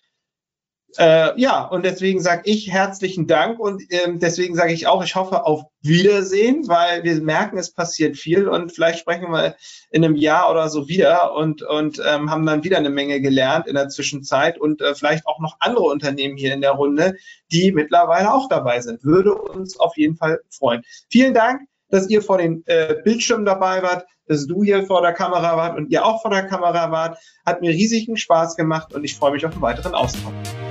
Äh, 0.99 1.41
ja, 1.41 1.65
und 1.65 1.85
deswegen 1.85 2.21
sage 2.21 2.43
ich 2.45 2.71
herzlichen 2.71 3.27
Dank 3.27 3.59
und 3.59 3.83
ähm, 3.91 4.19
deswegen 4.19 4.55
sage 4.55 4.73
ich 4.73 4.87
auch, 4.87 5.03
ich 5.03 5.15
hoffe 5.15 5.47
auf 5.47 5.63
Wiedersehen, 5.81 6.69
weil 6.69 7.03
wir 7.03 7.21
merken, 7.23 7.57
es 7.57 7.73
passiert 7.73 8.17
viel 8.17 8.47
und 8.47 8.73
vielleicht 8.73 8.99
sprechen 8.99 9.31
wir 9.31 9.57
in 9.91 10.05
einem 10.05 10.17
Jahr 10.17 10.51
oder 10.51 10.69
so 10.69 10.89
wieder 10.89 11.35
und, 11.35 11.63
und 11.63 12.01
ähm, 12.07 12.31
haben 12.31 12.45
dann 12.45 12.63
wieder 12.63 12.77
eine 12.77 12.91
Menge 12.91 13.21
gelernt 13.23 13.67
in 13.67 13.75
der 13.75 13.89
Zwischenzeit 13.89 14.59
und 14.59 14.83
äh, 14.83 14.95
vielleicht 14.95 15.27
auch 15.27 15.41
noch 15.41 15.57
andere 15.61 15.85
Unternehmen 15.85 16.37
hier 16.37 16.53
in 16.53 16.61
der 16.61 16.73
Runde, 16.73 17.15
die 17.51 17.73
mittlerweile 17.73 18.33
auch 18.33 18.49
dabei 18.49 18.81
sind. 18.81 19.03
Würde 19.03 19.35
uns 19.35 19.81
auf 19.81 19.97
jeden 19.97 20.17
Fall 20.17 20.41
freuen. 20.51 20.83
Vielen 21.09 21.33
Dank, 21.33 21.63
dass 21.89 22.11
ihr 22.11 22.21
vor 22.21 22.37
den 22.37 22.65
äh, 22.67 22.97
Bildschirmen 23.03 23.47
dabei 23.47 23.83
wart 23.83 24.05
dass 24.29 24.47
du 24.47 24.63
hier 24.63 24.87
vor 24.87 25.03
der 25.03 25.13
Kamera 25.13 25.57
wart 25.57 25.77
und 25.77 25.91
ihr 25.91 26.05
auch 26.05 26.23
vor 26.23 26.31
der 26.31 26.47
Kamera 26.47 26.91
wart. 26.91 27.19
Hat 27.45 27.61
mir 27.61 27.71
riesigen 27.71 28.17
Spaß 28.17 28.57
gemacht 28.57 28.95
und 28.95 29.05
ich 29.05 29.17
freue 29.17 29.33
mich 29.33 29.45
auf 29.45 29.53
einen 29.53 29.63
weiteren 29.63 29.95
Austausch. 29.95 30.62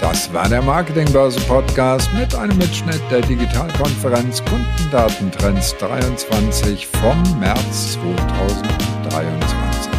Das 0.00 0.32
war 0.32 0.48
der 0.48 0.62
Marketingbörse 0.62 1.40
Podcast 1.40 2.08
mit 2.14 2.32
einem 2.34 2.56
Mitschnitt 2.56 3.02
der 3.10 3.20
Digitalkonferenz 3.20 4.42
Kundendatentrends 4.44 5.76
23 5.78 6.86
vom 6.86 7.40
März 7.40 7.94
2023. 7.94 9.92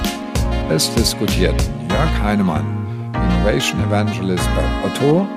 Es 0.69 0.93
diskutierten 0.95 1.89
Jörg 1.89 2.23
Heinemann, 2.23 3.11
Innovation 3.13 3.83
Evangelist 3.83 4.47
bei 4.55 4.87
Otto, 4.87 5.27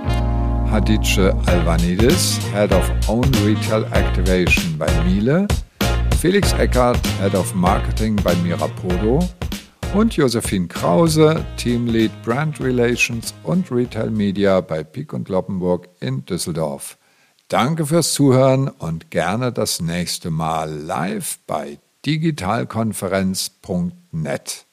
Hadice 0.70 1.34
Alvanidis, 1.46 2.38
Head 2.52 2.72
of 2.72 2.88
Own 3.08 3.24
Retail 3.44 3.84
Activation 3.92 4.78
bei 4.78 4.86
Miele, 5.04 5.48
Felix 6.20 6.52
Eckert, 6.52 7.00
Head 7.20 7.34
of 7.34 7.52
Marketing 7.54 8.14
bei 8.22 8.34
Mirapodo 8.36 9.28
und 9.94 10.16
Josephine 10.16 10.68
Krause, 10.68 11.44
Teamlead 11.56 12.12
Brand 12.22 12.60
Relations 12.60 13.34
und 13.42 13.68
Retail 13.70 14.10
Media 14.10 14.60
bei 14.60 14.84
Pieck 14.84 15.12
und 15.12 15.24
Kloppenburg 15.24 15.88
in 16.00 16.24
Düsseldorf. 16.24 16.96
Danke 17.48 17.84
fürs 17.86 18.14
Zuhören 18.14 18.68
und 18.68 19.10
gerne 19.10 19.52
das 19.52 19.82
nächste 19.82 20.30
Mal 20.30 20.72
live 20.72 21.40
bei 21.46 21.78
digitalkonferenz.net. 22.06 24.66